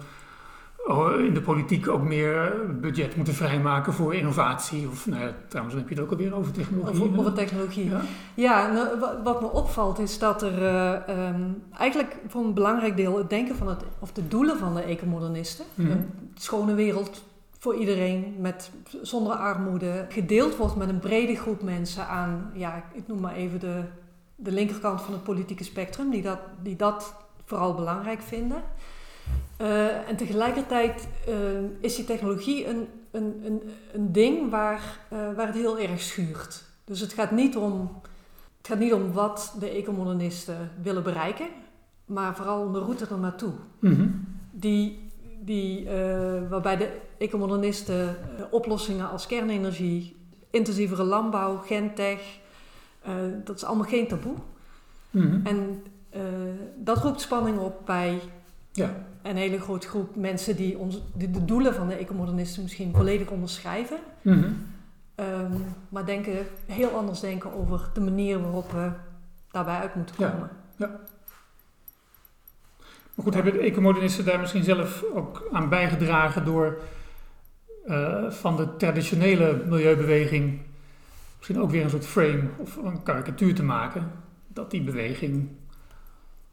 oh, 0.87 1.21
in 1.21 1.35
de 1.35 1.41
politiek 1.41 1.89
ook 1.89 2.03
meer 2.03 2.53
budget 2.81 3.17
moeten 3.17 3.35
vrijmaken 3.35 3.93
voor 3.93 4.15
innovatie. 4.15 4.89
Of 4.89 5.07
nou 5.07 5.23
ja, 5.23 5.33
trouwens, 5.49 5.75
dan 5.77 5.85
heb 5.85 5.89
je 5.95 6.01
het 6.01 6.05
ook 6.05 6.11
alweer 6.19 6.35
over 6.35 6.53
technologie. 6.53 7.03
Over, 7.03 7.19
over 7.19 7.33
technologie. 7.33 7.91
Ja. 7.91 8.01
Ja, 8.35 8.73
nou, 8.73 9.01
wa- 9.01 9.21
wat 9.25 9.41
me 9.41 9.47
opvalt 9.51 9.99
is 9.99 10.19
dat 10.19 10.43
er 10.43 10.65
eh, 10.65 11.09
ehm, 11.09 11.43
eigenlijk 11.79 12.17
voor 12.29 12.45
een 12.45 12.55
belangrijk 12.55 12.97
deel 12.97 13.19
het 13.19 13.31
denken 13.31 13.57
van 13.57 13.69
het, 13.69 13.83
of 13.99 14.13
de 14.13 14.29
doelen 14.29 14.59
van 14.59 14.75
de 14.75 14.83
ecomodernisten, 14.83 15.65
Mhm. 15.75 15.91
een 15.91 16.11
schone 16.35 16.75
wereld 16.75 17.25
voor 17.59 17.75
iedereen, 17.75 18.35
met, 18.39 18.71
zonder 19.03 19.33
armoede, 19.33 20.07
gedeeld 20.09 20.57
wordt 20.57 20.77
met 20.77 20.89
een 20.89 20.99
brede 20.99 21.35
groep 21.37 21.63
mensen 21.63 22.07
aan, 22.09 22.51
ja, 22.55 22.83
ik 22.93 23.07
noem 23.09 23.21
maar 23.21 23.35
even 23.35 23.61
de, 23.61 23.83
de 24.35 24.53
linkerkant 24.53 25.01
van 25.01 25.13
het 25.13 25.23
politieke 25.23 25.65
spectrum, 25.65 26.11
die 26.11 26.23
dat, 26.23 26.39
die 26.63 26.77
dat 26.77 27.15
vooral 27.49 27.75
belangrijk 27.75 28.23
vinden. 28.23 28.63
Eh, 29.57 30.09
en 30.09 30.17
tegelijkertijd 30.17 31.09
eh, 31.27 31.35
is 31.81 31.97
die 31.97 32.05
technologie 32.05 32.67
een, 32.67 32.87
een, 33.11 33.41
een, 33.45 33.63
een 33.93 34.13
ding 34.13 34.51
waar, 34.51 34.99
eh, 35.09 35.19
waar 35.37 35.47
het 35.47 35.57
heel 35.57 35.79
erg 35.79 36.01
schuurt. 36.01 36.65
Dus 36.85 37.01
het 37.01 37.13
gaat 37.13 37.31
niet 37.31 37.57
om, 37.57 38.01
het 38.59 38.67
gaat 38.67 38.79
niet 38.79 38.93
om 38.93 39.13
wat 39.13 39.57
de 39.59 39.69
ecomodernisten 39.69 40.71
willen 40.83 41.03
bereiken, 41.03 41.47
maar 42.05 42.37
vooral 42.37 42.61
om 42.61 42.73
de 42.73 42.79
route 42.79 43.07
er 43.07 43.19
naartoe. 43.19 43.53
Mhm. 43.79 44.09
Die, 44.51 45.11
die, 45.41 45.89
waarbij 46.49 46.77
de 46.77 47.01
ecomodernisten 47.19 48.17
oplossingen 48.51 49.11
als 49.11 49.27
kernenergie, 49.27 50.17
intensievere 50.51 51.03
landbouw, 51.03 51.57
gentech, 51.57 52.39
dat 53.45 53.57
is 53.57 53.65
allemaal 53.65 53.87
geen 53.87 54.09
taboe. 54.09 54.37
Mhm. 55.11 55.47
En 55.47 55.83
eh, 56.19 56.25
dat 56.77 56.99
roept 57.03 57.21
spanning 57.21 57.59
op 57.59 57.83
bij 57.87 58.21
Ja. 58.73 58.95
een 59.23 59.37
hele 59.37 59.61
grote 59.61 59.89
groep 59.89 60.17
mensen 60.17 60.57
die, 60.57 60.79
ons, 60.79 61.01
de 61.15 61.45
doelen 61.45 61.75
van 61.75 61.89
de 61.89 61.95
ecomodernisten 61.95 62.63
misschien 62.63 62.95
volledig 62.95 63.29
onderschrijven. 63.31 63.99
Mhm. 64.23 64.51
Ehm, 65.15 65.53
maar 65.89 66.07
denken, 66.07 66.47
heel 66.67 66.91
anders 66.91 67.21
denken 67.21 67.53
over 67.53 67.91
de 67.95 68.01
manier 68.01 68.41
waarop 68.41 68.71
we 68.73 68.91
daarbij 69.51 69.77
uit 69.79 69.95
moeten 69.95 70.15
Ja. 70.19 70.29
komen. 70.31 70.51
Maar 73.15 73.27
goed, 73.27 73.35
hebben 73.35 73.53
de 73.53 73.59
ecomodernisten 73.59 74.25
daar 74.25 74.41
misschien 74.41 74.65
zelf 74.65 75.05
ook 75.15 75.49
aan 75.53 75.69
bijgedragen 75.69 76.45
door 76.45 76.79
uh, 77.87 78.31
van 78.31 78.57
de 78.57 78.77
traditionele 78.77 79.63
milieubeweging 79.67 80.61
misschien 81.37 81.61
ook 81.61 81.71
weer 81.71 81.85
een 81.85 81.91
soort 81.91 82.07
frame 82.07 82.43
of 82.59 82.77
een 82.77 83.03
karikatuur 83.03 83.55
te 83.55 83.63
maken? 83.63 84.11
Dat 84.47 84.71
die 84.71 84.83
beweging 84.83 85.49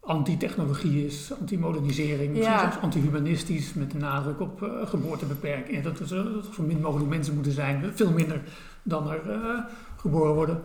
anti-technologie 0.06 1.06
is, 1.06 1.32
anti-modernisering, 1.40 2.36
ja. 2.36 2.58
zelfs 2.58 2.78
anti-humanistisch 2.80 3.74
met 3.74 3.90
de 3.90 3.98
nadruk 3.98 4.40
op 4.40 4.62
uh, 4.62 4.86
geboortebeperking. 4.86 5.82
Dat 5.82 5.98
er 5.98 6.06
zo 6.06 6.62
min 6.62 6.80
mogelijk 6.80 7.10
mensen 7.10 7.34
moeten 7.34 7.52
zijn, 7.52 7.92
veel 7.94 8.10
minder 8.10 8.40
dan 8.82 9.10
er 9.10 9.20
uh, 9.28 9.58
geboren 9.96 10.34
worden. 10.34 10.62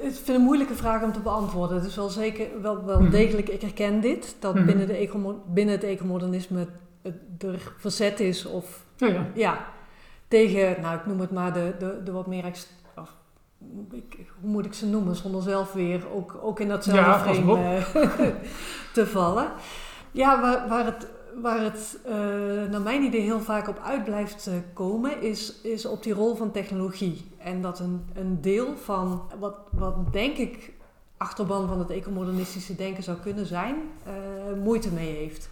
Ik 0.00 0.14
vind 0.24 0.38
een 0.38 0.44
moeilijke 0.44 0.74
vraag 0.74 1.02
om 1.02 1.12
te 1.12 1.20
beantwoorden. 1.20 1.76
Het 1.76 1.86
is 1.86 1.96
wel 1.96 2.08
zeker, 2.08 2.46
wel, 2.62 2.84
wel 2.84 3.00
mm. 3.00 3.10
degelijk, 3.10 3.48
ik 3.48 3.60
herken 3.60 4.00
dit, 4.00 4.36
dat 4.38 4.54
mm. 4.54 4.66
binnen, 4.66 4.86
de 4.86 4.96
eco, 4.96 5.42
binnen 5.46 5.74
het 5.74 5.84
ecomodernisme 5.84 6.66
er 7.38 7.72
verzet 7.78 8.20
is 8.20 8.46
of 8.46 8.84
ja, 8.96 9.06
ja. 9.06 9.26
ja, 9.34 9.66
tegen, 10.28 10.80
nou 10.80 10.96
ik 10.98 11.06
noem 11.06 11.20
het 11.20 11.30
maar 11.30 11.52
de, 11.52 11.74
de, 11.78 12.00
de 12.04 12.12
wat 12.12 12.26
meer 12.26 12.44
hoe 14.40 14.50
moet 14.50 14.64
ik 14.64 14.74
ze 14.74 14.86
noemen, 14.86 15.16
zonder 15.16 15.42
zelf 15.42 15.72
weer 15.72 16.12
ook, 16.14 16.38
ook 16.42 16.60
in 16.60 16.68
datzelfde 16.68 17.32
ja, 17.32 17.34
frame 17.34 17.76
uh, 17.76 18.26
te 18.94 19.06
vallen. 19.06 19.52
Ja, 20.10 20.40
waar, 20.40 20.68
waar 20.68 20.84
het, 20.84 21.06
waar 21.42 21.60
het 21.60 21.98
uh, 22.06 22.12
naar 22.70 22.80
mijn 22.80 23.02
idee 23.02 23.20
heel 23.20 23.40
vaak 23.40 23.68
op 23.68 23.80
uit 23.84 24.04
blijft 24.04 24.46
uh, 24.48 24.54
komen, 24.72 25.22
is, 25.22 25.60
is 25.62 25.86
op 25.86 26.02
die 26.02 26.12
rol 26.12 26.34
van 26.34 26.50
technologie. 26.50 27.24
En 27.38 27.62
dat 27.62 27.78
een, 27.78 28.06
een 28.14 28.40
deel 28.40 28.76
van 28.76 29.22
wat, 29.38 29.58
wat 29.70 30.12
denk 30.12 30.36
ik 30.36 30.72
achterban 31.16 31.68
van 31.68 31.78
het 31.78 31.90
ecomodernistische 31.90 32.76
denken 32.76 33.02
zou 33.02 33.18
kunnen 33.18 33.46
zijn, 33.46 33.76
moeite 34.62 34.90
mee 34.90 35.16
heeft. 35.16 35.50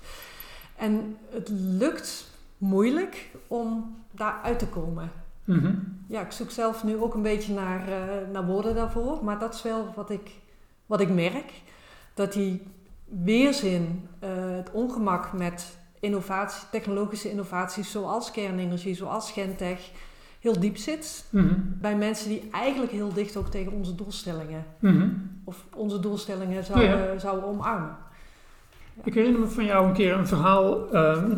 En 0.77 1.17
het 1.31 1.49
lukt 1.53 2.31
moeilijk 2.59 3.31
om 3.47 3.97
daar 4.11 4.41
uit 4.43 4.59
te 4.59 4.67
komen. 4.67 5.11
Mhm. 5.49 5.75
Ja, 6.07 6.21
ik 6.21 6.33
zoek 6.33 6.51
zelf 6.51 6.85
nu 6.85 6.97
ook 6.97 7.15
een 7.15 7.23
beetje 7.23 7.53
naar, 7.53 7.89
uh, 7.89 8.33
naar 8.33 8.47
woorden 8.47 8.75
daarvoor. 8.75 9.25
Maar 9.25 9.39
dat 9.39 9.55
is 9.55 9.63
wel 9.63 9.93
wat 9.97 10.11
ik, 10.11 10.31
wat 10.87 11.01
ik 11.01 11.09
merk. 11.09 11.53
Dat 12.15 12.33
die 12.33 12.63
weerzin, 13.05 14.09
uh, 14.25 14.29
het 14.57 14.71
ongemak 14.71 15.33
met 15.33 15.79
innovatie, 16.01 16.69
technologische 16.71 17.31
innovaties 17.31 17.91
zoals 17.91 18.31
kernenergie, 18.31 18.95
zoals 18.95 19.33
gentech, 19.33 19.91
heel 20.41 20.61
diep 20.61 20.77
zit. 20.77 21.25
Mhm. 21.31 21.55
Bij 21.81 21.97
mensen 21.97 22.29
die 22.29 22.49
eigenlijk 22.53 22.93
heel 22.93 23.13
dicht 23.13 23.37
ook 23.37 23.51
tegen 23.51 23.73
onze 23.73 23.95
doelstellingen, 23.95 24.65
mhm. 24.79 25.09
of 25.45 25.67
onze 25.75 26.01
doelstellingen 26.01 26.65
zouden, 26.65 27.21
zouden 27.21 27.49
omarmen. 27.49 27.97
Ik 29.05 29.15
herinner 29.15 29.41
me 29.41 29.47
van 29.47 29.65
jou 29.65 29.87
een 29.87 29.93
keer 29.93 30.13
een 30.13 30.27
verhaal. 30.27 30.95
Uh, 30.95 31.33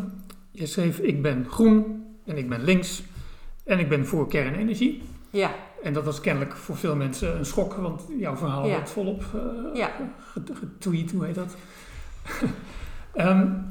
je 0.51 0.67
schreef: 0.67 0.99
Ik 0.99 1.23
ben 1.23 1.47
groen 1.49 2.05
en 2.25 2.37
ik 2.39 2.49
ben 2.49 2.63
links. 2.63 3.03
En 3.71 3.79
ik 3.79 3.89
ben 3.89 4.07
voor 4.07 4.29
kernenergie. 4.29 5.03
Ja. 5.31 5.55
En 5.83 5.93
dat 5.93 6.05
was 6.05 6.21
kennelijk 6.21 6.57
voor 6.57 6.77
veel 6.77 6.97
mensen 6.97 7.39
een 7.39 7.47
schok, 7.47 7.75
want 7.75 8.03
jouw 8.19 8.37
verhaal 8.37 8.67
ja. 8.67 8.77
werd 8.77 8.91
volop 8.91 9.23
uh, 9.35 9.75
ja. 9.75 9.91
getweet, 10.23 11.11
hoe 11.11 11.25
heet 11.25 11.35
dat? 11.35 11.57
um, 13.15 13.65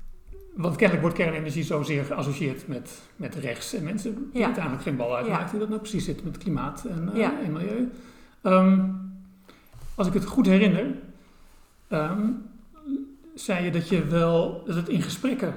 want 0.64 0.76
kennelijk 0.76 1.00
wordt 1.00 1.16
kernenergie 1.16 1.64
zozeer 1.64 2.04
geassocieerd 2.04 2.68
met, 2.68 3.02
met 3.16 3.34
rechts 3.34 3.74
en 3.74 3.84
mensen 3.84 4.30
die 4.32 4.44
uiteindelijk 4.44 4.82
geen 4.82 4.96
bal 4.96 5.16
uitmaken 5.16 5.50
hoe 5.50 5.58
dat 5.58 5.68
nou 5.68 5.80
precies 5.80 6.04
zit 6.04 6.24
met 6.24 6.38
klimaat 6.38 6.84
en, 6.84 7.10
uh, 7.14 7.24
en 7.24 7.52
milieu. 7.52 7.90
Um, 8.42 9.00
als 9.94 10.06
ik 10.06 10.12
het 10.12 10.24
goed 10.24 10.46
herinner, 10.46 10.86
um, 11.88 12.42
zei 13.34 13.64
je 13.64 13.70
dat 13.70 13.88
je 13.88 14.04
wel, 14.04 14.62
dat 14.66 14.76
het 14.76 14.88
in 14.88 15.02
gesprekken 15.02 15.54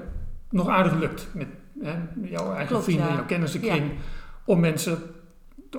nog 0.50 0.68
aardig 0.68 1.00
lukt 1.00 1.28
met 1.34 1.48
hè, 1.82 1.96
jouw 2.22 2.54
eigen 2.54 2.84
vrienden, 2.84 3.08
ja. 3.08 3.14
jouw 3.14 3.26
kennissenkring, 3.26 3.92
om 4.46 4.60
mensen 4.60 5.02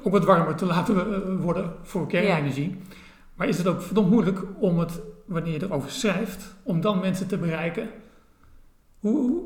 ook 0.03 0.13
wat 0.13 0.25
warmer 0.25 0.55
te 0.55 0.67
laten 0.67 0.97
eh, 0.97 1.43
worden 1.43 1.73
voor 1.83 2.07
kernenergie. 2.07 2.79
Maar 3.35 3.49
is 3.49 3.59
het 3.59 3.67
ook 3.67 3.83
verdomd 3.83 4.11
moeilijk 4.11 4.39
om 4.59 4.79
het, 4.79 5.01
wanneer 5.25 5.53
je 5.53 5.63
erover 5.63 5.91
schrijft, 5.91 6.55
om 6.63 6.81
dan 6.81 7.01
mensen 7.01 7.27
te 7.27 7.39
bereiken? 7.39 7.89
Hoe, 8.99 9.43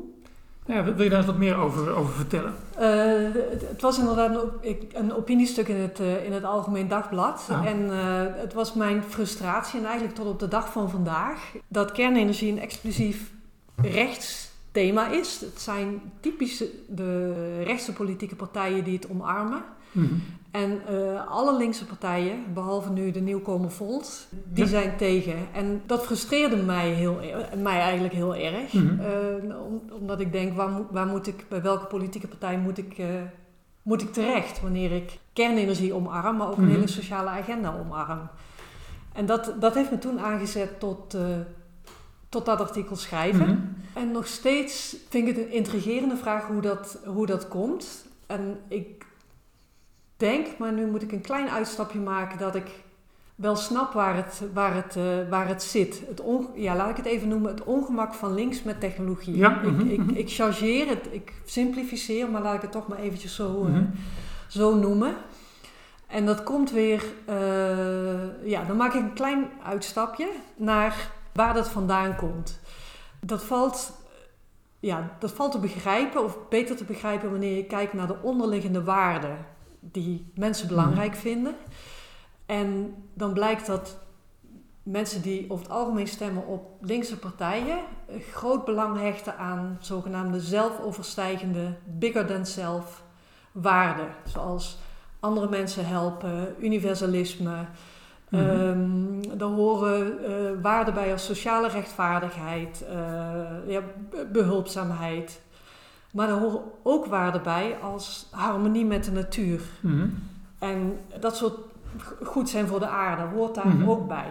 ja, 0.65 0.83
wil 0.83 1.03
je 1.03 1.09
daar 1.09 1.17
eens 1.17 1.27
wat 1.27 1.37
meer 1.37 1.55
over, 1.55 1.95
over 1.95 2.13
vertellen? 2.13 2.53
Uh, 2.79 3.33
het, 3.69 3.81
was 3.81 3.99
inderdaad 3.99 4.43
een, 4.61 4.89
een 4.93 5.13
opiniestuk 5.13 5.67
in 5.67 5.75
het, 5.75 5.99
uh, 5.99 6.25
in 6.25 6.33
het 6.33 6.43
Algemeen 6.43 6.87
Dagblad. 6.87 7.47
Ah. 7.51 7.65
En 7.65 7.79
uh, 7.79 7.95
het 8.35 8.53
was 8.53 8.73
mijn 8.73 9.03
frustratie, 9.03 9.79
en 9.79 9.85
eigenlijk 9.85 10.15
tot 10.15 10.27
op 10.27 10.39
de 10.39 10.47
dag 10.47 10.71
van 10.71 10.89
vandaag, 10.89 11.51
dat 11.67 11.91
kernenergie 11.91 12.51
een 12.51 12.59
exclusief 12.59 13.31
rechts 13.75 14.53
thema 14.75 15.07
is. 15.11 15.39
Het 15.41 15.61
zijn 15.61 16.01
typisch 16.19 16.63
de 16.87 17.63
rechtse 17.63 17.93
politieke 17.93 18.35
partijen 18.35 18.83
die 18.83 18.95
het 18.95 19.09
omarmen. 19.09 19.63
Mm 19.91 20.07
-hmm. 20.07 20.21
En 20.51 20.81
uh, 20.91 21.27
alle 21.31 21.57
linkse 21.57 21.85
partijen, 21.85 22.53
behalve 22.53 22.91
nu 22.91 23.11
de 23.11 23.19
nieuwkomer 23.19 23.71
Volt, 23.71 24.27
die 24.53 24.63
ja. 24.63 24.69
zijn 24.69 24.97
tegen. 24.97 25.35
En 25.53 25.81
dat 25.85 26.05
frustreerde 26.05 26.55
mij, 26.55 26.89
heel, 26.89 27.19
mij 27.57 27.79
eigenlijk 27.79 28.13
heel 28.13 28.35
erg. 28.35 28.73
Mm 28.73 28.87
-hmm. 28.87 28.99
uh, 29.49 29.61
om, 29.65 29.81
omdat 29.99 30.19
ik 30.19 30.31
denk, 30.31 30.55
waar, 30.55 30.81
waar, 30.91 31.07
moet 31.07 31.27
ik, 31.27 31.45
bij 31.49 31.61
welke 31.61 31.85
politieke 31.85 32.27
partij 32.27 32.57
moet 32.57 32.77
ik, 32.77 32.97
uh, 32.97 33.05
moet 33.81 34.01
ik 34.01 34.13
terecht 34.13 34.61
wanneer 34.61 34.91
ik 34.91 35.19
kernenergie 35.33 35.93
omarm, 35.93 36.37
maar 36.37 36.47
ook 36.47 36.57
een 36.57 36.61
mm 36.61 36.67
-hmm. 36.67 36.75
hele 36.75 36.87
sociale 36.87 37.29
agenda 37.29 37.75
omarm. 37.79 38.29
En 39.13 39.25
dat, 39.25 39.53
dat 39.59 39.73
heeft 39.73 39.91
me 39.91 39.97
toen 39.97 40.19
aangezet 40.19 40.79
tot 40.79 41.17
tot 42.35 42.45
dat 42.45 42.59
artikel 42.59 42.95
schrijven. 42.95 43.47
Mm 43.47 43.55
-hmm. 43.55 43.75
En 43.93 44.11
nog 44.11 44.27
steeds 44.27 44.95
vind 45.09 45.27
ik 45.27 45.35
het 45.35 45.45
een 45.45 45.51
intrigerende 45.51 46.15
vraag 46.15 46.47
hoe 46.47 46.61
dat, 46.61 46.99
hoe 47.05 47.25
dat 47.25 47.47
komt. 47.47 48.05
En 48.27 48.59
ik 48.67 49.05
denk, 50.17 50.57
maar 50.57 50.73
nu 50.73 50.85
moet 50.87 51.01
ik 51.01 51.11
een 51.11 51.21
klein 51.21 51.49
uitstapje 51.49 51.99
maken, 51.99 52.37
dat 52.37 52.55
ik 52.55 52.67
wel 53.35 53.55
snap 53.55 53.93
waar 53.93 54.15
het, 54.15 54.41
waar 54.53 54.75
het, 54.75 54.95
uh, 54.95 55.29
waar 55.29 55.47
het 55.47 55.63
zit. 55.63 56.01
Het 56.07 56.21
on, 56.21 56.47
ja, 56.55 56.75
laat 56.75 56.89
ik 56.89 56.97
het 56.97 57.05
even 57.05 57.27
noemen, 57.27 57.51
het 57.51 57.63
ongemak 57.63 58.13
van 58.13 58.33
links 58.33 58.63
met 58.63 58.79
technologie. 58.79 59.37
Ja. 59.37 59.61
Ik, 59.61 59.71
Mm 59.71 59.79
-hmm. 59.79 59.89
ik, 59.89 60.17
ik 60.17 60.29
chargeer 60.29 60.87
het, 60.87 61.07
ik 61.11 61.33
simplificeer, 61.45 62.29
maar 62.29 62.41
laat 62.41 62.55
ik 62.55 62.61
het 62.61 62.71
toch 62.71 62.87
maar 62.87 62.99
eventjes 62.99 63.35
zo, 63.35 63.49
mm 63.49 63.65
-hmm. 63.65 63.75
uh, 63.75 63.99
zo 64.47 64.75
noemen. 64.75 65.15
En 66.07 66.25
dat 66.25 66.43
komt 66.43 66.71
weer, 66.71 67.03
uh, 67.29 68.49
ja, 68.49 68.63
dan 68.63 68.77
maak 68.77 68.93
ik 68.93 69.01
een 69.01 69.13
klein 69.13 69.47
uitstapje 69.63 70.27
naar 70.55 71.11
waar 71.35 71.53
dat 71.53 71.69
vandaan 71.69 72.15
komt. 72.15 72.59
Dat 73.19 73.43
valt, 73.43 73.91
ja, 74.79 75.15
dat 75.19 75.31
valt 75.31 75.51
te 75.51 75.59
begrijpen, 75.59 76.23
of 76.23 76.37
beter 76.49 76.75
te 76.75 76.83
begrijpen 76.83 77.31
wanneer 77.31 77.55
je 77.55 77.65
kijkt 77.65 77.93
naar 77.93 78.07
de 78.07 78.21
onderliggende 78.21 78.83
waarden 78.83 79.45
die 79.79 80.31
mensen 80.35 80.67
belangrijk 80.67 81.13
mm. 81.13 81.19
vinden. 81.19 81.55
En 82.45 82.95
dan 83.13 83.33
blijkt 83.33 83.65
dat 83.65 83.97
mensen 84.83 85.21
die 85.21 85.45
over 85.49 85.65
het 85.65 85.73
algemeen 85.73 86.07
stemmen 86.07 86.47
op 86.47 86.77
linkse 86.81 87.17
partijen 87.17 87.79
groot 88.31 88.65
belang 88.65 88.99
hechten 88.99 89.37
aan 89.37 89.77
zogenaamde 89.79 90.39
zelfoverstijgende, 90.39 91.75
bigger 91.85 92.25
than 92.25 92.45
self 92.45 93.03
waarden. 93.51 94.07
Zoals 94.25 94.77
andere 95.19 95.49
mensen 95.49 95.87
helpen, 95.87 96.55
universalisme, 96.59 97.65
Mm 98.29 98.39
-hmm. 98.39 98.49
um, 98.49 99.39
er 99.39 99.45
horen 99.45 100.17
uh, 100.21 100.61
waarden 100.61 100.93
bij 100.93 101.11
als 101.11 101.25
sociale 101.25 101.67
rechtvaardigheid, 101.67 102.85
uh, 102.89 103.73
ja, 103.73 103.81
behulpzaamheid. 104.31 105.41
Maar 106.11 106.29
er 106.29 106.37
horen 106.37 106.61
ook 106.83 107.05
waarden 107.05 107.43
bij 107.43 107.77
als 107.81 108.27
harmonie 108.31 108.85
met 108.85 109.03
de 109.03 109.11
natuur. 109.11 109.61
Mm 109.81 109.91
-hmm. 109.91 110.23
En 110.59 110.97
dat 111.19 111.35
soort 111.35 111.57
goed 112.23 112.49
zijn 112.49 112.67
voor 112.67 112.79
de 112.79 112.87
aarde 112.87 113.21
hoort 113.21 113.55
daar 113.55 113.67
mm 113.67 113.79
-hmm. 113.79 113.89
ook 113.89 114.07
bij. 114.07 114.27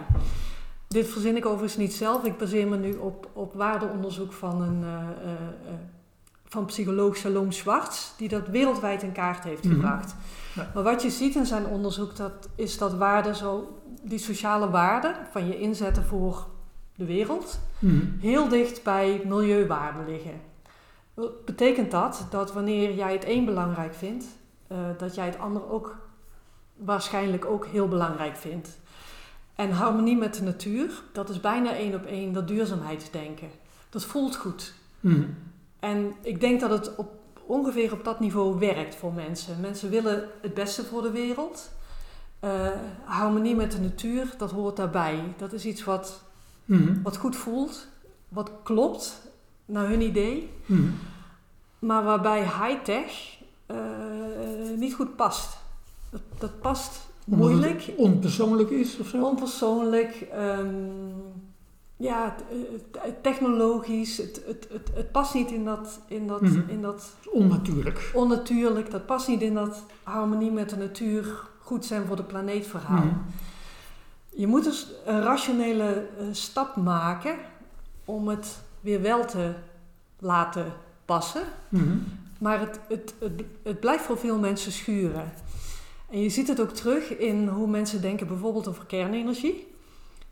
Dit 0.87 1.07
verzin 1.07 1.35
ik 1.35 1.45
overigens 1.45 1.77
niet 1.77 1.93
zelf. 1.93 2.23
Ik 2.23 2.37
baseer 2.37 2.67
me 2.67 2.77
nu 2.77 2.93
op, 2.95 3.29
op 3.33 3.53
waardeonderzoek 3.53 4.33
van 4.33 4.61
een 4.61 4.81
uh, 4.83 5.35
van 6.55 6.65
psycholoog 6.65 7.17
Shalom 7.17 7.51
Schwartz, 7.51 8.11
die 8.17 8.29
dat 8.29 8.47
wereldwijd 8.47 9.03
in 9.03 9.11
kaart 9.11 9.43
heeft 9.43 9.67
gebracht. 9.67 10.15
Ja. 10.53 10.71
Maar 10.73 10.83
wat 10.83 11.01
je 11.01 11.09
ziet 11.09 11.35
in 11.35 11.45
zijn 11.45 11.65
onderzoek, 11.65 12.15
dat 12.15 12.49
is 12.55 12.77
dat 12.77 12.93
waarden 12.93 13.35
zo 13.35 13.81
die 14.05 14.19
sociale 14.19 14.69
waarden 14.69 15.15
van 15.31 15.47
je 15.47 15.59
inzetten 15.59 16.03
voor 16.03 16.47
de 16.95 17.05
wereld 17.05 17.59
mm. 17.79 18.17
heel 18.19 18.47
dicht 18.47 18.83
bij 18.83 19.21
milieuwaarden 19.25 20.05
liggen. 20.05 20.41
Betekent 21.45 21.91
dat? 21.91 22.27
Dat 22.29 22.53
wanneer 22.53 22.93
jij 22.93 23.13
het 23.13 23.25
een 23.25 23.45
belangrijk 23.45 23.93
vindt, 23.93 24.25
uh, 24.71 24.77
dat 24.97 25.15
jij 25.15 25.25
het 25.25 25.39
ander 25.39 25.71
ook 25.71 25.97
waarschijnlijk 26.75 27.45
ook 27.45 27.65
heel 27.65 27.87
belangrijk 27.87 28.35
vindt. 28.35 28.77
En 29.55 29.71
harmonie 29.71 30.17
met 30.17 30.33
de 30.33 30.43
natuur, 30.43 31.03
dat 31.11 31.29
is 31.29 31.39
bijna 31.39 31.75
één 31.75 31.93
op 31.93 32.05
één 32.05 32.33
dat 32.33 32.47
duurzaamheidsdenken. 32.47 33.49
Dat 33.89 34.05
voelt 34.05 34.35
goed. 34.35 34.73
Mm. 34.99 35.35
En 35.79 36.13
ik 36.21 36.39
denk 36.39 36.59
dat 36.59 36.69
het 36.69 36.95
op, 36.95 37.11
ongeveer 37.45 37.93
op 37.93 38.03
dat 38.03 38.19
niveau 38.19 38.59
werkt 38.59 38.95
voor 38.95 39.13
mensen. 39.13 39.59
Mensen 39.61 39.89
willen 39.89 40.29
het 40.41 40.53
beste 40.53 40.83
voor 40.83 41.01
de 41.01 41.11
wereld. 41.11 41.71
Uh, 42.43 42.69
harmonie 43.03 43.55
met 43.55 43.71
de 43.71 43.79
natuur, 43.79 44.33
dat 44.37 44.51
hoort 44.51 44.75
daarbij. 44.75 45.33
Dat 45.37 45.53
is 45.53 45.65
iets 45.65 45.83
wat 45.83 46.23
Mhm. 46.65 47.01
wat 47.01 47.17
goed 47.17 47.35
voelt, 47.35 47.87
wat 48.29 48.51
klopt 48.63 49.21
naar 49.65 49.87
hun 49.87 50.01
idee, 50.01 50.49
Mhm. 50.65 50.81
maar 51.79 52.03
waarbij 52.03 52.41
high-tech 52.43 53.37
eh, 53.65 53.77
niet 54.77 54.93
goed 54.93 55.15
past. 55.15 55.57
Dat, 56.09 56.21
dat 56.37 56.59
past 56.61 57.07
Omdat 57.27 57.49
moeilijk, 57.49 57.91
onpersoonlijk 57.97 58.69
is 58.69 58.97
of 58.97 59.07
zo? 59.07 59.23
onpersoonlijk, 59.25 60.27
ehm, 60.31 60.75
ja, 61.97 62.35
technologisch. 63.21 64.17
Het, 64.17 64.41
het, 64.47 64.67
het, 64.71 64.89
het 64.93 65.11
past 65.11 65.33
niet 65.33 65.51
in 65.51 65.65
dat, 65.65 65.99
in, 66.07 66.27
dat, 66.27 66.41
Mhm. 66.41 66.69
in 66.69 66.81
dat 66.81 67.13
Onnatuurlijk. 67.31 68.11
onnatuurlijk, 68.13 68.91
dat 68.91 69.05
past 69.05 69.27
niet 69.27 69.41
in 69.41 69.53
dat 69.53 69.83
harmonie 70.03 70.51
met 70.51 70.69
de 70.69 70.77
natuur, 70.77 71.47
goed 71.65 71.85
zijn 71.85 72.05
voor 72.05 72.15
de 72.15 72.23
planeet 72.23 72.67
verhaal. 72.67 73.05
Mhm. 73.05 73.17
Je 74.29 74.47
moet 74.47 74.63
dus 74.63 74.87
een 75.05 75.21
rationele 75.21 76.07
eh, 76.19 76.25
stap 76.31 76.75
maken 76.75 77.35
om 78.05 78.27
het 78.27 78.59
weer 78.81 79.01
wel 79.01 79.25
te 79.25 79.53
laten 80.19 80.73
passen. 81.05 81.43
Mhm. 81.69 81.97
Maar 82.37 82.59
het, 82.59 82.79
het, 82.87 83.13
het, 83.19 83.43
het 83.63 83.79
blijft 83.79 84.03
voor 84.03 84.17
veel 84.17 84.39
mensen 84.39 84.71
schuren. 84.71 85.31
En 86.09 86.21
je 86.21 86.29
ziet 86.29 86.47
het 86.47 86.61
ook 86.61 86.71
terug 86.71 87.17
in 87.17 87.47
hoe 87.47 87.67
mensen 87.67 88.01
denken 88.01 88.27
bijvoorbeeld 88.27 88.67
over 88.67 88.85
kernenergie. 88.85 89.67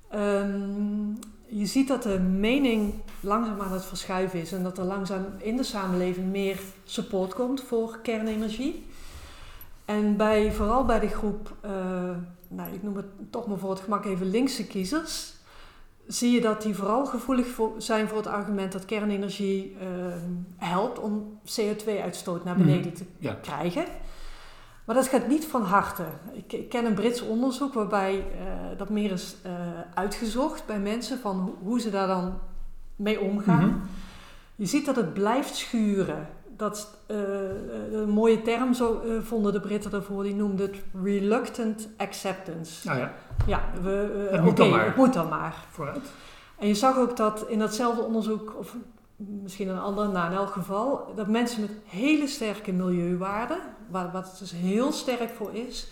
Ehm, 0.10 1.10
je 1.48 1.66
ziet 1.66 1.88
dat 1.88 2.04
de 2.04 2.20
mening 2.20 2.94
langzaam 3.20 3.62
aan 3.62 3.72
het 3.72 3.86
verschuiven 3.86 4.42
is 4.42 4.52
en 4.52 4.64
dat 4.64 4.78
er 4.78 4.84
langzaam 4.84 5.26
in 5.38 5.58
de 5.58 5.64
samenleving 5.64 6.32
meer 6.32 6.60
support 6.84 7.34
komt 7.34 7.62
voor 7.62 8.00
kernenergie. 8.02 8.86
En 9.86 10.18
bij, 10.18 10.52
vooral 10.52 10.86
bij 10.86 11.00
de 11.00 11.08
groep, 11.08 11.54
eh, 11.62 11.72
nou, 12.48 12.74
ik 12.74 12.84
noem 12.84 12.96
het 12.96 13.06
toch 13.30 13.48
maar 13.48 13.58
voor 13.58 13.70
het 13.70 13.80
gemak 13.80 14.06
even 14.06 14.30
linkse 14.30 14.68
kiezers, 14.68 15.34
zie 16.08 16.32
je 16.32 16.42
dat 16.42 16.62
die 16.62 16.76
vooral 16.76 17.06
gevoelig 17.06 17.48
voor, 17.48 17.72
zijn 17.78 18.08
voor 18.08 18.18
het 18.18 18.28
argument 18.28 18.72
dat 18.72 18.86
kernenergie 18.86 19.78
ehm, 19.80 20.32
helpt 20.58 21.00
om 21.00 21.40
CO2-uitstoot 21.46 22.44
naar 22.44 22.56
beneden 22.58 22.94
te 22.94 23.04
Ja. 23.18 23.34
krijgen. 23.42 23.86
Maar 24.86 24.96
dat 24.96 25.08
gaat 25.08 25.28
niet 25.28 25.46
van 25.46 25.62
harte. 25.64 26.04
Ik, 26.34 26.54
ik 26.54 26.70
ken 26.70 26.86
een 26.86 26.94
Brits 26.94 27.22
onderzoek 27.22 27.74
waarbij 27.74 28.18
eh, 28.18 28.78
dat 28.78 28.90
meer 28.90 29.12
is 29.12 29.36
eh, 29.44 29.52
uitgezocht 29.94 30.66
bij 30.66 30.80
mensen 30.80 31.20
van 31.20 31.40
ho- 31.40 31.58
hoe 31.64 31.80
ze 31.80 31.90
daar 31.90 32.08
dan 32.08 32.40
mee 32.96 33.20
omgaan. 33.20 33.68
Mhm. 33.68 33.78
Je 34.56 34.66
ziet 34.66 34.86
dat 34.86 34.96
het 34.96 35.14
blijft 35.14 35.56
schuren. 35.56 36.28
Dat, 36.64 36.98
eh, 37.06 37.18
een 37.92 38.10
mooie 38.10 38.42
term 38.42 38.74
zo, 38.74 39.00
eh, 39.02 39.12
vonden 39.22 39.54
de 39.54 39.60
Britten 39.60 39.92
daarvoor, 39.92 40.24
die 40.24 40.36
noemden 40.36 40.66
het 40.72 40.82
reluctant 41.04 41.90
acceptance. 41.98 42.88
Nou 42.88 43.00
ja, 43.00 43.14
Ja, 43.48 43.62
we, 43.82 44.26
eh, 44.30 44.36
Het 44.36 44.44
moet 44.44 44.58
dan 44.58 44.70
maar. 44.70 44.86
het 44.86 44.96
moet 44.96 45.14
dan 45.14 45.30
maar. 45.30 45.66
vooruit. 45.70 46.12
En 46.60 46.68
je 46.68 46.74
zag 46.76 46.98
ook 46.98 47.18
dat 47.18 47.46
in 47.48 47.60
datzelfde 47.60 48.02
onderzoek, 48.02 48.56
of 48.58 48.76
misschien 49.16 49.68
een 49.68 49.80
ander, 49.80 50.10
nou 50.10 50.32
in 50.32 50.38
elk 50.38 50.50
geval, 50.50 51.12
dat 51.16 51.28
mensen 51.28 51.62
met 51.62 51.72
hele 51.86 52.28
sterke 52.28 52.72
milieuwaarden, 52.72 53.58
waar, 53.90 54.12
wat 54.12 54.30
het 54.30 54.40
dus 54.40 54.52
heel 54.52 54.92
sterk 54.92 55.30
voor 55.30 55.54
is, 55.54 55.88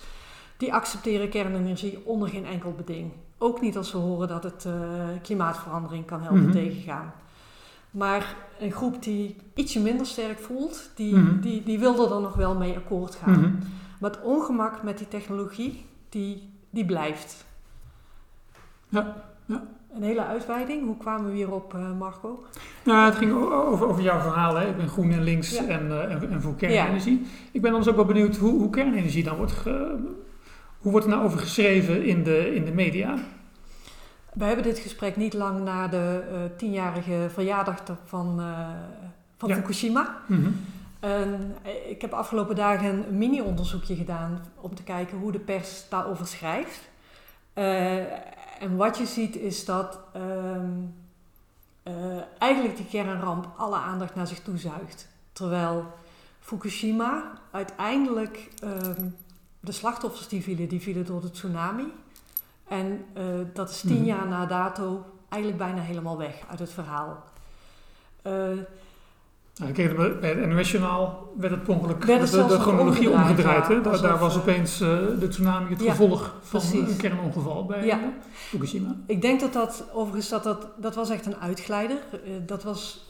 die 0.58 0.74
accepteren 0.74 1.30
kernenergie 1.30 2.02
onder 2.06 2.28
geen 2.30 2.46
enkel 2.46 2.74
beding. 2.78 3.12
Ook 3.38 3.62
niet 3.62 3.78
als 3.78 3.90
ze 3.90 3.98
horen 3.98 4.28
dat 4.28 4.44
het 4.44 4.66
klimaatverandering 5.22 6.06
kan 6.06 6.22
helpen 6.22 6.42
Mhm. 6.44 6.52
tegengaan. 6.52 7.14
Maar 7.92 8.36
een 8.60 8.72
groep 8.72 9.04
die 9.04 9.36
ietsje 9.56 9.80
minder 9.80 10.06
sterk 10.06 10.40
voelt, 10.40 10.92
die, 10.96 11.16
Mhm. 11.16 11.40
die, 11.40 11.64
die 11.64 11.80
wil 11.80 12.04
er 12.04 12.10
dan 12.10 12.22
nog 12.22 12.34
wel 12.36 12.56
mee 12.56 12.76
akkoord 12.76 13.16
gaan. 13.16 13.40
Mhm. 13.40 13.52
Maar 14.00 14.12
het 14.12 14.22
ongemak 14.22 14.84
met 14.84 14.98
die 14.98 15.08
technologie, 15.08 15.86
die, 16.10 16.50
die 16.70 16.86
blijft. 16.86 17.46
Ja, 18.90 19.16
ja. 19.46 19.64
Een 19.96 20.04
hele 20.04 20.26
uitweiding. 20.26 20.86
Hoe 20.86 20.98
kwamen 20.98 21.30
we 21.30 21.36
hierop, 21.36 21.74
eh 21.74 21.98
Marco? 22.00 22.44
Nou, 22.84 23.06
het 23.06 23.16
ging 23.16 23.32
over, 23.34 23.88
over 23.88 24.02
jouw 24.04 24.20
verhaal. 24.20 24.56
Hè. 24.56 24.68
Ik 24.70 24.78
ben 24.78 24.88
groen 24.88 25.12
en 25.12 25.24
links 25.24 25.56
Ja. 25.58 25.66
en, 25.66 25.92
eh, 25.92 26.12
en, 26.12 26.30
en 26.32 26.42
voor 26.42 26.56
kernenergie. 26.56 27.26
Ik 27.52 27.62
ben 27.62 27.72
dan 27.72 27.80
dus 27.80 27.90
ook 27.90 27.96
wel 27.96 28.06
benieuwd 28.06 28.36
hoe, 28.38 28.52
hoe 28.60 28.70
kernenergie 28.70 29.24
dan 29.24 29.38
wordt... 29.38 29.52
Ge, 29.52 30.00
hoe 30.80 30.92
wordt 30.92 31.06
er 31.08 31.12
nou 31.14 31.26
over 31.26 31.40
geschreven 31.40 32.04
in 32.04 32.24
de, 32.24 32.56
in 32.56 32.66
de 32.66 32.72
media? 32.72 33.16
We 34.34 34.44
hebben 34.44 34.64
dit 34.64 34.80
gesprek 34.80 35.16
niet 35.16 35.34
lang 35.34 35.64
na 35.64 35.88
de 35.88 36.24
eh, 36.32 36.58
tienjarige 36.58 37.28
verjaardag 37.34 37.84
van, 38.06 38.40
eh, 38.40 38.70
van 39.38 39.50
Ja. 39.50 39.56
Fukushima. 39.56 40.18
Mhm. 40.28 40.52
En 41.00 41.56
eh, 41.62 41.90
ik 41.90 42.02
heb 42.02 42.14
afgelopen 42.14 42.56
dagen 42.56 42.86
een 42.86 43.18
mini-onderzoekje 43.18 43.96
gedaan 43.96 44.46
om 44.56 44.76
te 44.76 44.84
kijken 44.84 45.18
hoe 45.18 45.32
de 45.32 45.40
pers 45.40 45.86
daarover 45.90 46.28
schrijft. 46.28 46.90
En 48.60 48.76
wat 48.76 48.98
je 48.98 49.06
ziet 49.06 49.36
is 49.36 49.66
dat 49.66 50.00
ehm, 50.14 50.70
eh, 51.84 51.94
eigenlijk 52.38 52.78
die 52.78 52.86
kernramp 52.86 53.50
alle 53.58 53.76
aandacht 53.76 54.16
naar 54.16 54.28
zich 54.28 54.40
toe 54.40 54.58
zuigt. 54.58 55.08
Terwijl 55.34 55.86
Fukushima 56.40 57.32
uiteindelijk 57.52 58.50
ehm, 58.60 59.08
de 59.60 59.72
slachtoffers 59.72 60.28
die 60.28 60.42
vielen, 60.44 60.70
die 60.70 60.82
vielen 60.82 61.06
door 61.06 61.22
de 61.22 61.32
tsunami. 61.32 61.94
En 62.72 63.06
eh, 63.14 63.24
dat 63.54 63.70
is 63.70 63.80
tien 63.80 63.96
Mhm. 63.96 64.04
jaar 64.06 64.28
na 64.28 64.46
dato 64.46 65.06
eigenlijk 65.30 65.64
bijna 65.64 65.82
helemaal 65.82 66.18
weg 66.18 66.36
uit 66.50 66.60
het 66.60 66.72
verhaal. 66.72 67.24
Eh, 68.22 68.34
Nou, 69.56 69.74
bij 70.20 70.30
het 70.30 70.48
NOS-journaal 70.50 71.34
werd 71.38 71.54
het 71.54 71.70
ongeluk 71.70 72.04
Werd 72.04 72.22
het 72.22 72.32
de, 72.32 72.46
de, 72.46 72.60
chronologie 72.60 73.10
omgedraaid, 73.10 73.68
ja. 73.68 73.74
hè. 73.74 73.82
Daar, 74.02 74.18
was 74.20 74.36
eh, 74.36 74.42
opeens 74.42 74.78
de 74.78 75.28
tsunami 75.30 75.70
het 75.70 75.82
Ja, 75.84 75.92
gevolg 75.92 76.36
van 76.42 76.60
precies. 76.60 76.90
een 76.92 76.98
kernongeval 76.98 77.66
bij 77.66 77.86
Ja. 77.86 78.00
Fukushima. 78.34 78.96
Ik 79.06 79.22
denk 79.22 79.40
dat 79.40 79.54
dat, 79.54 79.84
overigens, 79.94 80.30
dat, 80.30 80.44
dat, 80.44 80.68
dat 80.78 80.96
was 80.96 81.10
echt 81.10 81.26
een 81.26 81.36
uitglijder. 81.36 81.98
Dat 82.46 82.64
was, 82.64 83.06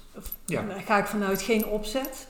daar 0.46 0.66
ga 0.86 0.98
ik 0.98 1.06
vanuit, 1.06 1.42
geen 1.42 1.66
opzet. 1.66 2.28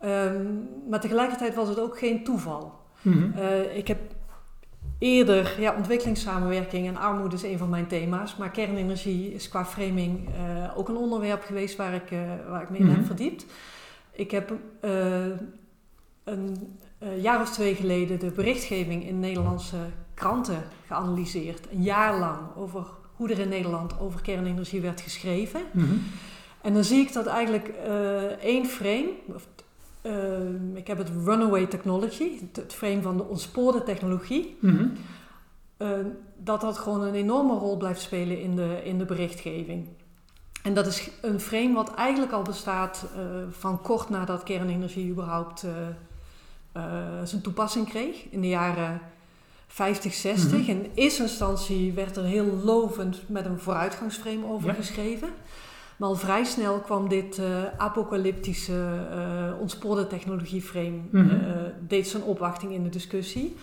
Ehm, 0.00 0.44
maar 0.90 1.00
tegelijkertijd 1.00 1.54
was 1.54 1.68
het 1.68 1.80
ook 1.80 1.98
geen 1.98 2.24
toeval. 2.24 2.80
Mhm. 3.02 3.38
Ik 3.74 3.88
heb 3.88 3.98
eerder, 5.04 5.60
ja, 5.60 5.74
ontwikkelingssamenwerking 5.76 6.86
en 6.86 6.96
armoede 6.96 7.34
is 7.34 7.42
een 7.42 7.58
van 7.58 7.68
mijn 7.68 7.86
thema's. 7.86 8.36
Maar 8.36 8.50
kernenergie 8.50 9.34
is 9.34 9.48
qua 9.48 9.64
framing 9.64 10.28
eh, 10.28 10.78
ook 10.78 10.88
een 10.88 10.96
onderwerp 10.96 11.42
geweest 11.42 11.76
waar 11.76 11.94
ik, 11.94 12.10
eh, 12.10 12.18
waar 12.48 12.62
ik 12.62 12.70
me 12.70 12.78
in 12.78 12.84
Mhm. 12.86 12.94
heb 12.94 13.06
verdiept. 13.06 13.46
Ik 14.12 14.30
heb 14.30 14.52
eh, 14.80 14.90
een 16.24 16.76
jaar 17.20 17.40
of 17.40 17.50
twee 17.50 17.74
geleden 17.74 18.18
de 18.18 18.30
berichtgeving 18.30 19.06
in 19.06 19.20
Nederlandse 19.20 19.76
kranten 20.14 20.62
geanalyseerd. 20.86 21.66
Een 21.72 21.82
jaar 21.82 22.18
lang 22.18 22.38
over 22.56 22.86
hoe 23.16 23.30
er 23.30 23.38
in 23.38 23.48
Nederland 23.48 24.00
over 24.00 24.20
kernenergie 24.22 24.80
werd 24.80 25.00
geschreven. 25.00 25.60
Mhm. 25.72 25.94
En 26.62 26.74
dan 26.74 26.84
zie 26.84 27.00
ik 27.00 27.12
dat 27.12 27.26
eigenlijk 27.26 27.68
één 28.40 28.66
frame, 28.66 29.08
of, 29.34 29.46
eh, 30.04 30.74
ik 30.74 30.86
heb 30.86 30.98
het 30.98 31.10
runaway 31.24 31.66
technology, 31.66 32.30
het, 32.54 32.74
frame 32.74 33.02
van 33.02 33.16
de 33.16 33.22
ontspoorde 33.24 33.82
technologie, 33.82 34.56
Mhm. 34.60 34.86
eh, 35.76 35.88
dat 36.36 36.60
dat 36.60 36.78
gewoon 36.78 37.02
een 37.02 37.14
enorme 37.14 37.54
rol 37.54 37.76
blijft 37.76 38.00
spelen 38.00 38.40
in 38.40 38.56
de, 38.56 38.80
in 38.84 38.98
de 38.98 39.04
berichtgeving. 39.04 39.88
En 40.62 40.74
dat 40.74 40.86
is 40.86 41.10
een 41.22 41.40
frame 41.40 41.72
wat 41.74 41.94
eigenlijk 41.94 42.32
al 42.32 42.42
bestaat 42.42 43.06
eh, 43.16 43.20
van 43.50 43.80
kort 43.82 44.08
nadat 44.08 44.42
kernenergie 44.42 45.10
überhaupt 45.10 45.62
eh, 45.62 45.70
eh, 46.72 47.22
zijn 47.24 47.40
toepassing 47.42 47.88
kreeg, 47.88 48.26
in 48.30 48.40
de 48.40 48.48
jaren 48.48 49.00
50, 49.66 50.14
60. 50.14 50.58
Mhm. 50.60 50.70
In 50.70 50.90
eerste 50.94 51.22
instantie 51.22 51.92
werd 51.92 52.16
er 52.16 52.24
heel 52.24 52.46
lovend 52.64 53.28
met 53.28 53.44
een 53.46 53.58
vooruitgangsframe 53.58 54.46
over 54.46 54.68
Ja. 54.68 54.74
geschreven. 54.74 55.28
Maar 55.96 56.08
al 56.08 56.14
vrij 56.14 56.44
snel 56.44 56.78
kwam 56.80 57.08
dit 57.08 57.38
eh, 57.38 57.46
apocalyptische, 57.76 59.06
ontspoorde 59.60 60.06
technologieframe, 60.06 61.00
eh, 61.12 61.20
deed 61.80 62.08
zijn 62.08 62.22
opwachting 62.22 62.72
in 62.72 62.82
de 62.82 62.88
discussie. 62.88 63.56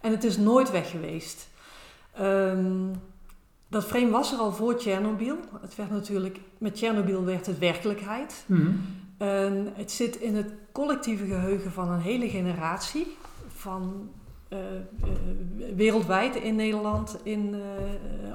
En 0.00 0.10
het 0.10 0.24
is 0.24 0.36
nooit 0.36 0.70
weg 0.70 0.90
geweest. 0.90 1.48
Ehm, 2.12 2.86
dat 3.68 3.84
frame 3.84 4.10
was 4.10 4.32
er 4.32 4.38
al 4.38 4.52
voor 4.52 4.76
Tsjernobyl. 4.76 5.36
Het 5.60 5.74
werd 5.74 5.90
natuurlijk, 5.90 6.40
met 6.58 6.74
Tsjernobyl 6.74 7.24
werd 7.24 7.46
het 7.46 7.58
werkelijkheid. 7.58 8.44
Mhm. 8.46 8.70
En 9.18 9.72
het 9.74 9.90
zit 9.90 10.16
in 10.16 10.36
het 10.36 10.52
collectieve 10.72 11.26
geheugen 11.26 11.72
van 11.72 11.90
een 11.90 12.00
hele 12.00 12.28
generatie. 12.28 13.16
Van 13.48 14.10
wereldwijd, 15.76 16.36
in 16.36 16.56
Nederland, 16.56 17.16
in, 17.22 17.62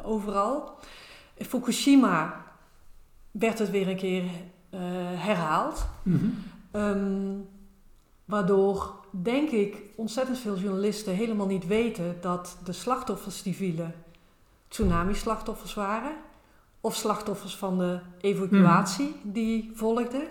overal. 0.04 0.78
Fukushima 1.38 2.46
werd 3.40 3.60
het 3.60 3.70
weer 3.72 3.88
een 3.88 3.96
keer 3.96 4.24
eh, 4.70 4.80
herhaald. 5.16 5.86
Mhm. 6.04 6.26
Ehm, 6.72 7.32
waardoor, 8.26 8.94
denk 9.12 9.50
ik, 9.50 9.76
ontzettend 9.96 10.38
veel 10.40 10.58
journalisten 10.58 11.14
helemaal 11.16 11.48
niet 11.48 11.68
weten 11.68 12.16
dat 12.22 12.58
de 12.64 12.74
slachtoffers 12.74 13.42
die 13.44 13.56
vielen 13.56 13.94
tsunami-slachtoffers 14.68 15.74
waren. 15.74 16.12
Of 16.82 16.96
slachtoffers 16.96 17.56
van 17.56 17.78
de 17.78 18.00
evacuatie 18.22 19.16
die 19.24 19.72
volgde. 19.74 20.28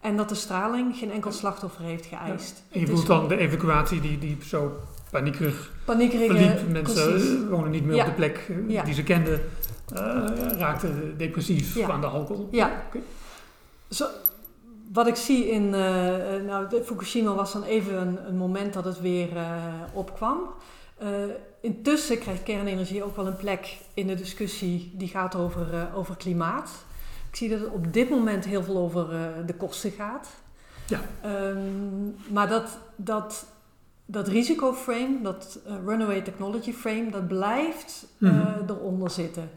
En 0.00 0.16
dat 0.16 0.28
de 0.28 0.34
straling 0.34 0.96
geen 0.96 1.10
enkel 1.10 1.32
slachtoffer 1.32 1.84
heeft 1.84 2.06
geëist. 2.06 2.62
Je 2.68 2.80
bedoelt 2.80 2.98
is 2.98 3.04
dan 3.04 3.28
de 3.28 3.36
evacuatie 3.36 4.00
die, 4.00 4.18
die 4.18 4.36
zo 4.44 4.72
paniekerig 5.10 5.72
paniekerige... 5.84 6.34
verliep. 6.34 6.68
Mensen 6.68 7.10
precies. 7.10 7.30
eh, 7.42 7.48
wonen 7.48 7.70
niet 7.70 7.84
meer 7.84 7.94
Ja. 7.96 8.02
op 8.02 8.08
de 8.08 8.14
plek 8.14 8.46
eh, 8.48 8.70
Ja. 8.70 8.82
die 8.84 8.94
ze 8.94 9.02
kenden. 9.02 9.40
Raakte 10.58 11.16
depressief 11.16 11.88
aan 11.88 12.00
de 12.00 12.06
alcohol. 12.06 12.48
Ja. 12.50 12.82
Zo, 13.90 14.06
wat 14.92 15.06
ik 15.06 15.16
zie 15.16 15.50
in, 15.50 15.70
nou, 16.46 16.68
de 16.68 16.82
Fukushima 16.84 17.34
was 17.34 17.52
dan 17.52 17.62
even 17.62 18.00
een, 18.00 18.26
een 18.26 18.36
moment 18.36 18.72
dat 18.72 18.84
het 18.84 19.00
weer 19.00 19.28
opkwam. 19.92 20.38
intussen 21.60 22.18
krijgt 22.18 22.42
kernenergie 22.42 23.04
ook 23.04 23.16
wel 23.16 23.26
een 23.26 23.36
plek 23.36 23.76
in 23.94 24.06
de 24.06 24.14
discussie 24.14 24.92
die 24.94 25.08
gaat 25.08 25.34
over, 25.34 25.88
over 25.94 26.16
klimaat. 26.16 26.70
Ik 27.30 27.36
zie 27.36 27.48
dat 27.48 27.60
het 27.60 27.70
op 27.70 27.92
dit 27.92 28.10
moment 28.10 28.44
heel 28.44 28.62
veel 28.62 28.76
over 28.76 29.06
de 29.46 29.54
kosten 29.54 29.90
gaat. 29.90 30.28
Ja. 30.86 31.00
Ehm, 31.22 32.32
maar 32.32 32.48
dat, 32.48 32.78
dat, 32.96 33.46
dat 34.06 34.28
risicoframe, 34.28 35.18
dat 35.22 35.60
uh, 35.66 35.74
runaway 35.84 36.20
technology 36.20 36.72
frame, 36.72 37.10
dat 37.10 37.28
blijft 37.28 38.06
uh, 38.18 38.46
eronder 38.68 39.10
zitten. 39.10 39.50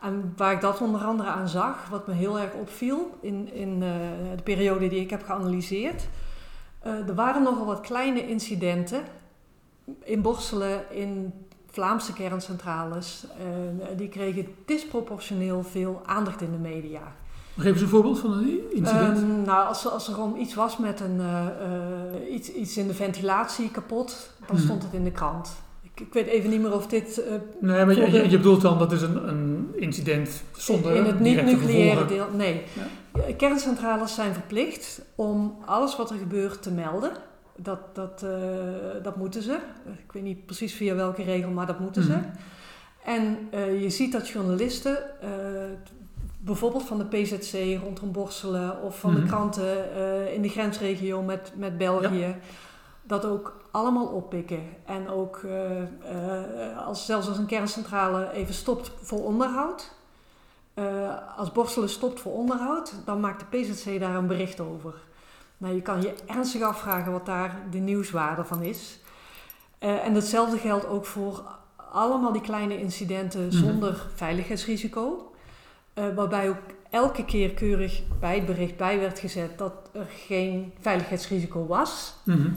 En 0.00 0.32
waar 0.36 0.52
ik 0.52 0.60
dat 0.60 0.80
onder 0.80 1.00
andere 1.00 1.28
aan 1.28 1.48
zag, 1.48 1.88
wat 1.88 2.06
me 2.06 2.12
heel 2.12 2.38
erg 2.38 2.52
opviel 2.52 3.18
in, 3.20 3.52
in 3.52 3.68
uh, 3.68 3.80
de 4.36 4.42
periode 4.42 4.88
die 4.88 5.00
ik 5.00 5.10
heb 5.10 5.22
geanalyseerd. 5.22 6.08
er 6.82 7.14
waren 7.14 7.42
nogal 7.42 7.66
wat 7.66 7.80
kleine 7.80 8.28
incidenten 8.28 9.02
in 10.04 10.22
Borselen, 10.22 10.90
in 10.90 11.32
Vlaamse 11.66 12.12
kerncentrales. 12.12 13.26
die 13.96 14.08
kregen 14.08 14.46
disproportioneel 14.66 15.62
veel 15.62 16.02
aandacht 16.04 16.40
in 16.40 16.50
de 16.50 16.58
media. 16.58 17.14
Geef 17.58 17.72
eens 17.72 17.80
een 17.80 17.88
voorbeeld 17.88 18.18
van 18.18 18.32
een 18.32 18.60
incident. 18.70 19.18
Um, 19.18 19.42
nou, 19.42 19.66
als, 19.66 19.88
als 19.88 20.08
er 20.08 20.20
om 20.20 20.36
iets 20.36 20.54
was 20.54 20.78
met 20.78 21.00
een, 21.00 21.16
uh, 21.16 21.46
uh, 22.24 22.34
iets, 22.34 22.52
iets 22.52 22.76
in 22.76 22.86
de 22.86 22.94
ventilatie 22.94 23.70
kapot, 23.70 24.30
dan 24.46 24.56
hmm. 24.56 24.64
stond 24.64 24.82
het 24.82 24.92
in 24.92 25.04
de 25.04 25.10
krant. 25.10 25.52
Ik, 25.82 26.00
ik, 26.00 26.12
weet 26.12 26.26
even 26.26 26.50
niet 26.50 26.60
meer 26.60 26.74
of 26.74 26.86
dit. 26.86 27.18
Uh, 27.18 27.34
nee, 27.60 27.84
maar 27.84 27.94
je, 27.94 28.30
je, 28.30 28.36
bedoelt 28.36 28.60
dan 28.60 28.78
dat 28.78 28.92
is 28.92 29.02
een, 29.02 29.28
een 29.28 29.68
incident 29.74 30.42
zonder. 30.56 30.94
In 30.94 31.04
het 31.04 31.20
niet-nucleaire 31.20 32.04
deel. 32.04 32.26
Nee. 32.36 32.62
Ja. 32.72 33.32
Kerncentrales 33.36 34.14
zijn 34.14 34.32
verplicht 34.32 35.02
om 35.14 35.58
alles 35.64 35.96
wat 35.96 36.10
er 36.10 36.16
gebeurt 36.16 36.62
te 36.62 36.70
melden. 36.70 37.12
Dat, 37.56 37.94
dat, 37.94 38.26
dat 39.02 39.16
moeten 39.16 39.42
ze. 39.42 39.58
Ik 40.06 40.12
weet 40.12 40.22
niet 40.22 40.46
precies 40.46 40.74
via 40.74 40.94
welke 40.94 41.22
regel, 41.22 41.50
maar 41.50 41.66
dat 41.66 41.80
moeten 41.80 42.02
ze. 42.02 42.12
Hmm. 42.12 42.32
En 43.04 43.38
je 43.80 43.90
ziet 43.90 44.12
dat 44.12 44.28
journalisten 44.28 44.96
bijvoorbeeld 46.44 46.82
van 46.82 46.98
de 46.98 47.04
PZC 47.04 47.82
rondom 47.82 48.12
Borselen 48.12 48.80
of 48.82 48.98
van 48.98 49.14
de 49.14 49.20
mhm. 49.20 49.28
kranten 49.28 49.88
uh, 49.96 50.34
in 50.34 50.42
de 50.42 50.48
grensregio 50.48 51.22
met, 51.22 51.52
met 51.56 51.78
België. 51.78 52.36
Dat 53.02 53.24
ook 53.24 53.56
allemaal 53.70 54.06
oppikken. 54.06 54.62
En 54.84 55.08
ook 55.08 55.42
uh, 55.44 55.80
uh, 55.80 56.86
als, 56.86 57.06
zelfs 57.06 57.28
als 57.28 57.38
een 57.38 57.46
kerncentrale 57.46 58.32
even 58.32 58.54
stopt 58.54 58.92
voor 58.96 59.24
onderhoud. 59.24 59.94
als 61.36 61.52
Borselen 61.52 61.88
stopt 61.88 62.20
voor 62.20 62.32
onderhoud, 62.32 62.94
dan 63.04 63.20
maakt 63.20 63.40
de 63.40 63.58
PZC 63.58 64.00
daar 64.00 64.14
een 64.14 64.26
bericht 64.26 64.60
over. 64.60 64.94
Nou, 65.56 65.74
je 65.74 65.82
kan 65.82 66.02
je 66.02 66.14
ernstig 66.26 66.62
afvragen 66.62 67.12
wat 67.12 67.26
daar 67.26 67.56
de 67.70 67.78
nieuwswaarde 67.78 68.44
van 68.44 68.62
is. 68.62 69.00
en 69.78 70.14
hetzelfde 70.14 70.58
geldt 70.58 70.86
ook 70.86 71.06
voor 71.06 71.42
allemaal 71.92 72.32
die 72.32 72.42
kleine 72.42 72.78
incidenten 72.80 73.46
mhm. 73.46 73.56
zonder 73.56 74.06
veiligheidsrisico. 74.14 75.31
Uh, 75.94 76.14
waarbij 76.14 76.48
ook 76.48 76.62
elke 76.90 77.24
keer 77.24 77.50
keurig 77.50 78.02
bij 78.20 78.34
het 78.34 78.46
bericht 78.46 78.76
bij 78.76 78.98
werd 78.98 79.18
gezet 79.18 79.58
dat 79.58 79.72
er 79.92 80.06
geen 80.26 80.72
veiligheidsrisico 80.80 81.66
was. 81.66 82.14
Mhm. 82.24 82.50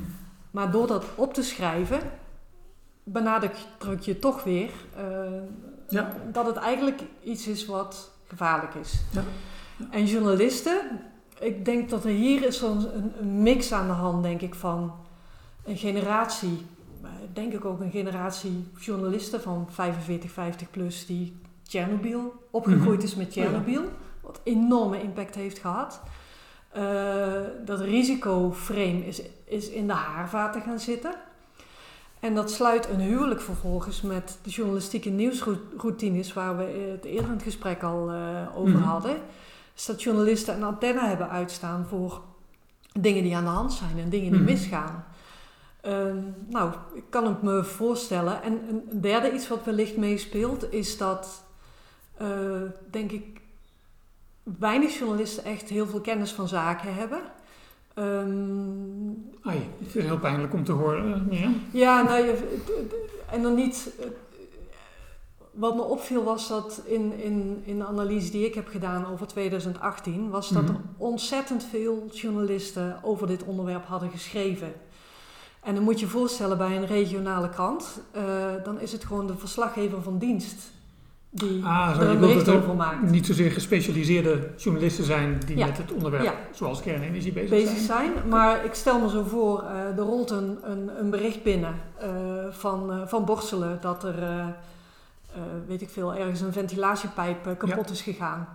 Maar 0.51 0.71
door 0.71 0.87
dat 0.87 1.05
op 1.15 1.33
te 1.33 1.43
schrijven, 1.43 1.99
benadruk 3.03 3.55
je 3.99 4.19
toch 4.19 4.43
weer 4.43 4.69
uh, 4.97 5.41
ja. 5.89 6.13
dat 6.31 6.45
het 6.45 6.55
eigenlijk 6.55 7.01
iets 7.23 7.47
is 7.47 7.65
wat 7.65 8.11
gevaarlijk 8.27 8.73
is. 8.73 9.01
Ja. 9.11 9.23
En 9.89 10.05
journalisten, 10.05 11.01
ik 11.39 11.65
denk 11.65 11.89
dat 11.89 12.03
er 12.03 12.11
hier 12.11 12.45
is 12.45 12.61
een, 12.61 12.87
een, 13.19 13.41
mix 13.41 13.71
aan 13.71 13.87
de 13.87 13.93
hand, 13.93 14.23
denk 14.23 14.41
ik, 14.41 14.55
van 14.55 14.93
een 15.63 15.77
generatie, 15.77 16.65
denk 17.33 17.53
ik 17.53 17.65
ook 17.65 17.79
een 17.79 17.91
generatie 17.91 18.67
journalisten 18.79 19.41
van 19.41 19.67
45, 19.69 20.31
50 20.31 20.69
plus, 20.69 21.05
die 21.05 21.37
Tsjernobyl, 21.67 22.33
opgegroeid 22.51 22.97
mhm. 22.97 23.07
is 23.07 23.15
met 23.15 23.29
Tsjernobyl, 23.29 23.83
wat 24.21 24.39
enorme 24.43 25.01
impact 25.01 25.35
heeft 25.35 25.59
gehad. 25.59 26.01
Uh, 26.77 27.33
dat 27.65 27.79
risicoframe 27.79 29.05
is, 29.05 29.21
is 29.45 29.69
in 29.69 29.87
de 29.87 29.93
haarvaten 29.93 30.61
gaan 30.61 30.79
zitten. 30.79 31.13
En 32.19 32.35
dat 32.35 32.51
sluit 32.51 32.89
een 32.89 32.99
huwelijk 32.99 33.41
vervolgens 33.41 34.01
met 34.01 34.37
de 34.43 34.49
journalistieke 34.49 35.09
nieuwsroutines 35.09 36.33
waar 36.33 36.57
we 36.57 36.63
het 36.91 37.05
eerder 37.05 37.25
in 37.25 37.31
het 37.31 37.43
gesprek 37.43 37.83
al 37.83 38.11
uh, 38.11 38.17
over 38.55 38.77
mm 38.77 38.83
hadden. 38.83 39.17
Dus 39.73 39.85
dat 39.85 40.03
journalisten 40.03 40.55
een 40.55 40.63
antenne 40.63 41.07
hebben 41.07 41.29
uitstaan 41.29 41.85
voor 41.89 42.21
dingen 42.99 43.23
die 43.23 43.35
aan 43.35 43.43
de 43.43 43.49
hand 43.49 43.73
zijn 43.73 43.99
en 43.99 44.09
dingen 44.09 44.31
die 44.31 44.39
mm 44.39 44.45
misgaan. 44.45 45.05
Uh, 45.85 45.91
nou, 46.49 46.71
ik 46.93 47.03
kan 47.09 47.27
het 47.27 47.41
me 47.41 47.63
voorstellen. 47.63 48.43
En 48.43 48.59
een 48.69 49.01
derde 49.01 49.33
iets 49.33 49.47
wat 49.47 49.63
wellicht 49.63 49.97
meespeelt 49.97 50.73
is 50.73 50.97
dat 50.97 51.44
uh, 52.21 52.61
denk 52.91 53.11
ik, 53.11 53.41
weinig 54.43 54.97
journalisten 54.97 55.43
echt 55.43 55.69
heel 55.69 55.87
veel 55.87 56.01
kennis 56.01 56.31
van 56.31 56.47
zaken 56.47 56.93
hebben. 56.93 57.21
Um, 57.95 59.31
het 59.39 59.95
is 59.95 60.03
heel 60.03 60.19
pijnlijk 60.19 60.53
om 60.53 60.63
te 60.63 60.71
horen. 60.71 61.27
Ja, 61.29 61.51
ja 61.71 62.01
nou, 62.01 62.35
en 63.31 63.41
dan 63.41 63.55
niet. 63.55 63.91
Eh, 63.99 64.05
wat 65.51 65.75
me 65.75 65.81
opviel 65.81 66.23
was 66.23 66.47
dat 66.47 66.81
in, 66.85 67.19
in, 67.19 67.61
in 67.65 67.77
de 67.77 67.85
analyse 67.85 68.31
die 68.31 68.45
ik 68.45 68.53
heb 68.53 68.67
gedaan 68.67 69.07
over 69.07 69.27
2018, 69.27 70.29
was 70.29 70.49
dat 70.49 70.63
er 70.63 70.71
mhm. 70.71 70.81
ontzettend 70.97 71.63
veel 71.63 72.09
journalisten 72.11 72.99
over 73.03 73.27
dit 73.27 73.43
onderwerp 73.43 73.85
hadden 73.85 74.09
geschreven. 74.09 74.73
En 75.61 75.75
dan 75.75 75.83
moet 75.83 75.99
je 75.99 76.05
je 76.05 76.11
voorstellen 76.11 76.57
bij 76.57 76.77
een 76.77 76.85
regionale 76.85 77.49
krant, 77.49 78.01
uh, 78.15 78.23
dan 78.63 78.79
is 78.79 78.91
het 78.91 79.05
gewoon 79.05 79.27
de 79.27 79.37
verslaggever 79.37 80.01
van 80.01 80.17
dienst 80.17 80.71
die 81.35 81.65
ah, 81.65 81.97
er 81.99 82.09
een 82.09 82.19
bericht 82.19 82.49
over 82.49 82.75
maakt. 82.75 83.11
Niet 83.11 83.25
zozeer 83.25 83.51
gespecialiseerde 83.51 84.49
journalisten 84.57 85.03
zijn 85.03 85.39
die 85.45 85.57
met 85.57 85.77
het 85.77 85.91
onderwerp 85.91 86.33
zoals 86.51 86.81
kernenergie 86.81 87.33
bezig, 87.33 87.49
bezig 87.49 87.77
zijn. 87.77 88.11
Maar 88.29 88.65
ik 88.65 88.73
stel 88.73 88.99
me 88.99 89.09
zo 89.09 89.23
voor, 89.23 89.63
uh, 89.63 89.97
er 89.97 90.03
rolt 90.03 90.31
een, 90.31 90.57
een, 90.63 90.89
een 90.99 91.09
bericht 91.09 91.43
binnen 91.43 91.73
uh, 92.03 92.09
van, 92.49 92.91
uh, 92.91 93.01
van 93.05 93.25
Borselen 93.25 93.77
dat 93.81 94.03
er, 94.03 94.15
weet 95.67 95.81
ik 95.81 95.89
veel, 95.89 96.15
ergens 96.15 96.41
een 96.41 96.53
ventilatiepijp 96.53 97.55
kapot 97.57 97.89
is 97.89 98.01
gegaan. 98.01 98.47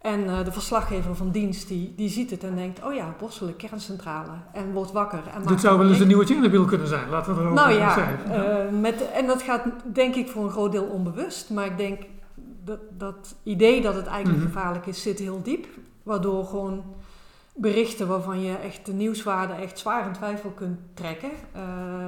En 0.00 0.44
de 0.44 0.52
verslaggever 0.52 1.16
van 1.16 1.30
dienst 1.30 1.68
die, 1.68 1.92
die 1.96 2.08
ziet 2.08 2.30
het 2.30 2.44
en 2.44 2.56
denkt, 2.56 2.84
oh 2.84 2.94
ja, 2.94 3.14
Borselen, 3.18 3.56
kerncentrale. 3.56 4.32
En 4.52 4.72
wordt 4.72 4.92
wakker. 4.92 5.22
En 5.34 5.46
Dit 5.46 5.60
zou 5.60 5.78
wel 5.78 5.88
eens 5.88 6.00
een 6.00 6.06
nieuwe 6.06 6.26
Chernobyl 6.26 6.64
kunnen 6.64 6.86
zijn, 6.86 7.08
laten 7.08 7.34
we 7.34 7.40
erover 7.40 7.56
nou, 7.56 7.72
ja, 7.72 7.94
zeggen. 7.94 8.80
met, 8.80 9.10
en 9.10 9.26
dat 9.26 9.42
gaat 9.42 9.62
denk 9.92 10.14
ik 10.14 10.28
voor 10.28 10.44
een 10.44 10.50
groot 10.50 10.72
deel 10.72 10.84
onbewust. 10.84 11.50
Maar 11.50 11.66
ik 11.66 11.76
denk, 11.76 12.02
dat, 12.70 12.98
dat 12.98 13.34
idee 13.42 13.82
dat 13.82 13.94
het 13.94 14.06
eigenlijk 14.06 14.44
mhm. 14.44 14.52
gevaarlijk 14.52 14.86
is, 14.86 15.02
zit 15.02 15.18
heel 15.18 15.42
diep. 15.42 15.66
Waardoor 16.02 16.44
gewoon 16.44 16.84
berichten 17.54 18.08
waarvan 18.08 18.42
je 18.42 18.56
echt 18.56 18.86
de 18.86 18.92
nieuwswaarde 18.92 19.52
echt 19.52 19.78
zwaar 19.78 20.06
in 20.06 20.12
twijfel 20.12 20.50
kunt 20.50 20.78
trekken, 20.94 21.30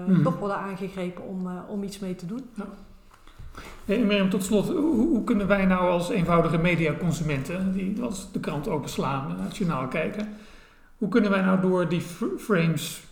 uh, 0.08 0.22
toch 0.22 0.38
worden 0.38 0.56
aangegrepen 0.56 1.24
om, 1.24 1.46
uh, 1.46 1.52
om 1.68 1.82
iets 1.82 1.98
mee 1.98 2.14
te 2.14 2.26
doen. 2.26 2.50
Ja. 2.54 2.64
Hey, 3.84 3.98
Mirjam, 3.98 4.30
tot 4.30 4.44
slot, 4.44 4.68
hoe, 4.68 4.94
hoe, 4.94 5.24
kunnen 5.24 5.46
wij 5.46 5.64
nou 5.64 5.90
als 5.90 6.10
eenvoudige 6.10 6.58
mediaconsumenten, 6.58 7.72
die 7.72 8.02
als 8.02 8.32
de 8.32 8.40
krant 8.40 8.68
openslaan 8.68 9.30
en 9.30 9.44
het 9.44 9.56
journaal 9.56 9.88
kijken, 9.88 10.28
hoe 10.98 11.08
kunnen 11.08 11.30
wij 11.30 11.40
nou 11.40 11.60
door 11.60 11.88
die 11.88 12.02
frames 12.38 13.02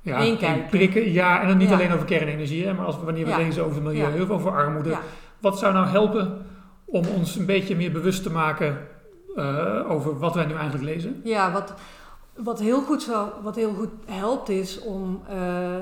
ja, 0.00 0.36
prikken? 0.70 1.12
Ja, 1.12 1.40
en 1.42 1.48
dan 1.48 1.56
niet 1.56 1.72
alleen 1.72 1.92
over 1.92 2.06
kernenergie, 2.06 2.66
hè, 2.66 2.74
maar 2.74 2.86
als, 2.86 2.96
wanneer 3.04 3.26
we 3.26 3.36
lezen 3.36 3.64
over 3.64 3.82
milieu, 3.82 4.30
over 4.30 4.50
armoede. 4.50 4.98
Wat 5.38 5.58
zou 5.58 5.72
nou 5.72 5.86
helpen 5.86 6.44
om 6.86 7.06
ons 7.06 7.36
een 7.36 7.46
beetje 7.46 7.76
meer 7.76 7.92
bewust 7.92 8.22
te 8.22 8.30
maken 8.30 8.88
uh, 9.36 9.90
over 9.90 10.18
wat 10.18 10.34
wij 10.34 10.46
nu 10.46 10.54
eigenlijk 10.54 10.84
lezen? 10.84 11.20
Ja, 11.24 11.52
wat, 11.52 11.74
wat, 12.34 12.60
heel, 12.60 12.82
goed 12.82 13.02
zou, 13.02 13.30
wat 13.42 13.56
heel 13.56 13.74
goed 13.74 13.90
helpt 14.06 14.48
is 14.48 14.80
om, 14.80 15.22
uh, 15.30 15.74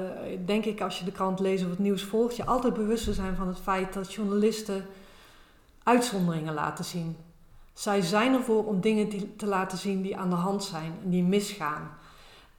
denk 0.45 0.65
ik, 0.65 0.81
als 0.81 0.99
je 0.99 1.05
de 1.05 1.13
krant 1.13 1.41
leest 1.41 1.65
of 1.65 1.71
het 1.71 1.79
nieuws 1.79 2.03
volgt, 2.03 2.37
je 2.37 2.45
altijd 2.45 2.75
bewust 2.75 3.05
te 3.05 3.13
zijn 3.13 3.37
van 3.37 3.49
het 3.49 3.59
feit 3.59 3.93
dat 3.93 4.13
journalisten 4.13 4.85
uitzonderingen 5.83 6.55
laten 6.55 6.85
zien. 6.85 7.17
Zij 7.73 8.01
zijn 8.01 8.35
ervoor 8.35 8.65
om 8.67 8.81
dingen 8.81 9.37
te 9.37 9.47
laten 9.47 9.79
zien 9.79 10.03
die 10.03 10.17
aan 10.17 10.31
de 10.31 10.37
hand 10.37 10.65
zijn 10.65 10.93
en 11.05 11.11
die 11.11 11.23
misgaan. 11.23 11.91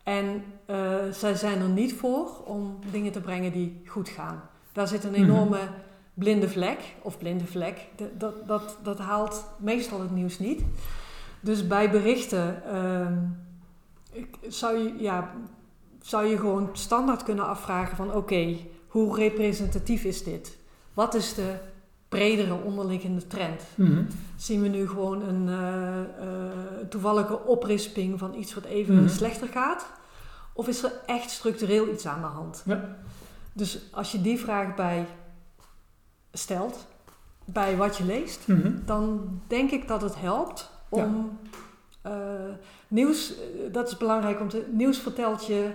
En 0.03 0.43
uh, 0.69 0.77
zij 1.11 1.35
zijn 1.35 1.61
er 1.61 1.69
niet 1.69 1.93
voor 1.93 2.27
om 2.43 2.79
dingen 2.91 3.11
te 3.11 3.21
brengen 3.21 3.51
die 3.51 3.81
goed 3.85 4.09
gaan. 4.09 4.41
Daar 4.71 4.87
zit 4.87 5.03
een 5.03 5.11
mhm. 5.11 5.21
enorme 5.21 5.59
blinde 6.15 6.49
vlek, 6.49 6.79
of 7.01 7.17
blinde 7.17 7.45
vlek, 7.45 7.87
dat, 8.17 8.47
dat, 8.47 8.77
dat 8.83 8.97
haalt 8.99 9.45
meestal 9.57 10.01
het 10.01 10.11
nieuws 10.11 10.39
niet. 10.39 10.63
Dus 11.39 11.67
bij 11.67 11.91
berichten 11.91 12.61
uh, 12.73 13.07
zou, 14.47 14.77
je, 14.77 14.93
ja, 14.97 15.31
zou 16.01 16.25
je 16.25 16.37
gewoon 16.37 16.69
standaard 16.73 17.23
kunnen 17.23 17.47
afvragen 17.47 17.95
van 17.95 18.13
oké, 18.13 18.57
hoe 18.87 19.15
representatief 19.15 20.03
is 20.03 20.23
dit? 20.23 20.57
Wat 20.93 21.13
is 21.13 21.33
de 21.33 21.53
bredere 22.09 22.53
onderliggende 22.63 23.27
trend. 23.27 23.61
Mhm. 23.75 24.03
Zien 24.35 24.61
we 24.61 24.67
nu 24.67 24.87
gewoon 24.87 25.21
een 25.21 25.49
eh, 25.49 25.99
eh, 25.99 26.07
toevallige 26.89 27.43
oprisping 27.45 28.19
van 28.19 28.33
iets 28.33 28.53
wat 28.53 28.63
even 28.63 28.95
Mhm. 28.95 29.07
slechter 29.07 29.47
gaat? 29.47 29.85
Of 30.53 30.67
is 30.67 30.83
er 30.83 30.91
echt 31.05 31.29
structureel 31.29 31.89
iets 31.89 32.05
aan 32.07 32.21
de 32.21 32.27
hand? 32.27 32.63
Ja. 32.65 32.95
Dus 33.53 33.79
als 33.91 34.11
je 34.11 34.21
die 34.21 34.39
vraag 34.39 34.75
bij 34.75 35.05
stelt, 36.37 36.87
bij 37.45 37.77
wat 37.77 37.97
je 37.97 38.05
leest, 38.05 38.47
Mhm. 38.47 38.71
dan 38.85 39.29
denk 39.47 39.71
ik 39.71 39.87
dat 39.87 40.01
het 40.01 40.19
helpt 40.19 40.71
om 40.89 41.37
eh, 42.01 42.11
nieuws, 42.87 43.33
eh, 43.33 43.73
dat 43.73 43.87
is 43.87 43.97
belangrijk 43.97 44.39
om 44.41 44.49
te, 44.49 44.65
nieuws 44.71 44.97
vertelt 44.99 45.45
je 45.45 45.69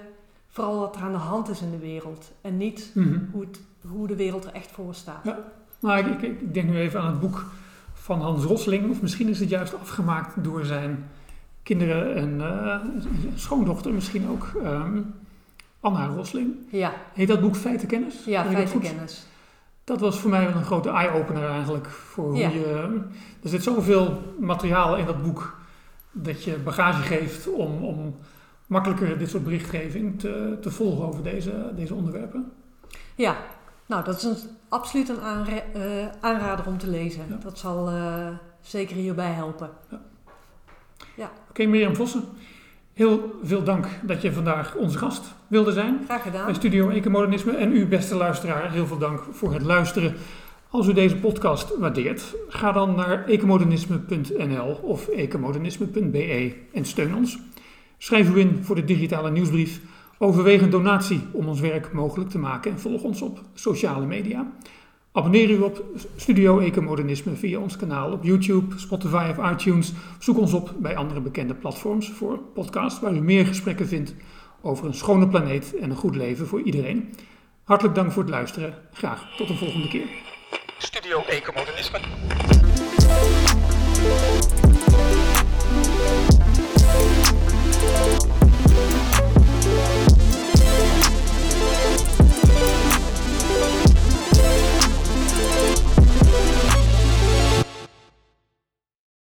vooral 0.48 0.78
wat 0.78 0.96
er 0.96 1.02
aan 1.02 1.12
de 1.12 1.18
hand 1.18 1.48
is 1.48 1.60
in 1.60 1.70
de 1.70 1.78
wereld 1.78 2.30
en 2.40 2.56
niet 2.56 2.90
Mhm. 2.94 3.18
hoe, 3.32 3.40
het, 3.40 3.60
hoe 3.88 4.06
de 4.06 4.16
wereld 4.16 4.44
er 4.44 4.52
echt 4.52 4.70
voor 4.70 4.94
staat. 4.94 5.24
Ja. 5.24 5.38
Maar 5.80 5.98
ik, 5.98 6.22
ik, 6.22 6.40
ik 6.40 6.54
denk 6.54 6.68
nu 6.70 6.78
even 6.78 7.00
aan 7.00 7.10
het 7.10 7.20
boek 7.20 7.44
van 7.92 8.20
Hans 8.20 8.44
Rosling, 8.44 8.90
of 8.90 9.02
misschien 9.02 9.28
is 9.28 9.40
het 9.40 9.48
juist 9.48 9.74
afgemaakt 9.80 10.44
door 10.44 10.64
zijn 10.64 11.08
kinderen 11.62 12.14
en 12.14 12.40
eh, 12.40 12.80
schoondochter 13.34 13.92
misschien 13.92 14.28
ook, 14.28 14.52
ehm, 14.62 15.00
Anna 15.80 16.06
Rosling. 16.06 16.54
Ja, 16.70 16.92
Heet 17.14 17.28
dat 17.28 17.40
boek 17.40 17.56
Feitenkennis? 17.56 18.24
ja 18.24 18.44
feitenkennis. 18.44 19.26
Dat 19.90 20.00
was 20.00 20.20
voor 20.20 20.30
mij 20.30 20.46
wel 20.46 20.56
een 20.56 20.64
grote 20.64 20.88
eye-opener 20.88 21.48
eigenlijk. 21.50 21.86
Voor 21.86 22.24
hoe 22.24 22.36
Ja. 22.38 22.48
je, 22.48 23.00
er 23.42 23.48
zit 23.48 23.62
zoveel 23.62 24.22
materiaal 24.38 24.96
in 24.96 25.06
dat 25.06 25.22
boek 25.22 25.56
dat 26.12 26.44
je 26.44 26.56
bagage 26.56 27.02
geeft 27.02 27.48
om, 27.52 27.84
om 27.84 28.16
makkelijker 28.66 29.18
dit 29.18 29.30
soort 29.30 29.44
berichtgeving 29.44 30.18
te, 30.20 30.58
te 30.60 30.70
volgen 30.70 31.06
over 31.06 31.22
deze, 31.22 31.72
deze 31.76 31.94
onderwerpen. 31.94 32.52
Ja, 33.14 33.36
nou 33.86 34.04
dat 34.04 34.16
is 34.16 34.22
een, 34.22 34.36
absoluut 34.68 35.08
een 35.08 35.20
aanra- 35.20 35.64
eh, 35.74 36.06
aanrader 36.20 36.66
om 36.66 36.78
te 36.78 36.88
lezen. 36.90 37.22
Ja. 37.28 37.36
Dat 37.42 37.58
zal 37.58 37.88
eh, 37.88 38.26
zeker 38.60 38.96
hierbij 38.96 39.30
helpen. 39.32 39.70
Oké, 41.50 41.64
Mirjam 41.66 41.94
Vossen, 41.96 42.24
heel 42.92 43.38
veel 43.42 43.62
dank 43.62 43.86
dat 44.02 44.22
je 44.22 44.32
vandaag 44.32 44.74
onze 44.74 44.98
gast 44.98 45.34
wilde 45.46 45.72
zijn 45.72 46.00
Graag 46.04 46.22
bij 46.22 46.32
gedaan. 46.32 46.54
Studio 46.54 46.88
Ecomodernisme. 46.88 47.52
En 47.52 47.72
u, 47.72 47.86
beste 47.86 48.14
luisteraar, 48.14 48.72
heel 48.72 48.86
veel 48.86 48.98
dank 48.98 49.22
voor 49.30 49.52
het 49.52 49.62
luisteren. 49.62 50.14
Als 50.68 50.88
u 50.88 50.92
deze 50.92 51.16
podcast 51.16 51.78
waardeert, 51.78 52.34
ga 52.48 52.72
dan 52.72 52.94
naar 52.94 53.26
ecomodernisme.nl 53.26 54.78
of 54.82 55.08
ecomodernisme.be 55.08 56.54
en 56.72 56.84
steun 56.84 57.14
ons. 57.14 57.38
Schrijf 57.98 58.30
u 58.34 58.38
in 58.38 58.58
voor 58.62 58.76
de 58.76 58.84
digitale 58.84 59.30
nieuwsbrief. 59.30 59.80
Overweeg 60.18 60.62
een 60.62 60.70
donatie 60.70 61.20
om 61.32 61.48
ons 61.48 61.60
werk 61.60 61.92
mogelijk 61.92 62.30
te 62.30 62.38
maken 62.38 62.70
en 62.70 62.80
volg 62.80 63.02
ons 63.02 63.22
op 63.22 63.40
sociale 63.54 64.06
media. 64.06 64.46
Abonneer 65.12 65.50
u 65.50 65.60
op 65.60 65.84
Studio 66.16 66.58
Ecomodernisme 66.58 67.34
via 67.34 67.58
ons 67.58 67.76
kanaal 67.76 68.12
op 68.12 68.24
YouTube, 68.24 68.78
Spotify 68.78 69.32
of 69.36 69.50
iTunes. 69.52 69.92
Zoek 70.18 70.38
ons 70.38 70.52
op 70.52 70.74
bij 70.78 70.96
andere 70.96 71.20
bekende 71.20 71.54
platforms 71.54 72.10
voor 72.10 72.38
podcasts 72.38 73.00
waar 73.00 73.14
u 73.14 73.20
meer 73.20 73.46
gesprekken 73.46 73.88
vindt 73.88 74.14
over 74.60 74.86
een 74.86 74.94
schone 74.94 75.28
planeet 75.28 75.76
en 75.76 75.90
een 75.90 75.96
goed 75.96 76.16
leven 76.16 76.46
voor 76.46 76.60
iedereen. 76.60 77.14
Hartelijk 77.64 77.94
dank 77.94 78.12
voor 78.12 78.22
het 78.22 78.30
luisteren. 78.30 78.74
Graag 78.92 79.36
tot 79.36 79.48
de 79.48 79.56
volgende 79.56 79.88
keer. 79.88 80.06
Studio 80.78 81.22
Ecomodernisme. 81.28 81.98